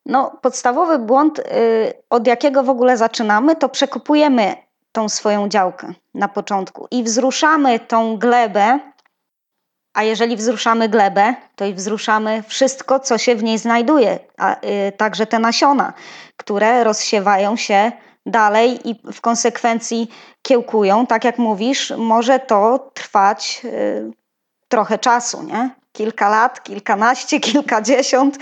No, 0.06 0.40
podstawowy 0.42 1.00
błąd, 1.00 1.38
yy, 1.38 1.94
od 2.10 2.28
jakiego 2.28 2.64
w 2.64 2.70
ogóle 2.70 2.98
zaczynamy, 2.98 3.56
to 3.56 3.70
przekopujemy 3.70 4.56
tą 4.92 5.10
swoją 5.10 5.50
działkę 5.50 5.94
na 6.14 6.28
początku 6.28 6.88
i 6.92 7.04
wzruszamy 7.04 7.80
tą 7.80 8.18
glebę. 8.18 8.80
A 9.94 10.04
jeżeli 10.04 10.36
wzruszamy 10.36 10.90
glebę, 10.90 11.36
to 11.56 11.66
i 11.66 11.74
wzruszamy 11.74 12.44
wszystko, 12.48 13.00
co 13.00 13.18
się 13.18 13.36
w 13.36 13.44
niej 13.44 13.58
znajduje, 13.58 14.20
a, 14.38 14.56
yy, 14.64 14.92
także 14.92 15.26
te 15.26 15.40
nasiona, 15.40 15.94
które 16.38 16.84
rozsiewają 16.84 17.56
się 17.56 17.92
dalej 18.26 18.90
i 18.90 18.96
w 19.14 19.22
konsekwencji 19.22 20.10
kiełkują, 20.42 21.08
tak 21.08 21.24
jak 21.24 21.38
mówisz, 21.38 21.94
może 21.98 22.40
to 22.40 22.92
trwać 22.94 23.62
y, 23.66 24.12
trochę 24.68 25.00
czasu, 25.00 25.44
nie? 25.44 25.70
Kilka 25.92 26.30
lat, 26.30 26.64
kilkanaście, 26.64 27.40
kilkadziesiąt 27.50 28.38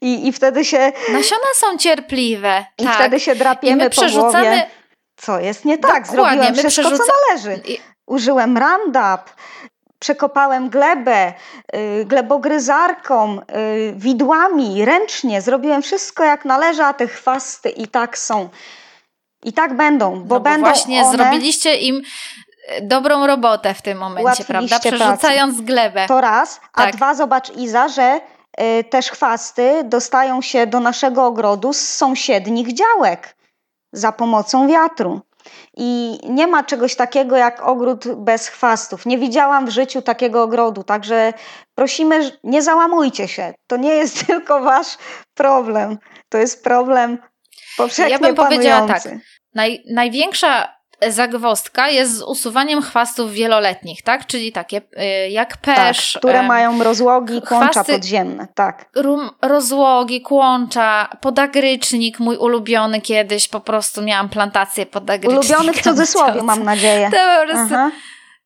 i, 0.00 0.28
i 0.28 0.32
wtedy 0.32 0.64
się... 0.64 0.92
Nasiona 1.12 1.46
są 1.54 1.78
cierpliwe. 1.78 2.64
I 2.78 2.84
tak. 2.84 2.94
wtedy 2.94 3.20
się 3.20 3.34
drapiemy 3.34 3.90
po 3.90 4.02
głowie. 4.02 4.66
Co 5.16 5.40
jest 5.40 5.64
nie 5.64 5.78
tak? 5.78 6.06
Dokładnie, 6.06 6.42
Zrobiłem 6.42 6.54
wszystko, 6.54 6.82
przerzuca... 6.82 7.04
co 7.04 7.12
należy. 7.28 7.62
Użyłem 8.06 8.58
Roundup, 8.58 9.34
przekopałem 9.98 10.68
glebę 10.68 11.32
y, 11.74 12.04
glebogryzarką, 12.04 13.38
y, 13.38 13.92
widłami, 13.96 14.84
ręcznie. 14.84 15.42
Zrobiłem 15.42 15.82
wszystko 15.82 16.24
jak 16.24 16.44
należy, 16.44 16.82
a 16.82 16.92
te 16.92 17.06
chwasty 17.06 17.70
i 17.70 17.88
tak 17.88 18.18
są 18.18 18.48
i 19.44 19.52
tak 19.52 19.76
będą, 19.76 20.10
bo, 20.10 20.18
no 20.18 20.24
bo 20.24 20.40
będą 20.40 20.68
właśnie 20.68 21.02
one... 21.02 21.16
zrobiliście 21.16 21.76
im 21.76 22.02
e, 22.68 22.82
dobrą 22.82 23.26
robotę 23.26 23.74
w 23.74 23.82
tym 23.82 23.98
momencie, 23.98 24.44
prawda? 24.44 24.78
Przerzucając 24.78 25.54
pracę. 25.54 25.66
glebę. 25.66 26.06
To 26.08 26.20
raz, 26.20 26.60
a 26.72 26.82
tak. 26.82 26.96
dwa, 26.96 27.14
zobacz 27.14 27.50
Iza, 27.56 27.88
że 27.88 28.20
y, 28.80 28.84
też 28.84 29.10
chwasty 29.10 29.84
dostają 29.84 30.42
się 30.42 30.66
do 30.66 30.80
naszego 30.80 31.26
ogrodu 31.26 31.72
z 31.72 31.88
sąsiednich 31.88 32.74
działek 32.74 33.36
za 33.92 34.12
pomocą 34.12 34.68
wiatru. 34.68 35.20
I 35.76 36.18
nie 36.28 36.46
ma 36.46 36.64
czegoś 36.64 36.96
takiego 36.96 37.36
jak 37.36 37.68
ogród 37.68 38.14
bez 38.14 38.48
chwastów. 38.48 39.06
Nie 39.06 39.18
widziałam 39.18 39.66
w 39.66 39.70
życiu 39.70 40.02
takiego 40.02 40.42
ogrodu, 40.42 40.82
także 40.82 41.32
prosimy, 41.74 42.30
nie 42.44 42.62
załamujcie 42.62 43.28
się. 43.28 43.54
To 43.66 43.76
nie 43.76 43.94
jest 43.94 44.20
tylko 44.26 44.60
wasz 44.60 44.98
problem. 45.34 45.98
To 46.28 46.38
jest 46.38 46.64
problem 46.64 47.18
powszechnie 47.82 48.12
Ja 48.12 48.18
bym 48.18 48.34
powiedziała 48.34 48.86
tak. 48.88 49.02
Naj, 49.54 49.82
największa 49.90 50.80
zagwostka 51.08 51.88
jest 51.88 52.16
z 52.16 52.22
usuwaniem 52.22 52.82
chwastów 52.82 53.32
wieloletnich, 53.32 54.02
tak? 54.02 54.26
Czyli 54.26 54.52
takie 54.52 54.76
y, 55.26 55.30
jak 55.30 55.56
pesz. 55.56 56.12
Tak, 56.12 56.20
które 56.20 56.42
mają 56.42 56.84
rozłogi, 56.84 57.42
kłącza 57.42 57.84
podziemne, 57.84 58.48
tak. 58.54 58.88
Rum, 58.96 59.30
rozłogi, 59.42 60.22
kłącza, 60.22 61.08
podagrycznik, 61.20 62.20
mój 62.20 62.36
ulubiony 62.36 63.00
kiedyś, 63.00 63.48
po 63.48 63.60
prostu 63.60 64.02
miałam 64.02 64.28
plantację 64.28 64.86
podagrycznika. 64.86 65.40
Ulubiony 65.40 65.72
w 65.72 65.82
cudzysłowie, 65.90 66.42
mam 66.42 66.64
nadzieję. 66.64 67.10
To 67.10 67.16
po 67.40 67.46
prostu, 67.46 67.74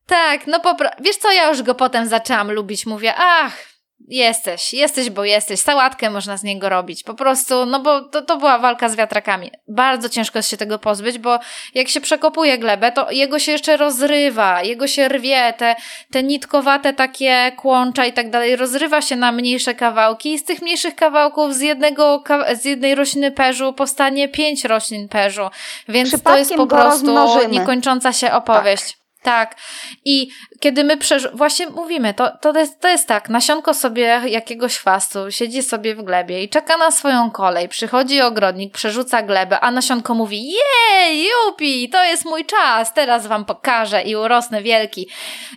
tak, 0.07 0.47
no 0.47 0.61
po, 0.61 0.77
wiesz 1.01 1.17
co, 1.17 1.33
ja 1.33 1.49
już 1.49 1.63
go 1.63 1.75
potem 1.75 2.09
zaczęłam 2.09 2.51
lubić, 2.51 2.87
mówię, 2.87 3.15
ach, 3.19 3.74
Jesteś, 4.09 4.75
jesteś, 4.75 5.11
bo 5.11 5.25
jesteś. 5.25 5.61
Sałatkę 5.61 6.11
można 6.11 6.37
z 6.37 6.43
niego 6.43 6.69
robić. 6.69 7.03
Po 7.03 7.15
prostu, 7.15 7.67
no 7.67 7.81
bo 7.81 8.01
to, 8.01 8.23
to 8.23 8.37
była 8.37 8.59
walka 8.59 8.89
z 8.89 8.97
wiatrakami. 8.97 9.51
Bardzo 9.69 10.09
ciężko 10.09 10.39
jest 10.39 10.49
się 10.49 10.57
tego 10.57 10.79
pozbyć, 10.79 11.19
bo 11.19 11.39
jak 11.75 11.89
się 11.89 12.01
przekopuje 12.01 12.59
glebę, 12.59 12.93
to 12.93 13.11
jego 13.11 13.39
się 13.39 13.53
jeszcze 13.53 13.77
rozrywa, 13.77 14.63
jego 14.63 14.87
się 14.87 15.09
rwie, 15.09 15.55
te, 15.59 15.77
te 16.13 16.23
nitkowate 16.23 16.93
takie 16.93 17.53
kłącza 17.57 18.07
i 18.07 18.13
tak 18.13 18.31
dalej, 18.31 18.57
rozrywa 18.57 19.03
się 19.03 19.17
na 19.17 19.33
mniejsze 19.33 19.75
kawałki 19.75 20.33
i 20.33 20.39
z 20.39 20.45
tych 20.45 20.63
mniejszych 20.63 20.97
kawałków 20.97 21.55
z 21.55 21.61
jednego, 21.61 22.25
z 22.61 22.65
jednej 22.65 22.95
rośliny 22.95 23.33
perzu 23.33 23.73
powstanie 23.73 24.29
pięć 24.29 24.65
roślin 24.65 25.09
perzu. 25.09 25.49
Więc 25.89 26.23
to 26.23 26.37
jest 26.39 26.55
po 26.55 26.67
prostu 26.67 27.49
niekończąca 27.49 28.13
się 28.13 28.33
opowieść. 28.33 28.93
Tak. 28.93 29.04
Tak. 29.25 29.57
I 30.05 30.29
kiedy 30.61 30.85
my 30.85 30.97
przeż... 30.97 31.29
właśnie 31.33 31.67
mówimy, 31.67 32.15
to, 32.15 32.31
to, 32.41 32.59
jest, 32.59 32.81
to 32.81 32.89
jest 32.89 33.09
tak, 33.09 33.29
nasionko 33.29 33.75
sobie 33.75 34.21
jakiegoś 34.27 34.79
chwastu 34.79 35.31
siedzi 35.31 35.63
sobie 35.63 35.95
w 35.95 36.03
glebie 36.03 36.43
i 36.43 36.49
czeka 36.49 36.77
na 36.77 36.91
swoją 36.91 37.31
kolej. 37.31 37.69
Przychodzi 37.69 38.21
ogrodnik, 38.21 38.75
przerzuca 38.75 39.23
glebę, 39.23 39.61
a 39.61 39.71
nasionko 39.71 40.15
mówi: 40.15 40.53
Jej, 40.53 41.25
jupi, 41.25 41.89
to 41.89 42.05
jest 42.05 42.25
mój 42.25 42.45
czas, 42.45 42.95
teraz 42.95 43.27
wam 43.27 43.45
pokażę 43.45 44.03
i 44.03 44.17
urosnę 44.17 44.63
wielki 44.63 45.09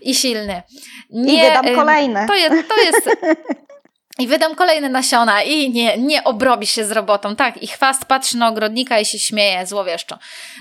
i 0.02 0.16
silny. 0.16 0.62
Nie, 1.10 1.34
I 1.34 1.48
wydam 1.48 1.76
kolejne. 1.76 2.28
To 2.28 2.36
jest, 2.36 2.70
to 2.70 2.76
jest 2.76 3.10
I 4.20 4.28
wydam 4.28 4.56
kolejne 4.56 4.90
nasiona 4.90 5.44
i 5.44 5.72
nie, 5.72 5.98
nie 5.98 6.24
obrobi 6.24 6.68
się 6.68 6.86
z 6.86 6.92
robotą. 6.92 7.36
Tak, 7.36 7.64
i 7.64 7.68
chwast 7.68 8.06
patrzy 8.06 8.38
na 8.38 8.48
ogrodnika 8.48 9.00
i 9.00 9.06
się 9.06 9.20
śmieje 9.20 9.66
złowieszczo. 9.66 10.18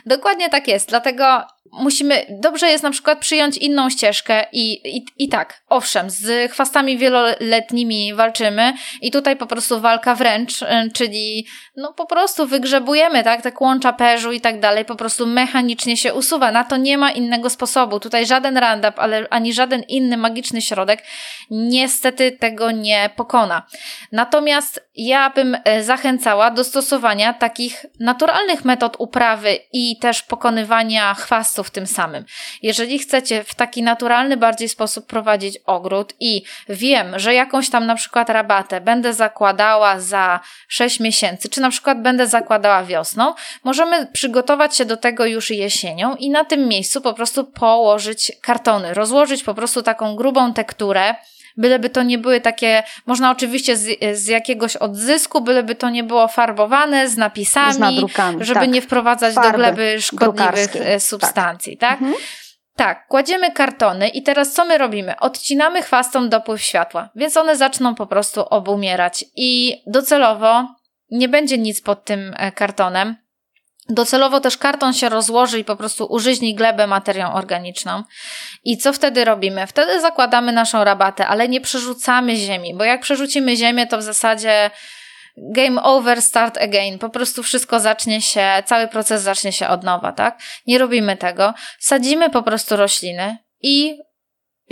Dokładnie 0.06 0.48
tak 0.48 0.68
jest, 0.68 0.88
dlatego 0.88 1.46
musimy, 1.72 2.26
dobrze 2.30 2.66
jest 2.68 2.84
na 2.84 2.90
przykład 2.90 3.18
przyjąć 3.18 3.56
inną 3.56 3.90
ścieżkę 3.90 4.44
i, 4.52 4.96
i, 4.96 5.06
i 5.18 5.28
tak, 5.28 5.62
owszem, 5.68 6.10
z 6.10 6.52
chwastami 6.52 6.98
wieloletnimi 6.98 8.14
walczymy 8.14 8.72
i 9.02 9.10
tutaj 9.10 9.36
po 9.36 9.46
prostu 9.46 9.80
walka 9.80 10.14
wręcz, 10.14 10.62
y, 10.62 10.66
czyli 10.94 11.46
no 11.76 11.92
po 11.92 12.06
prostu 12.06 12.46
wygrzebujemy, 12.46 13.24
tak, 13.24 13.42
te 13.42 13.52
kłącza 13.52 13.92
perzu 13.92 14.32
i 14.32 14.40
tak 14.40 14.60
dalej, 14.60 14.84
po 14.84 14.96
prostu 14.96 15.26
mechanicznie 15.26 15.96
się 15.96 16.14
usuwa. 16.14 16.52
Na 16.52 16.64
to 16.64 16.76
nie 16.76 16.98
ma 16.98 17.10
innego 17.10 17.50
sposobu. 17.50 18.00
Tutaj 18.00 18.26
żaden 18.26 18.58
Roundup, 18.58 18.94
ale 18.96 19.26
ani 19.30 19.52
żaden 19.52 19.82
inny 19.88 20.16
magiczny 20.16 20.62
środek 20.62 21.02
niestety 21.50 22.32
tego 22.32 22.70
nie 22.70 23.10
pokona. 23.16 23.66
Natomiast 24.12 24.88
ja 24.94 25.30
bym 25.30 25.56
e, 25.64 25.82
zachęcała 25.82 26.50
do 26.50 26.64
stosowania 26.64 27.32
takich 27.32 27.86
naturalnych 28.00 28.64
metod 28.64 28.96
uprawy 28.98 29.58
i 29.72 29.98
też 29.98 30.22
pokonywania 30.22 31.14
chwastów 31.56 31.70
tym 31.70 31.86
samym. 31.86 32.24
Jeżeli 32.62 32.98
chcecie 32.98 33.44
w 33.44 33.54
taki 33.54 33.82
naturalny 33.82 34.36
bardziej 34.36 34.68
sposób 34.68 35.06
prowadzić 35.06 35.58
ogród 35.66 36.14
i 36.20 36.42
wiem, 36.68 37.18
że 37.18 37.34
jakąś 37.34 37.70
tam 37.70 37.86
na 37.86 37.94
przykład 37.94 38.30
rabatę 38.30 38.80
będę 38.80 39.14
zakładała 39.14 40.00
za 40.00 40.40
6 40.68 41.00
miesięcy, 41.00 41.48
czy 41.48 41.60
na 41.60 41.70
przykład 41.70 42.02
będę 42.02 42.26
zakładała 42.26 42.84
wiosną, 42.84 43.34
możemy 43.64 44.06
przygotować 44.12 44.76
się 44.76 44.84
do 44.84 44.96
tego 44.96 45.26
już 45.26 45.50
jesienią 45.50 46.16
i 46.16 46.30
na 46.30 46.44
tym 46.44 46.68
miejscu 46.68 47.00
po 47.00 47.14
prostu 47.14 47.44
położyć 47.44 48.32
kartony, 48.40 48.94
rozłożyć 48.94 49.42
po 49.42 49.54
prostu 49.54 49.82
taką 49.82 50.16
grubą 50.16 50.52
tekturę, 50.52 51.14
byleby 51.56 51.90
to 51.90 52.02
nie 52.02 52.18
były 52.18 52.40
takie, 52.40 52.82
można 53.06 53.30
oczywiście 53.30 53.76
z, 53.76 53.98
z 54.12 54.26
jakiegoś 54.26 54.76
odzysku, 54.76 55.40
byleby 55.40 55.74
to 55.74 55.90
nie 55.90 56.04
było 56.04 56.28
farbowane 56.28 57.08
z 57.08 57.16
napisami, 57.16 57.74
z 57.74 57.78
nadrukami, 57.78 58.44
żeby 58.44 58.60
tak. 58.60 58.70
nie 58.70 58.82
wprowadzać 58.82 59.34
Farby 59.34 59.50
do 59.52 59.58
gleby 59.58 60.00
szkodliwych 60.00 60.76
e, 60.76 60.92
tak. 60.92 61.02
substancji, 61.02 61.76
tak? 61.76 61.90
tak? 61.90 62.02
Mhm. 62.02 62.16
Tak, 62.76 63.06
kładziemy 63.06 63.52
kartony 63.52 64.08
i 64.08 64.22
teraz 64.22 64.52
co 64.52 64.64
my 64.64 64.78
robimy? 64.78 65.16
Odcinamy 65.20 65.82
chwastom 65.82 66.28
dopływ 66.28 66.62
światła, 66.62 67.10
więc 67.14 67.36
one 67.36 67.56
zaczną 67.56 67.94
po 67.94 68.06
prostu 68.06 68.40
obumierać 68.40 69.24
i 69.36 69.82
docelowo 69.86 70.66
nie 71.10 71.28
będzie 71.28 71.58
nic 71.58 71.82
pod 71.82 72.04
tym 72.04 72.34
e, 72.36 72.52
kartonem. 72.52 73.16
Docelowo 73.88 74.40
też 74.40 74.56
karton 74.56 74.92
się 74.92 75.08
rozłoży 75.08 75.58
i 75.58 75.64
po 75.64 75.76
prostu 75.76 76.06
użyźni 76.10 76.54
glebę 76.54 76.86
materią 76.86 77.32
organiczną. 77.32 78.02
I 78.64 78.78
co 78.78 78.92
wtedy 78.92 79.24
robimy? 79.24 79.66
Wtedy 79.66 80.00
zakładamy 80.00 80.52
naszą 80.52 80.84
rabatę, 80.84 81.26
ale 81.26 81.48
nie 81.48 81.60
przerzucamy 81.60 82.36
ziemi, 82.36 82.74
bo 82.74 82.84
jak 82.84 83.00
przerzucimy 83.00 83.56
ziemię, 83.56 83.86
to 83.86 83.98
w 83.98 84.02
zasadzie 84.02 84.70
game 85.36 85.82
over, 85.82 86.22
start 86.22 86.58
again. 86.58 86.98
Po 86.98 87.10
prostu 87.10 87.42
wszystko 87.42 87.80
zacznie 87.80 88.22
się, 88.22 88.62
cały 88.64 88.88
proces 88.88 89.22
zacznie 89.22 89.52
się 89.52 89.68
od 89.68 89.84
nowa, 89.84 90.12
tak? 90.12 90.38
Nie 90.66 90.78
robimy 90.78 91.16
tego. 91.16 91.54
Sadzimy 91.78 92.30
po 92.30 92.42
prostu 92.42 92.76
rośliny 92.76 93.38
i 93.62 93.98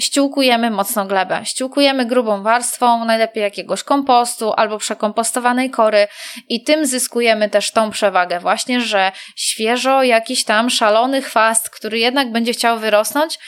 ściółkujemy 0.00 0.70
mocno 0.70 1.06
glebę. 1.06 1.40
Ściółkujemy 1.44 2.06
grubą 2.06 2.42
warstwą, 2.42 3.04
najlepiej 3.04 3.42
jakiegoś 3.42 3.82
kompostu 3.82 4.52
albo 4.56 4.78
przekompostowanej 4.78 5.70
kory 5.70 6.08
i 6.48 6.64
tym 6.64 6.86
zyskujemy 6.86 7.50
też 7.50 7.70
tą 7.70 7.90
przewagę 7.90 8.40
właśnie, 8.40 8.80
że 8.80 9.12
świeżo 9.36 10.02
jakiś 10.02 10.44
tam 10.44 10.70
szalony 10.70 11.22
chwast, 11.22 11.70
który 11.70 11.98
jednak 11.98 12.32
będzie 12.32 12.52
chciał 12.52 12.78
wyrosnąć, 12.78 13.38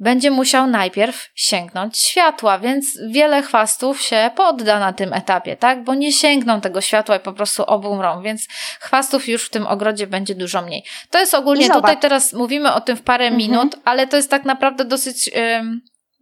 będzie 0.00 0.30
musiał 0.30 0.66
najpierw 0.66 1.28
sięgnąć 1.34 1.98
światła, 1.98 2.58
więc 2.58 2.98
wiele 3.08 3.42
chwastów 3.42 4.02
się 4.02 4.30
podda 4.36 4.78
na 4.78 4.92
tym 4.92 5.12
etapie, 5.12 5.56
tak? 5.56 5.84
Bo 5.84 5.94
nie 5.94 6.12
sięgną 6.12 6.60
tego 6.60 6.80
światła 6.80 7.16
i 7.16 7.20
po 7.20 7.32
prostu 7.32 7.64
obumrą, 7.64 8.22
więc 8.22 8.46
chwastów 8.80 9.28
już 9.28 9.44
w 9.44 9.50
tym 9.50 9.66
ogrodzie 9.66 10.06
będzie 10.06 10.34
dużo 10.34 10.62
mniej. 10.62 10.84
To 11.10 11.18
jest 11.18 11.34
ogólnie, 11.34 11.70
tutaj 11.70 11.98
teraz 11.98 12.32
mówimy 12.32 12.74
o 12.74 12.80
tym 12.80 12.96
w 12.96 13.02
parę 13.02 13.24
mhm. 13.24 13.38
minut, 13.38 13.76
ale 13.84 14.06
to 14.06 14.16
jest 14.16 14.30
tak 14.30 14.44
naprawdę 14.44 14.84
dosyć. 14.84 15.30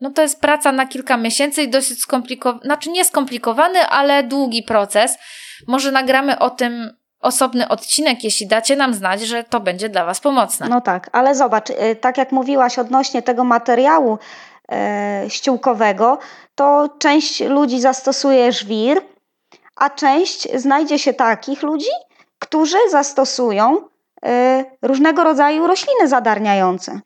no 0.00 0.10
to 0.10 0.22
jest 0.22 0.40
praca 0.40 0.72
na 0.72 0.86
kilka 0.86 1.16
miesięcy 1.16 1.62
i 1.62 1.68
dosyć 1.68 1.98
skomplikowany, 1.98 2.64
znaczy 2.64 2.90
nie 2.90 3.04
skomplikowany, 3.04 3.86
ale 3.86 4.22
długi 4.22 4.62
proces. 4.62 5.18
Może 5.66 5.92
nagramy 5.92 6.38
o 6.38 6.50
tym 6.50 6.97
osobny 7.20 7.68
odcinek, 7.68 8.24
jeśli 8.24 8.46
dacie 8.46 8.76
nam 8.76 8.94
znać, 8.94 9.20
że 9.20 9.44
to 9.44 9.60
będzie 9.60 9.88
dla 9.88 10.04
Was 10.04 10.20
pomocne. 10.20 10.68
No 10.68 10.80
tak, 10.80 11.10
ale 11.12 11.34
zobacz, 11.34 11.70
y, 11.70 11.96
tak 12.00 12.18
jak 12.18 12.32
mówiłaś 12.32 12.78
odnośnie 12.78 13.22
tego 13.22 13.44
materiału 13.44 14.18
e, 14.72 15.24
ściółkowego, 15.28 16.18
to 16.54 16.88
część 16.98 17.40
ludzi 17.40 17.80
zastosuje 17.80 18.52
żwir, 18.52 19.00
a 19.76 19.90
część 19.90 20.48
znajdzie 20.54 20.98
się 20.98 21.14
takich 21.14 21.62
ludzi, 21.62 21.90
którzy 22.38 22.78
zastosują 22.90 23.76
e, 24.24 24.64
różnego 24.82 25.24
rodzaju 25.24 25.66
rośliny 25.66 26.08
zadarniające. 26.08 27.00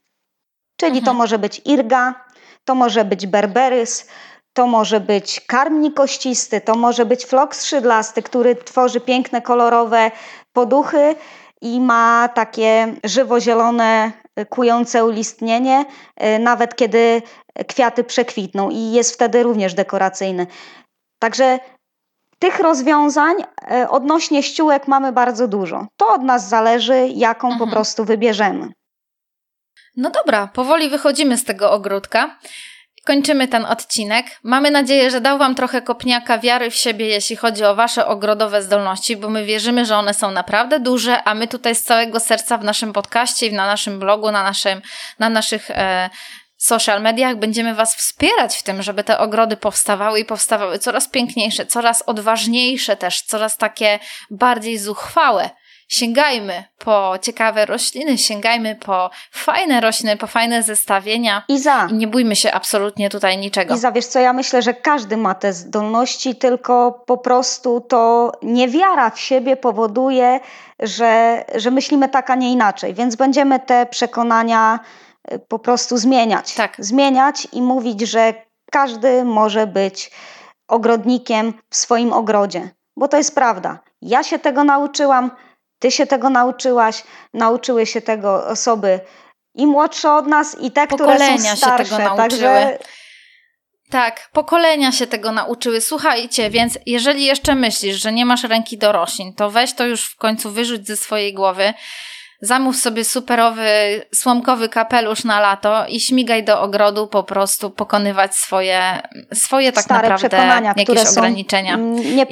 Czyli 0.77 0.99
mhm. 0.99 1.05
to 1.05 1.15
może 1.15 1.39
być 1.39 1.63
irga, 1.65 2.25
to 2.65 2.75
może 2.75 3.05
być 3.05 3.27
berberys, 3.27 4.09
to 4.53 4.67
może 4.67 5.01
być 5.01 5.41
karmnik 5.41 5.95
kościsty, 5.95 6.61
to 6.61 6.75
może 6.75 7.07
być 7.07 7.27
flok 7.27 7.57
skrzydlasty, 7.57 8.23
który 8.23 8.57
tworzy 8.57 9.01
piękne, 9.01 9.43
kolorowe 9.43 10.11
poduchy 10.53 11.15
i 11.61 11.81
ma 11.81 12.29
takie 12.35 12.95
żywo-zielone, 13.05 14.13
kujące 14.49 15.05
ulistnienie, 15.05 15.85
y, 16.25 16.39
nawet 16.39 16.77
kiedy 16.77 17.23
kwiaty 17.69 18.05
przekwitną 18.05 18.71
i 18.71 18.93
jest 18.93 19.15
wtedy 19.15 19.43
również 19.43 19.75
dekoracyjny. 19.75 20.47
Także 21.19 21.59
tych 22.39 22.59
rozwiązań 22.61 23.37
y, 23.41 23.89
odnośnie 23.89 24.43
ściółek 24.43 24.89
mamy 24.89 25.13
bardzo 25.13 25.49
dużo. 25.49 25.87
To 25.97 26.09
od 26.09 26.23
nas 26.23 26.49
zależy, 26.49 27.09
jaką 27.15 27.49
mhm. 27.49 27.69
po 27.69 27.75
prostu 27.75 28.05
wybierzemy. 28.05 28.69
No 29.97 30.11
dobra, 30.11 30.47
powoli 30.47 30.89
wychodzimy 30.89 31.39
z 31.39 31.45
tego 31.45 31.73
ogródka. 31.73 32.39
Kończymy 33.05 33.49
ten 33.49 33.65
odcinek. 33.65 34.27
Mamy 34.43 34.71
nadzieję, 34.71 35.11
że 35.11 35.21
dał 35.21 35.39
Wam 35.39 35.55
trochę 35.55 35.83
kopniaka 35.83 36.39
wiary 36.39 36.71
w 36.71 36.75
siebie, 36.75 37.07
jeśli 37.07 37.37
chodzi 37.37 37.65
o 37.65 37.75
Wasze 37.75 38.07
ogrodowe 38.07 38.63
zdolności, 38.63 39.17
bo 39.17 39.29
my 39.29 39.45
wierzymy, 39.45 39.87
że 39.87 39.97
one 39.97 40.15
są 40.15 40.31
naprawdę 40.31 40.81
duże, 40.81 41.23
a 41.25 41.35
my 41.35 41.49
tutaj 41.49 41.75
z 41.75 41.85
całego 41.85 42.21
serca 42.21 42.59
w 42.59 42.65
naszym 42.65 42.93
podcaście 42.93 43.47
i 43.47 43.53
na 43.53 43.67
naszym 43.67 43.99
blogu, 43.99 44.31
na, 44.31 44.43
naszym, 44.43 44.83
na 45.19 45.29
naszych 45.31 45.71
e, 45.71 46.11
social 46.57 47.03
mediach 47.03 47.37
będziemy 47.37 47.75
Was 47.75 47.97
wspierać 47.97 48.57
w 48.57 48.63
tym, 48.63 48.83
żeby 48.83 49.05
te 49.05 49.19
ogrody 49.19 49.57
powstawały 49.57 50.21
i 50.21 50.25
powstawały 50.25 50.79
coraz 50.79 51.09
piękniejsze, 51.09 51.67
coraz 51.67 52.03
odważniejsze 52.03 52.97
też, 52.97 53.23
coraz 53.23 53.57
takie 53.57 53.99
bardziej 54.31 54.79
zuchwałe 54.79 55.51
sięgajmy 55.89 56.65
po 56.79 57.15
ciekawe 57.23 57.67
rośliny, 57.67 58.19
sięgajmy 58.19 58.77
po 58.77 59.11
fajne 59.33 59.81
rośliny, 59.81 60.17
po 60.17 60.27
fajne 60.27 60.63
zestawienia. 60.63 61.43
Iza. 61.49 61.89
I 61.91 61.95
nie 61.95 62.09
bójmy 62.09 62.37
się 62.37 62.53
absolutnie 62.53 63.11
tutaj 63.11 63.39
niczego. 63.39 63.75
Iza, 63.75 63.93
wiesz 63.93 64.07
co, 64.07 64.21
ja 64.21 64.33
myślę, 64.33 64.63
że 64.63 64.75
każdy 64.75 65.17
ma 65.17 65.35
te 65.35 65.53
zdolności, 65.53 66.37
tylko 66.37 67.03
po 67.07 67.19
prostu 67.19 67.81
to 67.81 68.33
niewiara 68.43 69.11
w 69.11 69.21
siebie 69.21 69.57
powoduje, 69.57 70.41
że, 70.81 71.45
że 71.55 71.71
myślimy 71.71 72.09
tak, 72.09 72.31
a 72.31 72.35
nie 72.35 72.53
inaczej. 72.53 72.95
Więc 72.95 73.17
będziemy 73.17 73.61
te 73.61 73.87
przekonania 73.87 74.81
y, 75.33 75.39
po 75.39 75.59
prostu 75.59 75.97
zmieniać. 75.97 76.55
Tak. 76.55 76.77
Zmieniać 76.79 77.49
i 77.53 77.63
mówić, 77.63 78.01
że 78.01 78.35
każdy 78.71 79.25
może 79.25 79.67
być 79.67 80.11
ogrodnikiem 80.69 81.55
w 81.71 81.77
swoim 81.77 82.13
ogrodzie. 82.13 82.71
Bo 82.97 83.09
to 83.09 83.17
jest 83.17 83.35
prawda. 83.35 83.79
Ja 84.03 84.23
się 84.23 84.39
tego 84.39 84.65
nauczyłam, 84.65 85.31
ty 85.83 85.91
się 85.91 86.07
tego 86.07 86.31
nauczyłaś, 86.31 87.05
nauczyły 87.35 87.87
się 87.87 88.01
tego 88.01 88.47
osoby 88.47 89.01
i 89.55 89.67
młodsze 89.67 90.13
od 90.13 90.27
nas, 90.27 90.57
i 90.61 90.71
te, 90.71 90.87
które 90.87 91.19
są 91.19 91.57
starsze. 91.57 91.85
Się 91.85 91.91
tego 91.91 92.05
nauczyły. 92.05 92.29
Także 92.29 92.79
Tak, 93.91 94.31
pokolenia 94.33 94.93
się 94.93 95.07
tego 95.07 95.33
nauczyły. 95.33 95.81
Słuchajcie, 95.81 96.51
więc 96.51 96.79
jeżeli 96.87 97.25
jeszcze 97.25 97.55
myślisz, 97.55 97.97
że 97.97 98.13
nie 98.13 98.27
masz 98.27 98.45
ręki 98.45 98.79
do 98.79 98.93
roślin, 98.93 99.35
to 99.35 99.51
weź 99.51 99.75
to 99.75 99.87
już 99.87 100.11
w 100.11 100.17
końcu 100.17 100.51
wyrzuć 100.51 100.87
ze 100.87 100.97
swojej 100.97 101.35
głowy. 101.35 101.75
Zamów 102.41 102.77
sobie 102.77 103.05
superowy, 103.05 103.67
słomkowy 104.15 104.69
kapelusz 104.69 105.25
na 105.25 105.41
lato 105.41 105.87
i 105.87 106.01
śmigaj 106.01 106.45
do 106.45 106.61
ogrodu 106.61 107.07
po 107.07 107.23
prostu 107.23 107.71
pokonywać 107.71 108.35
swoje, 108.35 109.03
swoje 109.35 109.73
tak 109.73 109.85
Stare 109.85 110.09
naprawdę 110.09 110.29
przekonania, 110.29 110.75
jakieś 110.77 111.07
ograniczenia 111.07 111.79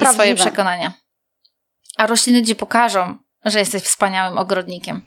i 0.01 0.13
swoje 0.13 0.35
przekonania. 0.35 0.93
A 1.97 2.07
rośliny 2.07 2.43
ci 2.43 2.55
pokażą, 2.55 3.17
że 3.45 3.59
jesteś 3.59 3.83
wspaniałym 3.83 4.37
ogrodnikiem. 4.37 5.01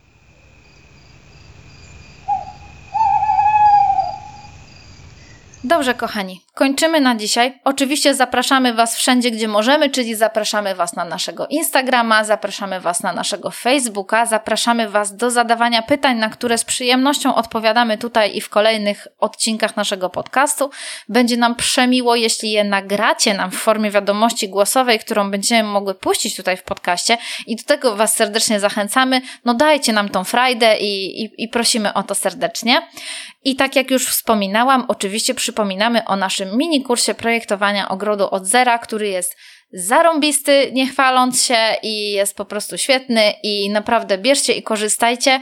Dobrze, 5.65 5.95
kochani, 5.95 6.44
kończymy 6.55 7.01
na 7.01 7.17
dzisiaj. 7.17 7.61
Oczywiście 7.65 8.15
zapraszamy 8.15 8.75
Was 8.75 8.97
wszędzie, 8.97 9.31
gdzie 9.31 9.49
możemy, 9.49 9.91
czyli 9.91 10.15
zapraszamy 10.15 10.75
Was 10.75 10.97
na 10.97 11.05
naszego 11.05 11.47
Instagrama, 11.47 12.25
zapraszamy 12.25 12.81
Was 12.81 13.03
na 13.03 13.13
naszego 13.13 13.51
Facebooka, 13.51 14.27
zapraszamy 14.27 14.89
Was 14.89 15.17
do 15.17 15.31
zadawania 15.31 15.83
pytań, 15.83 16.17
na 16.17 16.29
które 16.29 16.59
z 16.59 16.65
przyjemnością 16.65 17.35
odpowiadamy 17.35 17.99
tutaj 17.99 18.37
i 18.37 18.41
w 18.41 18.49
kolejnych 18.49 19.09
odcinkach 19.19 19.77
naszego 19.77 20.11
podcastu. 20.11 20.71
Będzie 21.09 21.37
nam 21.37 21.55
przemiło, 21.55 22.17
jeśli 22.17 22.51
je 22.51 22.65
nagracie 22.65 23.35
nam 23.35 23.51
w 23.51 23.57
formie 23.57 23.91
wiadomości 23.91 24.49
głosowej, 24.49 24.99
którą 24.99 25.31
będziemy 25.31 25.69
mogły 25.69 25.95
puścić 25.95 26.37
tutaj 26.37 26.57
w 26.57 26.63
podcaście 26.63 27.19
i 27.47 27.57
do 27.57 27.63
tego 27.63 27.97
Was 27.97 28.17
serdecznie 28.17 28.61
zachęcamy. 28.61 29.21
No 29.45 29.55
dajcie 29.55 29.93
nam 29.93 30.09
tą 30.09 30.25
frajdę 30.25 30.79
i, 30.79 31.23
i, 31.25 31.31
i 31.39 31.49
prosimy 31.49 31.93
o 31.93 32.03
to 32.03 32.15
serdecznie. 32.15 32.89
I 33.45 33.57
tak 33.57 33.77
jak 33.77 33.91
już 33.91 34.07
wspominałam, 34.07 34.85
oczywiście 34.89 35.35
przypominamy 35.35 36.05
o 36.05 36.17
naszym 36.17 36.44
mini 36.45 36.83
kursie 36.83 37.15
projektowania 37.15 37.89
ogrodu 37.89 38.31
od 38.31 38.47
zera, 38.47 38.79
który 38.79 39.09
jest 39.09 39.37
zarąbisty, 39.75 40.71
nie 40.73 40.87
chwaląc 40.87 41.43
się 41.45 41.57
i 41.83 42.13
jest 42.13 42.37
po 42.37 42.45
prostu 42.45 42.79
świetny 42.79 43.33
i 43.43 43.71
naprawdę 43.71 44.19
bierzcie 44.19 44.53
i 44.53 44.63
korzystajcie, 44.63 45.41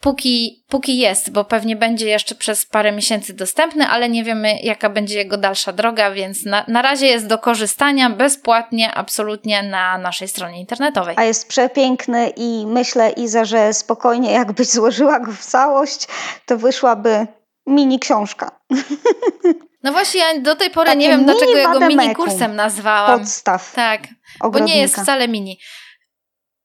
póki, 0.00 0.64
póki 0.68 0.98
jest, 0.98 1.30
bo 1.30 1.44
pewnie 1.44 1.76
będzie 1.76 2.08
jeszcze 2.08 2.34
przez 2.34 2.66
parę 2.66 2.92
miesięcy 2.92 3.34
dostępny, 3.34 3.86
ale 3.86 4.08
nie 4.08 4.24
wiemy 4.24 4.58
jaka 4.62 4.90
będzie 4.90 5.18
jego 5.18 5.36
dalsza 5.36 5.72
droga, 5.72 6.10
więc 6.10 6.44
na, 6.44 6.64
na 6.68 6.82
razie 6.82 7.06
jest 7.06 7.26
do 7.26 7.38
korzystania 7.38 8.10
bezpłatnie, 8.10 8.92
absolutnie 8.94 9.62
na 9.62 9.98
naszej 9.98 10.28
stronie 10.28 10.60
internetowej. 10.60 11.14
A 11.18 11.24
jest 11.24 11.48
przepiękny 11.48 12.32
i 12.36 12.66
myślę, 12.66 13.10
Iza, 13.10 13.44
że 13.44 13.72
spokojnie 13.72 14.32
jakbyś 14.32 14.68
złożyła 14.76 15.20
go 15.20 15.32
w 15.32 15.44
całość, 15.44 16.06
to 16.46 16.58
wyszłaby 16.58 17.26
mini 17.66 17.98
książka. 17.98 18.60
No 19.86 19.92
właśnie, 19.92 20.20
ja 20.20 20.40
do 20.40 20.56
tej 20.56 20.70
pory 20.70 20.86
Takie 20.86 20.98
nie 20.98 21.08
wiem, 21.08 21.24
dlaczego 21.24 21.56
ja 21.56 21.72
go 21.72 21.80
mini 21.80 22.14
kursem 22.14 22.56
nazwałam. 22.56 23.20
Podstaw 23.20 23.72
Tak, 23.74 24.02
bo 24.40 24.46
ogrodnika. 24.46 24.74
nie 24.74 24.80
jest 24.80 24.96
wcale 24.96 25.28
mini. 25.28 25.58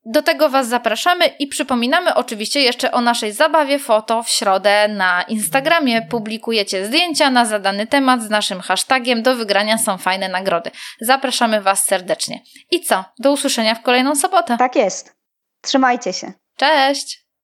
Do 0.05 0.21
tego 0.21 0.49
Was 0.49 0.67
zapraszamy 0.67 1.27
i 1.27 1.47
przypominamy 1.47 2.15
oczywiście 2.15 2.61
jeszcze 2.61 2.91
o 2.91 3.01
naszej 3.01 3.31
zabawie 3.31 3.79
foto 3.79 4.23
w 4.23 4.29
środę 4.29 4.87
na 4.87 5.23
Instagramie. 5.23 6.01
Publikujecie 6.01 6.85
zdjęcia 6.85 7.29
na 7.29 7.45
zadany 7.45 7.87
temat 7.87 8.21
z 8.21 8.29
naszym 8.29 8.61
hashtagiem. 8.61 9.23
Do 9.23 9.35
wygrania 9.35 9.77
są 9.77 9.97
fajne 9.97 10.29
nagrody. 10.29 10.71
Zapraszamy 11.01 11.61
Was 11.61 11.85
serdecznie. 11.85 12.39
I 12.71 12.81
co? 12.81 13.05
Do 13.19 13.31
usłyszenia 13.31 13.75
w 13.75 13.81
kolejną 13.81 14.15
sobotę. 14.15 14.57
Tak 14.57 14.75
jest. 14.75 15.15
Trzymajcie 15.61 16.13
się. 16.13 16.33
Cześć! 16.57 17.20